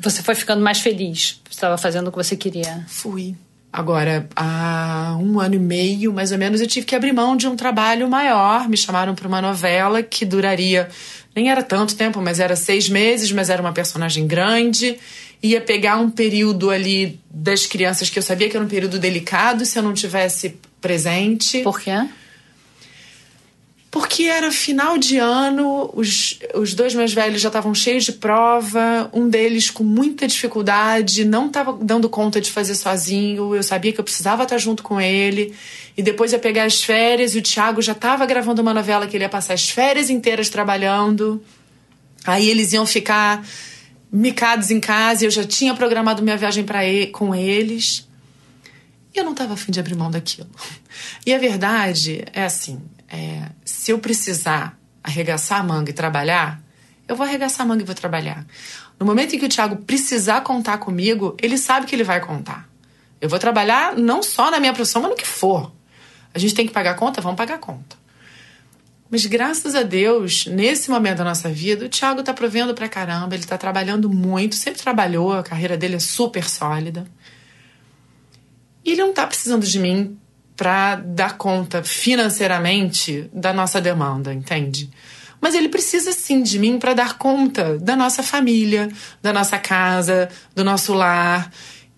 Você 0.00 0.22
foi 0.22 0.34
ficando 0.34 0.62
mais 0.62 0.80
feliz. 0.80 1.40
Você 1.44 1.56
estava 1.56 1.78
fazendo 1.78 2.08
o 2.08 2.10
que 2.10 2.16
você 2.16 2.36
queria. 2.36 2.84
Fui. 2.86 3.34
Agora, 3.72 4.26
há 4.34 5.18
um 5.20 5.38
ano 5.38 5.54
e 5.54 5.58
meio, 5.58 6.12
mais 6.12 6.32
ou 6.32 6.38
menos, 6.38 6.60
eu 6.60 6.66
tive 6.66 6.86
que 6.86 6.94
abrir 6.94 7.12
mão 7.12 7.36
de 7.36 7.46
um 7.46 7.54
trabalho 7.54 8.08
maior. 8.08 8.68
Me 8.68 8.76
chamaram 8.76 9.14
para 9.14 9.28
uma 9.28 9.42
novela 9.42 10.02
que 10.02 10.24
duraria. 10.24 10.88
Nem 11.34 11.50
era 11.50 11.62
tanto 11.62 11.94
tempo, 11.94 12.22
mas 12.22 12.40
era 12.40 12.56
seis 12.56 12.88
meses, 12.88 13.30
mas 13.32 13.50
era 13.50 13.60
uma 13.60 13.72
personagem 13.72 14.26
grande. 14.26 14.98
Ia 15.42 15.60
pegar 15.60 15.98
um 15.98 16.08
período 16.10 16.70
ali 16.70 17.20
das 17.30 17.66
crianças 17.66 18.08
que 18.08 18.18
eu 18.18 18.22
sabia 18.22 18.48
que 18.48 18.56
era 18.56 18.64
um 18.64 18.68
período 18.68 18.98
delicado 18.98 19.66
se 19.66 19.78
eu 19.78 19.82
não 19.82 19.92
tivesse 19.92 20.58
presente. 20.80 21.60
Por 21.62 21.78
quê? 21.78 22.06
Porque 23.96 24.24
era 24.24 24.52
final 24.52 24.98
de 24.98 25.16
ano, 25.16 25.90
os, 25.94 26.38
os 26.54 26.74
dois 26.74 26.94
mais 26.94 27.14
velhos 27.14 27.40
já 27.40 27.48
estavam 27.48 27.74
cheios 27.74 28.04
de 28.04 28.12
prova, 28.12 29.08
um 29.10 29.26
deles 29.26 29.70
com 29.70 29.82
muita 29.82 30.28
dificuldade, 30.28 31.24
não 31.24 31.46
estava 31.46 31.72
dando 31.72 32.06
conta 32.06 32.38
de 32.38 32.52
fazer 32.52 32.74
sozinho, 32.74 33.54
eu 33.54 33.62
sabia 33.62 33.94
que 33.94 33.98
eu 33.98 34.04
precisava 34.04 34.42
estar 34.42 34.58
junto 34.58 34.82
com 34.82 35.00
ele. 35.00 35.54
E 35.96 36.02
depois 36.02 36.32
ia 36.34 36.38
pegar 36.38 36.64
as 36.64 36.82
férias 36.82 37.34
e 37.34 37.38
o 37.38 37.42
Thiago 37.42 37.80
já 37.80 37.92
estava 37.92 38.26
gravando 38.26 38.60
uma 38.60 38.74
novela 38.74 39.06
que 39.06 39.16
ele 39.16 39.24
ia 39.24 39.30
passar 39.30 39.54
as 39.54 39.70
férias 39.70 40.10
inteiras 40.10 40.50
trabalhando. 40.50 41.42
Aí 42.26 42.50
eles 42.50 42.74
iam 42.74 42.84
ficar 42.84 43.42
micados 44.12 44.70
em 44.70 44.78
casa 44.78 45.24
eu 45.24 45.30
já 45.30 45.42
tinha 45.42 45.74
programado 45.74 46.22
minha 46.22 46.36
viagem 46.36 46.64
para 46.64 46.80
com 47.12 47.34
eles. 47.34 48.06
E 49.14 49.18
eu 49.18 49.24
não 49.24 49.32
estava 49.32 49.54
afim 49.54 49.72
de 49.72 49.80
abrir 49.80 49.96
mão 49.96 50.10
daquilo. 50.10 50.50
E 51.26 51.34
a 51.34 51.38
verdade 51.38 52.24
é 52.32 52.44
assim: 52.44 52.80
é, 53.08 53.50
se 53.64 53.90
eu 53.90 53.98
precisar 53.98 54.78
arregaçar 55.02 55.60
a 55.60 55.62
manga 55.62 55.90
e 55.90 55.94
trabalhar, 55.94 56.60
eu 57.06 57.14
vou 57.14 57.26
arregaçar 57.26 57.64
a 57.64 57.68
manga 57.68 57.82
e 57.82 57.86
vou 57.86 57.94
trabalhar. 57.94 58.44
No 58.98 59.06
momento 59.06 59.34
em 59.34 59.38
que 59.38 59.46
o 59.46 59.48
Thiago 59.48 59.76
precisar 59.76 60.40
contar 60.40 60.78
comigo, 60.78 61.36
ele 61.40 61.56
sabe 61.56 61.86
que 61.86 61.94
ele 61.94 62.04
vai 62.04 62.20
contar. 62.20 62.68
Eu 63.20 63.28
vou 63.28 63.38
trabalhar 63.38 63.96
não 63.96 64.22
só 64.22 64.50
na 64.50 64.58
minha 64.58 64.72
profissão, 64.72 65.02
mas 65.02 65.10
no 65.10 65.16
que 65.16 65.26
for. 65.26 65.72
A 66.34 66.38
gente 66.38 66.54
tem 66.54 66.66
que 66.66 66.72
pagar 66.72 66.94
conta? 66.94 67.20
Vamos 67.20 67.36
pagar 67.36 67.58
conta. 67.58 67.96
Mas 69.08 69.24
graças 69.24 69.74
a 69.74 69.82
Deus, 69.82 70.46
nesse 70.46 70.90
momento 70.90 71.18
da 71.18 71.24
nossa 71.24 71.48
vida, 71.48 71.86
o 71.86 71.88
Thiago 71.88 72.22
tá 72.22 72.34
provendo 72.34 72.74
pra 72.74 72.88
caramba, 72.88 73.36
ele 73.36 73.44
tá 73.44 73.56
trabalhando 73.56 74.10
muito, 74.10 74.56
sempre 74.56 74.82
trabalhou, 74.82 75.32
a 75.32 75.42
carreira 75.44 75.76
dele 75.76 75.94
é 75.94 76.00
super 76.00 76.48
sólida. 76.48 77.06
E 78.84 78.92
ele 78.92 79.02
não 79.02 79.12
tá 79.12 79.26
precisando 79.26 79.64
de 79.64 79.78
mim 79.78 80.18
para 80.56 80.96
dar 80.96 81.36
conta 81.36 81.82
financeiramente 81.82 83.28
da 83.32 83.52
nossa 83.52 83.80
demanda, 83.80 84.32
entende? 84.32 84.88
Mas 85.40 85.54
ele 85.54 85.68
precisa 85.68 86.12
sim 86.12 86.42
de 86.42 86.58
mim 86.58 86.78
para 86.78 86.94
dar 86.94 87.18
conta 87.18 87.78
da 87.78 87.94
nossa 87.94 88.22
família, 88.22 88.88
da 89.22 89.32
nossa 89.32 89.58
casa, 89.58 90.28
do 90.54 90.64
nosso 90.64 90.94
lar, 90.94 91.50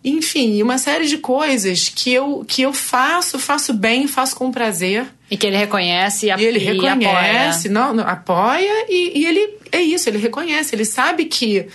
enfim, 0.04 0.62
uma 0.62 0.78
série 0.78 1.06
de 1.06 1.18
coisas 1.18 1.88
que 1.88 2.12
eu 2.12 2.44
que 2.46 2.62
eu 2.62 2.72
faço, 2.72 3.38
faço 3.38 3.72
bem, 3.74 4.06
faço 4.06 4.34
com 4.36 4.50
prazer. 4.50 5.06
E 5.30 5.36
que 5.36 5.46
ele 5.46 5.56
reconhece 5.56 6.26
e, 6.26 6.30
E 6.30 6.44
ele 6.44 6.58
e 6.58 6.64
reconhece, 6.64 7.68
apoia. 7.68 7.80
não, 7.80 7.94
não, 7.94 8.04
apoia 8.08 8.86
e, 8.88 9.18
e 9.20 9.26
ele 9.26 9.58
é 9.70 9.80
isso, 9.80 10.08
ele 10.08 10.18
reconhece, 10.18 10.74
ele 10.74 10.84
sabe 10.84 11.26
que 11.26 11.66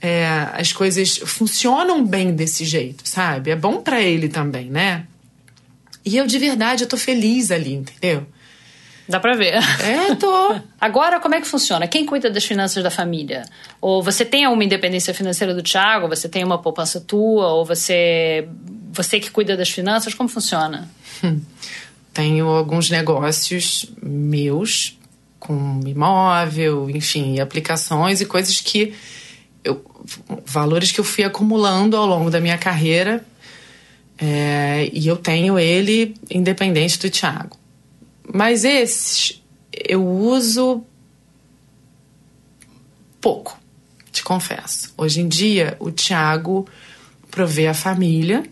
é, 0.00 0.26
as 0.54 0.72
coisas 0.72 1.18
funcionam 1.18 2.04
bem 2.04 2.34
desse 2.34 2.64
jeito, 2.64 3.08
sabe? 3.08 3.50
É 3.50 3.56
bom 3.56 3.80
pra 3.80 4.00
ele 4.00 4.28
também, 4.28 4.70
né? 4.70 5.06
E 6.04 6.16
eu 6.16 6.26
de 6.26 6.38
verdade 6.38 6.84
eu 6.84 6.88
tô 6.88 6.96
feliz 6.96 7.50
ali, 7.50 7.74
entendeu? 7.74 8.26
Dá 9.08 9.20
pra 9.20 9.34
ver. 9.34 9.54
É, 9.82 10.14
tô. 10.14 10.54
Agora, 10.80 11.20
como 11.20 11.34
é 11.34 11.40
que 11.40 11.46
funciona? 11.46 11.86
Quem 11.86 12.06
cuida 12.06 12.30
das 12.30 12.44
finanças 12.44 12.82
da 12.82 12.90
família? 12.90 13.44
Ou 13.80 14.02
você 14.02 14.24
tem 14.24 14.44
alguma 14.44 14.64
independência 14.64 15.12
financeira 15.12 15.54
do 15.54 15.62
Thiago? 15.62 16.08
Você 16.08 16.28
tem 16.28 16.42
uma 16.42 16.58
poupança 16.58 17.00
tua? 17.00 17.48
Ou 17.48 17.64
você 17.64 18.48
você 18.92 19.18
que 19.20 19.30
cuida 19.30 19.56
das 19.56 19.68
finanças? 19.68 20.14
Como 20.14 20.28
funciona? 20.28 20.88
Tenho 22.14 22.48
alguns 22.48 22.90
negócios 22.90 23.86
meus 24.00 24.98
com 25.38 25.80
imóvel, 25.84 26.88
enfim, 26.88 27.40
aplicações 27.40 28.20
e 28.20 28.24
coisas 28.24 28.60
que 28.60 28.94
eu, 29.62 29.84
valores 30.46 30.92
que 30.92 31.00
eu 31.00 31.04
fui 31.04 31.24
acumulando 31.24 31.96
ao 31.96 32.06
longo 32.06 32.30
da 32.30 32.40
minha 32.40 32.56
carreira. 32.56 33.22
É, 34.18 34.88
e 34.92 35.06
eu 35.06 35.16
tenho 35.16 35.58
ele 35.58 36.14
independente 36.30 36.98
do 36.98 37.10
Thiago. 37.10 37.58
Mas 38.32 38.64
esses 38.64 39.42
eu 39.72 40.06
uso 40.06 40.84
pouco, 43.20 43.58
te 44.12 44.22
confesso. 44.22 44.92
Hoje 44.96 45.20
em 45.20 45.28
dia, 45.28 45.76
o 45.80 45.90
Thiago 45.90 46.66
provê 47.30 47.66
a 47.66 47.74
família. 47.74 48.44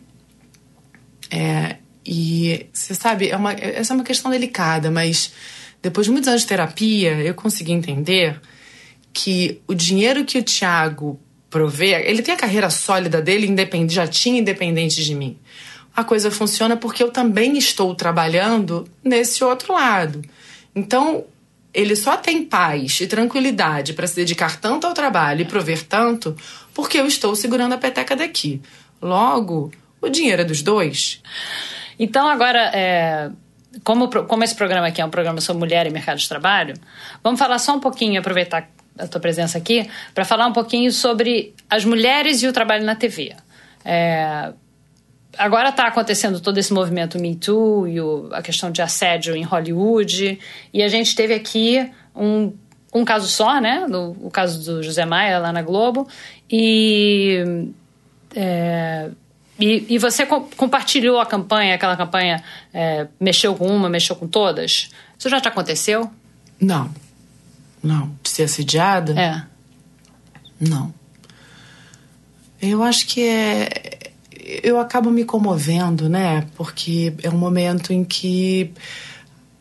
É, 1.30 1.76
e 2.04 2.66
você 2.72 2.94
sabe, 2.94 3.28
é 3.28 3.36
uma, 3.36 3.52
essa 3.52 3.92
é 3.92 3.94
uma 3.94 4.04
questão 4.04 4.30
delicada, 4.30 4.90
mas 4.90 5.32
depois 5.80 6.06
de 6.06 6.10
muitos 6.10 6.28
anos 6.28 6.42
de 6.42 6.48
terapia, 6.48 7.14
eu 7.20 7.34
consegui 7.34 7.72
entender 7.72 8.40
que 9.12 9.60
o 9.66 9.74
dinheiro 9.74 10.24
que 10.24 10.38
o 10.38 10.42
Tiago 10.42 11.20
provê, 11.53 12.03
ele 12.09 12.22
tem 12.22 12.32
a 12.32 12.36
carreira 12.36 12.70
sólida 12.70 13.20
dele, 13.20 13.46
independente, 13.46 13.92
já 13.92 14.07
tinha 14.07 14.40
independente 14.40 15.05
de 15.05 15.14
mim. 15.14 15.38
A 15.94 16.03
coisa 16.03 16.30
funciona 16.30 16.78
porque 16.78 17.03
eu 17.03 17.11
também 17.11 17.59
estou 17.59 17.94
trabalhando 17.94 18.88
nesse 19.05 19.44
outro 19.44 19.74
lado. 19.74 20.22
Então, 20.74 21.26
ele 21.74 21.94
só 21.94 22.16
tem 22.16 22.42
paz 22.42 23.03
e 23.03 23.07
tranquilidade 23.07 23.92
para 23.92 24.07
se 24.07 24.16
dedicar 24.16 24.59
tanto 24.59 24.86
ao 24.86 24.94
trabalho 24.94 25.42
e 25.42 25.44
prover 25.44 25.84
tanto 25.84 26.34
porque 26.74 26.98
eu 26.98 27.07
estou 27.07 27.36
segurando 27.36 27.74
a 27.74 27.78
peteca 27.78 28.16
daqui. 28.16 28.62
Logo, 29.00 29.70
o 30.00 30.09
dinheiro 30.09 30.40
é 30.40 30.44
dos 30.46 30.62
dois. 30.62 31.22
Então, 31.98 32.26
agora, 32.26 32.70
é, 32.74 33.30
como, 33.84 34.09
como 34.09 34.42
esse 34.42 34.55
programa 34.55 34.86
aqui 34.86 35.03
é 35.03 35.05
um 35.05 35.11
programa 35.11 35.42
sobre 35.42 35.61
mulher 35.61 35.86
e 35.86 35.90
mercado 35.90 36.16
de 36.16 36.28
trabalho, 36.28 36.74
vamos 37.22 37.38
falar 37.38 37.59
só 37.59 37.74
um 37.74 37.80
pouquinho, 37.80 38.18
aproveitar 38.18 38.70
a 38.99 39.07
tua 39.07 39.20
presença 39.20 39.59
aqui, 39.59 39.88
para 40.14 40.24
falar 40.24 40.47
um 40.47 40.53
pouquinho 40.53 40.90
sobre 40.93 41.55
as 41.68 41.84
mulheres 41.84 42.43
e 42.43 42.47
o 42.47 42.53
trabalho 42.53 42.84
na 42.84 42.95
TV. 42.95 43.34
É, 43.84 44.53
agora 45.38 45.70
está 45.70 45.86
acontecendo 45.86 46.40
todo 46.40 46.59
esse 46.59 46.72
movimento 46.72 47.18
Me 47.18 47.34
Too 47.34 47.88
e 47.88 48.01
o, 48.01 48.28
a 48.32 48.43
questão 48.43 48.70
de 48.70 48.82
assédio 48.82 49.34
em 49.34 49.43
Hollywood, 49.43 50.38
e 50.72 50.82
a 50.82 50.88
gente 50.88 51.14
teve 51.14 51.34
aqui 51.34 51.90
um, 52.14 52.53
um 52.93 53.05
caso 53.05 53.26
só, 53.26 53.61
né? 53.61 53.86
O 54.20 54.30
caso 54.30 54.64
do 54.64 54.82
José 54.82 55.05
Maia 55.05 55.38
lá 55.38 55.53
na 55.53 55.62
Globo, 55.62 56.07
e. 56.51 57.72
É, 58.34 59.11
e, 59.61 59.95
e, 59.95 59.99
você 59.99 60.26
co 60.26 60.49
compartilhou 60.57 61.20
a 61.20 61.26
campanha, 61.26 61.74
aquela 61.74 61.97
campanha 61.97 62.43
é, 62.72 63.07
mexeu 63.20 63.55
com 63.55 63.68
uma, 63.68 63.88
mexeu 63.88 64.16
com 64.16 64.26
todas? 64.26 64.90
Isso 65.16 65.28
já 65.28 65.40
te 65.40 65.47
aconteceu? 65.47 66.11
Não. 66.61 66.90
Não. 67.83 68.14
De 68.22 68.30
ser 68.30 68.45
assediada? 68.45 69.18
É. 69.18 69.43
Não. 70.61 70.95
Eu 72.61 72.83
acho 72.83 73.07
que 73.07 73.22
é. 73.22 73.99
Eu 74.62 74.78
acabo 74.78 75.11
me 75.11 75.24
comovendo, 75.24 76.09
né? 76.09 76.47
Porque 76.55 77.14
é 77.22 77.30
um 77.30 77.39
momento 77.39 77.93
em 77.93 78.05
que 78.05 78.72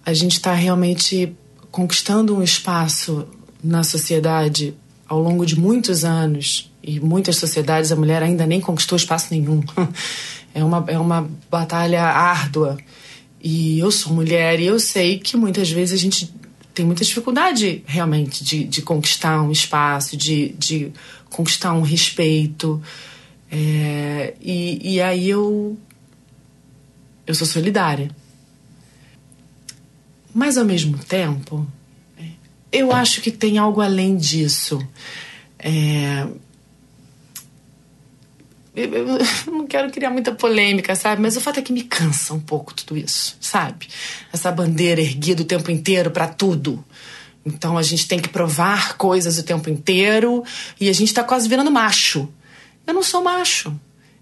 a 0.05 0.13
gente 0.13 0.34
está 0.34 0.53
realmente 0.53 1.36
conquistando 1.72 2.36
um 2.36 2.43
espaço 2.43 3.28
na 3.63 3.84
sociedade 3.84 4.76
ao 5.07 5.19
longo 5.19 5.45
de 5.45 5.59
muitos 5.59 6.03
anos 6.03 6.72
e 6.84 6.99
muitas 6.99 7.36
sociedades 7.38 7.91
a 7.91 7.95
mulher 7.95 8.24
ainda 8.24 8.45
nem 8.45 8.59
conquistou 8.61 8.95
espaço 8.95 9.28
nenhum. 9.32 9.63
É 10.53 10.61
uma, 10.65 10.84
é 10.86 10.99
uma 10.99 11.30
batalha 11.49 12.03
árdua. 12.03 12.78
E 13.41 13.80
eu 13.80 13.89
sou 13.89 14.13
mulher 14.13 14.59
e 14.59 14.65
eu 14.65 14.78
sei 14.82 15.17
que 15.17 15.38
muitas 15.38 15.72
vezes 15.72 15.97
a 15.97 16.03
gente 16.03 16.30
tem 16.74 16.86
muita 16.86 17.03
dificuldade 17.03 17.84
realmente 17.86 18.43
de, 18.43 18.63
de 18.63 18.82
conquistar 18.82 19.41
um 19.41 19.51
espaço, 19.51 20.15
de, 20.15 20.49
de 20.57 20.91
conquistar 21.30 21.74
um 21.74 21.82
respeito. 21.82 22.82
É, 23.51 24.34
e, 24.39 24.93
e 24.95 25.01
aí 25.01 25.30
eu, 25.30 25.78
eu 27.28 27.36
sou 27.36 27.45
solidária. 27.45 28.09
Mas 30.34 30.57
ao 30.57 30.63
mesmo 30.63 30.97
tempo, 30.97 31.67
eu 32.72 32.93
acho 32.93 33.22
que 33.22 33.32
tem 33.32 33.57
algo 33.57 33.82
além 33.82 34.15
disso. 34.15 34.80
É, 35.59 36.26
eu, 38.76 39.17
não 39.51 39.67
quero 39.67 39.91
criar 39.91 40.09
muita 40.09 40.34
polêmica, 40.34 40.95
sabe? 40.95 41.22
Mas 41.22 41.36
o 41.36 41.41
fato 41.41 41.59
é 41.59 41.61
que 41.61 41.74
me 41.74 41.84
cansa 41.84 42.34
um 42.34 42.39
pouco 42.39 42.74
tudo 42.74 42.97
isso, 42.97 43.38
sabe? 43.39 43.88
Essa 44.32 44.51
bandeira 44.51 45.01
erguida 45.01 45.41
o 45.41 45.45
tempo 45.45 45.69
inteiro 45.69 46.11
para 46.11 46.28
tudo. 46.28 46.84
Então 47.45 47.78
a 47.78 47.84
gente 47.84 48.07
tem 48.07 48.19
que 48.19 48.30
provar 48.30 48.97
coisas 48.97 49.38
o 49.38 49.43
tempo 49.43 49.69
inteiro 49.69 50.43
e 50.80 50.89
a 50.89 50.93
gente 50.93 51.13
tá 51.13 51.24
quase 51.24 51.49
virando 51.49 51.72
macho. 51.72 52.30
Eu 52.86 52.93
não 52.93 53.03
sou 53.03 53.24
macho. 53.24 53.74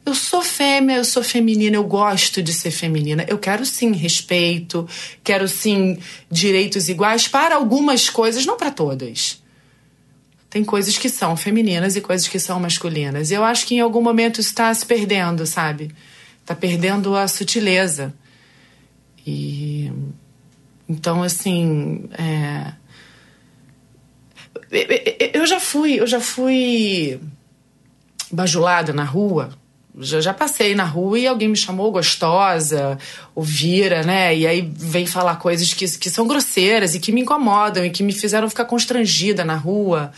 Eu 0.06 0.16
sou 0.16 0.42
fêmea, 0.42 0.96
eu 0.96 1.06
sou 1.06 1.22
feminina, 1.22 1.76
eu 1.76 1.84
gosto 1.84 2.42
de 2.42 2.54
ser 2.54 2.72
feminina. 2.72 3.26
Eu 3.28 3.38
quero 3.38 3.66
sim 3.66 3.92
respeito, 3.92 4.88
quero 5.24 5.48
sim 5.48 6.00
direitos 6.32 6.90
iguais 6.90 7.28
para 7.28 7.56
algumas 7.56 8.10
coisas, 8.10 8.46
não 8.46 8.58
para 8.58 8.72
todas 8.72 9.40
tem 10.50 10.64
coisas 10.64 10.98
que 10.98 11.10
são 11.10 11.38
femininas 11.38 11.96
e 11.96 12.02
coisas 12.02 12.28
que 12.28 12.40
são 12.40 12.60
masculinas. 12.60 13.30
E 13.30 13.36
eu 13.36 13.44
acho 13.44 13.68
que 13.68 13.76
em 13.76 13.80
algum 13.80 14.02
momento 14.02 14.42
está 14.42 14.74
se 14.74 14.86
perdendo, 14.86 15.46
sabe? 15.46 15.94
Está 16.42 16.56
perdendo 16.56 17.16
a 17.16 17.28
sutileza. 17.28 18.14
E. 19.26 19.92
Então, 20.88 21.22
assim. 21.22 22.10
É... 22.18 22.74
Eu 25.34 25.46
já 25.46 25.60
fui, 25.60 26.00
eu 26.00 26.08
já 26.08 26.20
fui 26.20 27.20
bajulada 28.32 28.94
na 28.94 29.04
rua. 29.04 29.52
Já, 29.98 30.22
já 30.22 30.34
passei 30.34 30.76
na 30.76 30.84
rua 30.84 31.18
e 31.20 31.28
alguém 31.28 31.48
me 31.48 31.56
chamou 31.56 31.92
gostosa, 31.92 32.98
ouvira, 33.34 34.04
né? 34.04 34.36
E 34.36 34.46
aí 34.46 34.62
vem 34.62 35.06
falar 35.06 35.36
coisas 35.38 35.74
que, 35.74 35.86
que 35.98 36.10
são 36.10 36.28
grosseiras 36.28 36.96
e 36.96 37.00
que 37.00 37.12
me 37.12 37.22
incomodam 37.22 37.84
e 37.84 37.90
que 37.90 38.04
me 38.04 38.14
fizeram 38.14 38.50
ficar 38.50 38.66
constrangida 38.66 39.44
na 39.44 39.56
rua. 39.56 40.12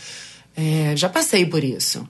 É, 0.56 0.94
já 0.96 1.08
passei 1.08 1.46
por 1.46 1.64
isso. 1.64 2.06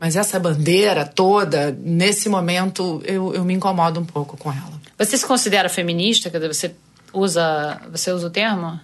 Mas 0.00 0.16
essa 0.16 0.38
bandeira 0.38 1.04
toda, 1.04 1.76
nesse 1.80 2.28
momento, 2.28 3.02
eu, 3.04 3.34
eu 3.34 3.44
me 3.44 3.54
incomodo 3.54 4.00
um 4.00 4.04
pouco 4.04 4.36
com 4.36 4.50
ela. 4.50 4.80
Você 4.98 5.16
se 5.16 5.26
considera 5.26 5.68
feminista? 5.68 6.30
Quer 6.30 6.38
dizer, 6.38 6.54
você 6.54 6.74
usa, 7.12 7.80
você 7.90 8.12
usa 8.12 8.26
o 8.26 8.30
termo? 8.30 8.78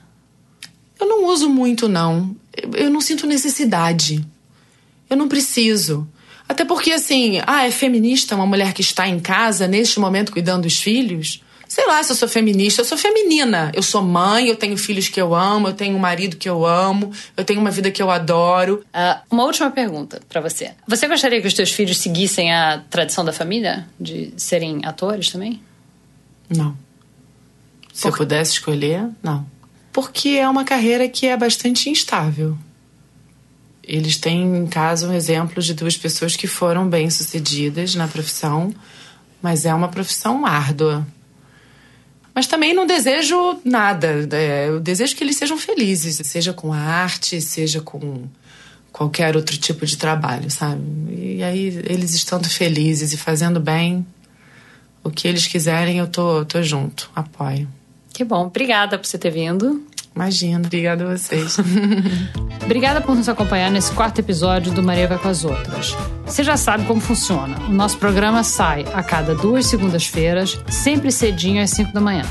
Eu 0.99 1.07
não 1.07 1.27
uso 1.27 1.49
muito, 1.49 1.89
não. 1.89 2.35
Eu 2.75 2.91
não 2.91 3.01
sinto 3.01 3.27
necessidade. 3.27 4.25
Eu 5.09 5.17
não 5.17 5.29
preciso. 5.29 6.07
Até 6.51 6.65
porque, 6.65 6.91
assim, 6.91 7.41
ah, 7.47 7.65
é 7.65 7.71
feminista 7.71 8.35
uma 8.35 8.45
mulher 8.45 8.73
que 8.73 8.81
está 8.81 9.07
em 9.07 9.21
casa, 9.21 9.69
neste 9.69 10.01
momento, 10.01 10.33
cuidando 10.33 10.63
dos 10.63 10.79
filhos? 10.79 11.41
sei 11.69 11.87
lá 11.87 12.03
se 12.03 12.11
eu 12.11 12.17
sou 12.17 12.29
feminista, 12.29 12.81
eu 12.81 12.85
sou 12.85 12.99
feminina. 12.99 13.71
Eu 13.73 13.85
sou 13.85 14.03
mãe, 14.03 14.49
eu 14.49 14.57
tenho 14.57 14.77
filhos 14.77 15.09
que 15.09 15.21
eu 15.21 15.33
amo, 15.33 15.69
eu 15.69 15.73
tenho 15.73 15.95
um 15.95 16.01
marido 16.01 16.37
que 16.37 16.49
eu 16.49 16.67
amo, 16.67 17.13
eu 17.37 17.45
tenho 17.45 17.61
uma 17.61 17.71
vida 17.71 17.93
que 17.93 18.03
eu 18.03 18.11
adoro. 18.11 18.85
Uh, 18.87 19.21
uma 19.31 19.45
última 19.45 19.71
pergunta 19.71 20.21
para 20.29 20.41
você. 20.41 20.73
Você 20.89 21.07
gostaria 21.07 21.41
que 21.41 21.47
os 21.47 21.55
teus 21.55 21.71
filhos 21.71 21.99
seguissem 21.99 22.53
a 22.53 22.83
tradição 22.91 23.25
da 23.25 23.33
família? 23.33 23.87
De 24.01 24.35
serem 24.37 24.81
atores 24.85 25.31
também? 25.31 25.63
Não. 26.49 26.77
Se 27.93 28.03
Por... 28.03 28.09
eu 28.09 28.17
pudesse 28.17 28.55
escolher, 28.55 29.09
não. 29.23 29.47
Porque 29.93 30.31
é 30.31 30.49
uma 30.49 30.65
carreira 30.65 31.09
que 31.09 31.27
é 31.27 31.37
bastante 31.37 31.89
instável. 31.89 32.59
Eles 33.93 34.17
têm 34.17 34.57
em 34.57 34.67
casa 34.69 35.09
um 35.09 35.13
exemplo 35.13 35.61
de 35.61 35.75
duas 35.75 35.97
pessoas 35.97 36.37
que 36.37 36.47
foram 36.47 36.89
bem-sucedidas 36.89 37.97
na 37.97 38.07
profissão, 38.07 38.73
mas 39.43 39.65
é 39.65 39.75
uma 39.75 39.89
profissão 39.89 40.47
árdua. 40.47 41.05
Mas 42.33 42.47
também 42.47 42.73
não 42.73 42.87
desejo 42.87 43.61
nada. 43.65 44.29
É, 44.31 44.69
eu 44.69 44.79
desejo 44.79 45.17
que 45.17 45.25
eles 45.25 45.37
sejam 45.37 45.59
felizes, 45.59 46.25
seja 46.25 46.53
com 46.53 46.73
a 46.73 46.79
arte, 46.79 47.41
seja 47.41 47.81
com 47.81 48.29
qualquer 48.93 49.35
outro 49.35 49.59
tipo 49.59 49.85
de 49.85 49.97
trabalho, 49.97 50.49
sabe? 50.53 50.81
E 51.13 51.43
aí, 51.43 51.83
eles 51.85 52.15
estando 52.15 52.49
felizes 52.49 53.13
e 53.13 53.17
fazendo 53.17 53.59
bem, 53.59 54.07
o 55.03 55.11
que 55.11 55.27
eles 55.27 55.49
quiserem, 55.49 55.99
eu 55.99 56.07
tô, 56.07 56.45
tô 56.45 56.63
junto, 56.63 57.11
apoio. 57.13 57.69
Que 58.13 58.23
bom. 58.23 58.47
Obrigada 58.47 58.97
por 58.97 59.07
você 59.07 59.19
ter 59.19 59.31
vindo. 59.31 59.85
Imagina, 60.21 60.59
obrigada 60.59 61.05
a 61.05 61.17
vocês. 61.17 61.57
obrigada 62.63 63.01
por 63.01 63.17
nos 63.17 63.27
acompanhar 63.27 63.71
nesse 63.71 63.91
quarto 63.93 64.19
episódio 64.19 64.71
do 64.71 64.83
Maria 64.83 65.09
Vai 65.09 65.17
com 65.17 65.29
as 65.29 65.47
Outras. 65.47 65.97
Você 66.27 66.45
já 66.45 66.59
sabe 66.59 66.85
como 66.85 67.01
funciona. 67.01 67.59
O 67.67 67.73
nosso 67.73 67.97
programa 67.97 68.43
sai 68.43 68.85
a 68.93 69.03
cada 69.03 69.35
duas 69.35 69.65
segundas-feiras, 69.65 70.61
sempre 70.69 71.11
cedinho 71.11 71.63
às 71.63 71.71
5 71.71 71.95
da 71.95 72.03
manhã. 72.03 72.25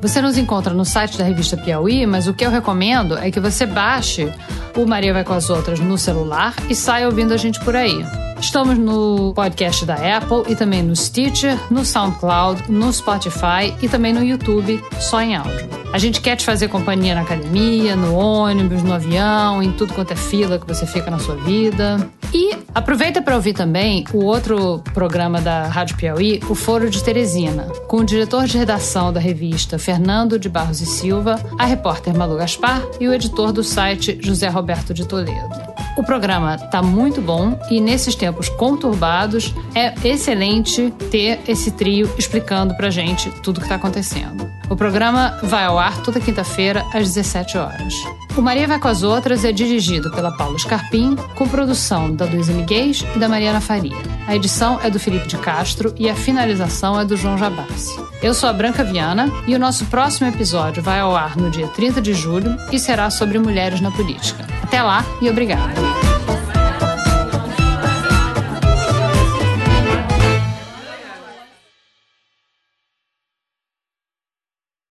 Você 0.00 0.22
nos 0.22 0.38
encontra 0.38 0.72
no 0.72 0.84
site 0.84 1.18
da 1.18 1.24
revista 1.24 1.56
Piauí, 1.56 2.06
mas 2.06 2.28
o 2.28 2.32
que 2.32 2.46
eu 2.46 2.50
recomendo 2.50 3.18
é 3.18 3.28
que 3.28 3.40
você 3.40 3.66
baixe 3.66 4.32
o 4.76 4.86
Maria 4.86 5.12
Vai 5.12 5.24
com 5.24 5.34
as 5.34 5.50
Outras 5.50 5.80
no 5.80 5.98
celular 5.98 6.54
e 6.70 6.76
saia 6.76 7.06
ouvindo 7.06 7.34
a 7.34 7.36
gente 7.36 7.58
por 7.58 7.74
aí. 7.74 8.25
Estamos 8.40 8.78
no 8.78 9.32
podcast 9.34 9.84
da 9.84 9.94
Apple 9.94 10.44
e 10.48 10.54
também 10.54 10.82
no 10.82 10.94
Stitcher, 10.94 11.58
no 11.70 11.84
SoundCloud, 11.84 12.70
no 12.70 12.92
Spotify 12.92 13.74
e 13.80 13.88
também 13.88 14.12
no 14.12 14.22
YouTube, 14.22 14.82
só 15.00 15.20
em 15.20 15.34
áudio. 15.34 15.68
A 15.92 15.98
gente 15.98 16.20
quer 16.20 16.36
te 16.36 16.44
fazer 16.44 16.68
companhia 16.68 17.14
na 17.14 17.22
academia, 17.22 17.96
no 17.96 18.14
ônibus, 18.14 18.82
no 18.82 18.92
avião, 18.92 19.62
em 19.62 19.72
tudo 19.72 19.94
quanto 19.94 20.12
é 20.12 20.16
fila 20.16 20.58
que 20.58 20.66
você 20.66 20.86
fica 20.86 21.10
na 21.10 21.18
sua 21.18 21.36
vida. 21.36 22.08
E 22.34 22.54
aproveita 22.74 23.22
para 23.22 23.34
ouvir 23.34 23.54
também 23.54 24.04
o 24.12 24.24
outro 24.24 24.82
programa 24.92 25.40
da 25.40 25.68
Rádio 25.68 25.96
Piauí, 25.96 26.40
o 26.50 26.54
Foro 26.54 26.90
de 26.90 27.02
Teresina, 27.02 27.64
com 27.88 27.98
o 27.98 28.04
diretor 28.04 28.44
de 28.44 28.58
redação 28.58 29.12
da 29.12 29.20
revista 29.20 29.78
Fernando 29.78 30.38
de 30.38 30.48
Barros 30.48 30.82
e 30.82 30.86
Silva, 30.86 31.40
a 31.58 31.64
repórter 31.64 32.14
Malu 32.14 32.36
Gaspar 32.36 32.82
e 33.00 33.08
o 33.08 33.14
editor 33.14 33.52
do 33.52 33.64
site 33.64 34.18
José 34.20 34.48
Roberto 34.48 34.92
de 34.92 35.06
Toledo. 35.06 35.66
O 35.96 36.02
programa 36.02 36.56
está 36.56 36.82
muito 36.82 37.22
bom 37.22 37.58
e 37.70 37.80
nesses 37.80 38.14
tempos 38.14 38.25
conturbados 38.48 39.54
é 39.74 39.94
excelente 40.06 40.92
ter 41.10 41.40
esse 41.48 41.70
trio 41.70 42.10
explicando 42.18 42.74
pra 42.76 42.90
gente 42.90 43.30
tudo 43.42 43.60
que 43.60 43.66
está 43.66 43.76
acontecendo. 43.76 44.50
O 44.68 44.76
programa 44.76 45.38
vai 45.42 45.64
ao 45.64 45.78
ar 45.78 46.02
toda 46.02 46.20
quinta-feira, 46.20 46.84
às 46.92 47.14
17 47.14 47.56
horas. 47.56 47.94
O 48.36 48.42
Maria 48.42 48.66
Vai 48.66 48.78
com 48.78 48.88
as 48.88 49.02
Outras 49.02 49.44
é 49.44 49.52
dirigido 49.52 50.10
pela 50.10 50.30
Paula 50.30 50.58
Scarpim, 50.58 51.16
com 51.34 51.48
produção 51.48 52.14
da 52.14 52.26
Luísa 52.26 52.52
Miguel 52.52 52.90
e 53.14 53.18
da 53.18 53.28
Mariana 53.28 53.60
Faria. 53.60 53.96
A 54.26 54.36
edição 54.36 54.78
é 54.82 54.90
do 54.90 55.00
Felipe 55.00 55.26
de 55.26 55.38
Castro 55.38 55.94
e 55.96 56.10
a 56.10 56.14
finalização 56.14 57.00
é 57.00 57.04
do 57.04 57.16
João 57.16 57.38
Jabassi. 57.38 57.98
Eu 58.22 58.34
sou 58.34 58.48
a 58.48 58.52
Branca 58.52 58.84
Viana 58.84 59.30
e 59.46 59.54
o 59.54 59.58
nosso 59.58 59.86
próximo 59.86 60.28
episódio 60.28 60.82
vai 60.82 61.00
ao 61.00 61.16
ar 61.16 61.36
no 61.36 61.50
dia 61.50 61.68
30 61.68 62.02
de 62.02 62.12
julho 62.12 62.56
e 62.70 62.78
será 62.78 63.08
sobre 63.08 63.38
mulheres 63.38 63.80
na 63.80 63.90
política. 63.90 64.46
Até 64.62 64.82
lá 64.82 65.04
e 65.22 65.30
obrigada. 65.30 66.05